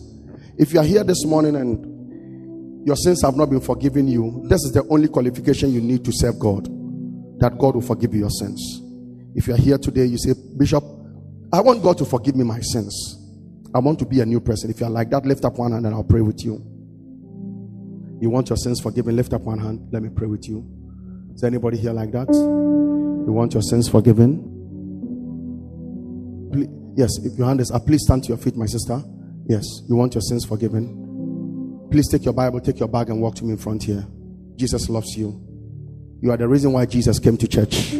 If 0.58 0.72
you 0.72 0.80
are 0.80 0.84
here 0.84 1.04
this 1.04 1.24
morning 1.24 1.56
and 1.56 2.86
your 2.86 2.96
sins 2.96 3.22
have 3.22 3.36
not 3.36 3.50
been 3.50 3.60
forgiven 3.60 4.08
you, 4.08 4.44
this 4.48 4.62
is 4.64 4.72
the 4.72 4.86
only 4.88 5.08
qualification 5.08 5.72
you 5.72 5.80
need 5.80 6.04
to 6.04 6.12
serve 6.12 6.38
God. 6.38 6.64
That 7.40 7.58
God 7.58 7.74
will 7.74 7.82
forgive 7.82 8.14
you 8.14 8.20
your 8.20 8.30
sins. 8.30 8.80
If 9.34 9.46
you 9.46 9.54
are 9.54 9.58
here 9.58 9.78
today, 9.78 10.04
you 10.04 10.18
say, 10.18 10.34
Bishop, 10.56 10.84
I 11.52 11.60
want 11.60 11.82
God 11.82 11.98
to 11.98 12.04
forgive 12.04 12.36
me 12.36 12.44
my 12.44 12.60
sins. 12.60 13.18
I 13.74 13.78
want 13.78 13.98
to 14.00 14.06
be 14.06 14.20
a 14.20 14.26
new 14.26 14.40
person. 14.40 14.70
If 14.70 14.80
you 14.80 14.86
are 14.86 14.90
like 14.90 15.10
that, 15.10 15.24
lift 15.24 15.44
up 15.44 15.58
one 15.58 15.72
hand 15.72 15.86
and 15.86 15.94
I'll 15.94 16.04
pray 16.04 16.20
with 16.20 16.44
you. 16.44 16.62
You 18.20 18.30
want 18.30 18.50
your 18.50 18.56
sins 18.56 18.80
forgiven? 18.80 19.16
Lift 19.16 19.32
up 19.32 19.42
one 19.42 19.58
hand. 19.58 19.88
Let 19.90 20.02
me 20.02 20.08
pray 20.08 20.28
with 20.28 20.48
you. 20.48 20.64
Is 21.34 21.40
there 21.40 21.48
anybody 21.48 21.78
here 21.78 21.92
like 21.92 22.12
that? 22.12 22.28
You 22.32 23.32
want 23.32 23.54
your 23.54 23.62
sins 23.62 23.88
forgiven? 23.88 24.48
Please, 26.52 26.68
yes, 26.94 27.10
if 27.24 27.38
your 27.38 27.46
hand 27.46 27.60
is 27.60 27.70
up, 27.70 27.86
please 27.86 28.02
stand 28.04 28.24
to 28.24 28.28
your 28.28 28.38
feet, 28.38 28.56
my 28.56 28.66
sister. 28.66 29.02
Yes, 29.46 29.64
you 29.88 29.96
want 29.96 30.14
your 30.14 30.22
sins 30.22 30.44
forgiven? 30.44 31.88
Please 31.90 32.08
take 32.08 32.24
your 32.24 32.34
Bible, 32.34 32.60
take 32.60 32.78
your 32.78 32.88
bag, 32.88 33.10
and 33.10 33.20
walk 33.20 33.34
to 33.36 33.44
me 33.44 33.50
in 33.52 33.58
front 33.58 33.82
here. 33.82 34.06
Jesus 34.56 34.88
loves 34.88 35.16
you. 35.16 35.40
You 36.20 36.30
are 36.30 36.36
the 36.36 36.48
reason 36.48 36.72
why 36.72 36.86
Jesus 36.86 37.18
came 37.18 37.36
to 37.36 37.48
church. 37.48 37.92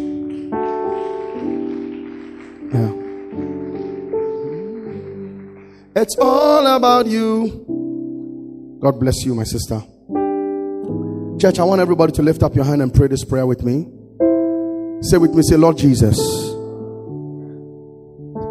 Yeah. 2.72 2.92
It's 5.94 6.16
all 6.18 6.66
about 6.66 7.06
you. 7.06 8.78
God 8.80 8.98
bless 8.98 9.24
you, 9.24 9.34
my 9.34 9.44
sister. 9.44 9.82
Church, 11.38 11.58
I 11.58 11.64
want 11.64 11.80
everybody 11.80 12.12
to 12.12 12.22
lift 12.22 12.42
up 12.42 12.54
your 12.54 12.64
hand 12.64 12.80
and 12.82 12.94
pray 12.94 13.08
this 13.08 13.24
prayer 13.24 13.46
with 13.46 13.62
me. 13.62 13.86
Say 15.02 15.18
with 15.18 15.34
me, 15.34 15.42
say, 15.42 15.56
Lord 15.56 15.76
Jesus. 15.76 16.41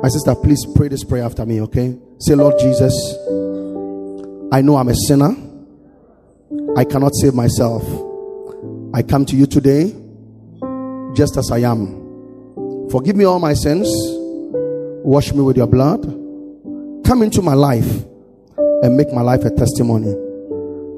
My 0.01 0.09
sister, 0.09 0.33
please 0.33 0.65
pray 0.75 0.87
this 0.87 1.03
prayer 1.03 1.23
after 1.23 1.45
me, 1.45 1.61
okay? 1.61 1.95
Say, 2.17 2.33
Lord 2.33 2.55
Jesus, 2.59 2.93
I 4.51 4.61
know 4.61 4.77
I'm 4.77 4.89
a 4.89 4.95
sinner. 4.95 5.29
I 6.75 6.85
cannot 6.85 7.13
save 7.13 7.35
myself. 7.35 7.83
I 8.95 9.03
come 9.03 9.25
to 9.27 9.35
you 9.35 9.45
today 9.45 9.95
just 11.13 11.37
as 11.37 11.51
I 11.51 11.59
am. 11.59 12.89
Forgive 12.89 13.15
me 13.15 13.25
all 13.25 13.39
my 13.39 13.53
sins. 13.53 13.87
Wash 15.03 15.33
me 15.33 15.41
with 15.41 15.57
your 15.57 15.67
blood. 15.67 16.01
Come 17.05 17.21
into 17.21 17.43
my 17.43 17.53
life 17.53 18.03
and 18.57 18.97
make 18.97 19.13
my 19.13 19.21
life 19.21 19.45
a 19.45 19.51
testimony 19.51 20.13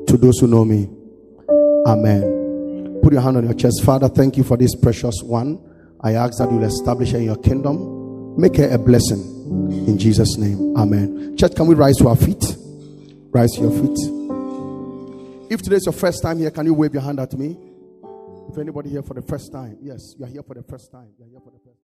to 0.08 0.18
those 0.18 0.40
who 0.40 0.48
know 0.48 0.64
me. 0.64 0.90
Amen. 1.86 3.02
Put 3.04 3.12
your 3.12 3.22
hand 3.22 3.36
on 3.36 3.44
your 3.44 3.54
chest. 3.54 3.84
Father, 3.84 4.08
thank 4.08 4.38
you 4.38 4.44
for 4.44 4.56
this 4.56 4.76
precious 4.76 5.22
one. 5.24 5.60
I 6.00 6.14
ask 6.14 6.38
that 6.38 6.50
you'll 6.50 6.64
establish 6.64 7.12
her 7.12 7.18
in 7.18 7.26
your 7.26 7.36
kingdom. 7.36 7.93
Make 8.38 8.58
her 8.58 8.70
a 8.70 8.78
blessing. 8.78 9.22
In 9.88 9.98
Jesus' 9.98 10.38
name. 10.38 10.76
Amen. 10.78 11.38
Church, 11.38 11.56
can 11.56 11.68
we 11.68 11.76
rise 11.76 11.96
to 11.98 12.08
our 12.08 12.16
feet? 12.16 12.44
Rise 13.32 13.52
to 13.54 13.62
your 13.62 13.72
feet. 13.72 13.98
If 15.52 15.62
today 15.62 15.76
is 15.76 15.86
your 15.86 15.94
first 15.94 16.24
time 16.24 16.40
here, 16.40 16.50
can 16.52 16.66
you 16.66 16.74
wave 16.74 16.94
your 16.94 17.04
hand 17.04 17.20
at 17.20 17.34
me? 17.34 17.58
If 18.50 18.58
anybody 18.58 18.90
here 18.90 19.04
for 19.04 19.14
the 19.14 19.22
first 19.22 19.52
time, 19.52 19.78
yes, 19.82 20.16
you 20.18 20.26
are 20.26 20.28
here 20.28 20.44
for 20.44 20.54
the 20.54 20.64
first 20.64 20.92
time. 20.92 21.10
You 21.18 21.26
are 21.26 21.30
here 21.30 21.40
for 21.44 21.52
the 21.52 21.60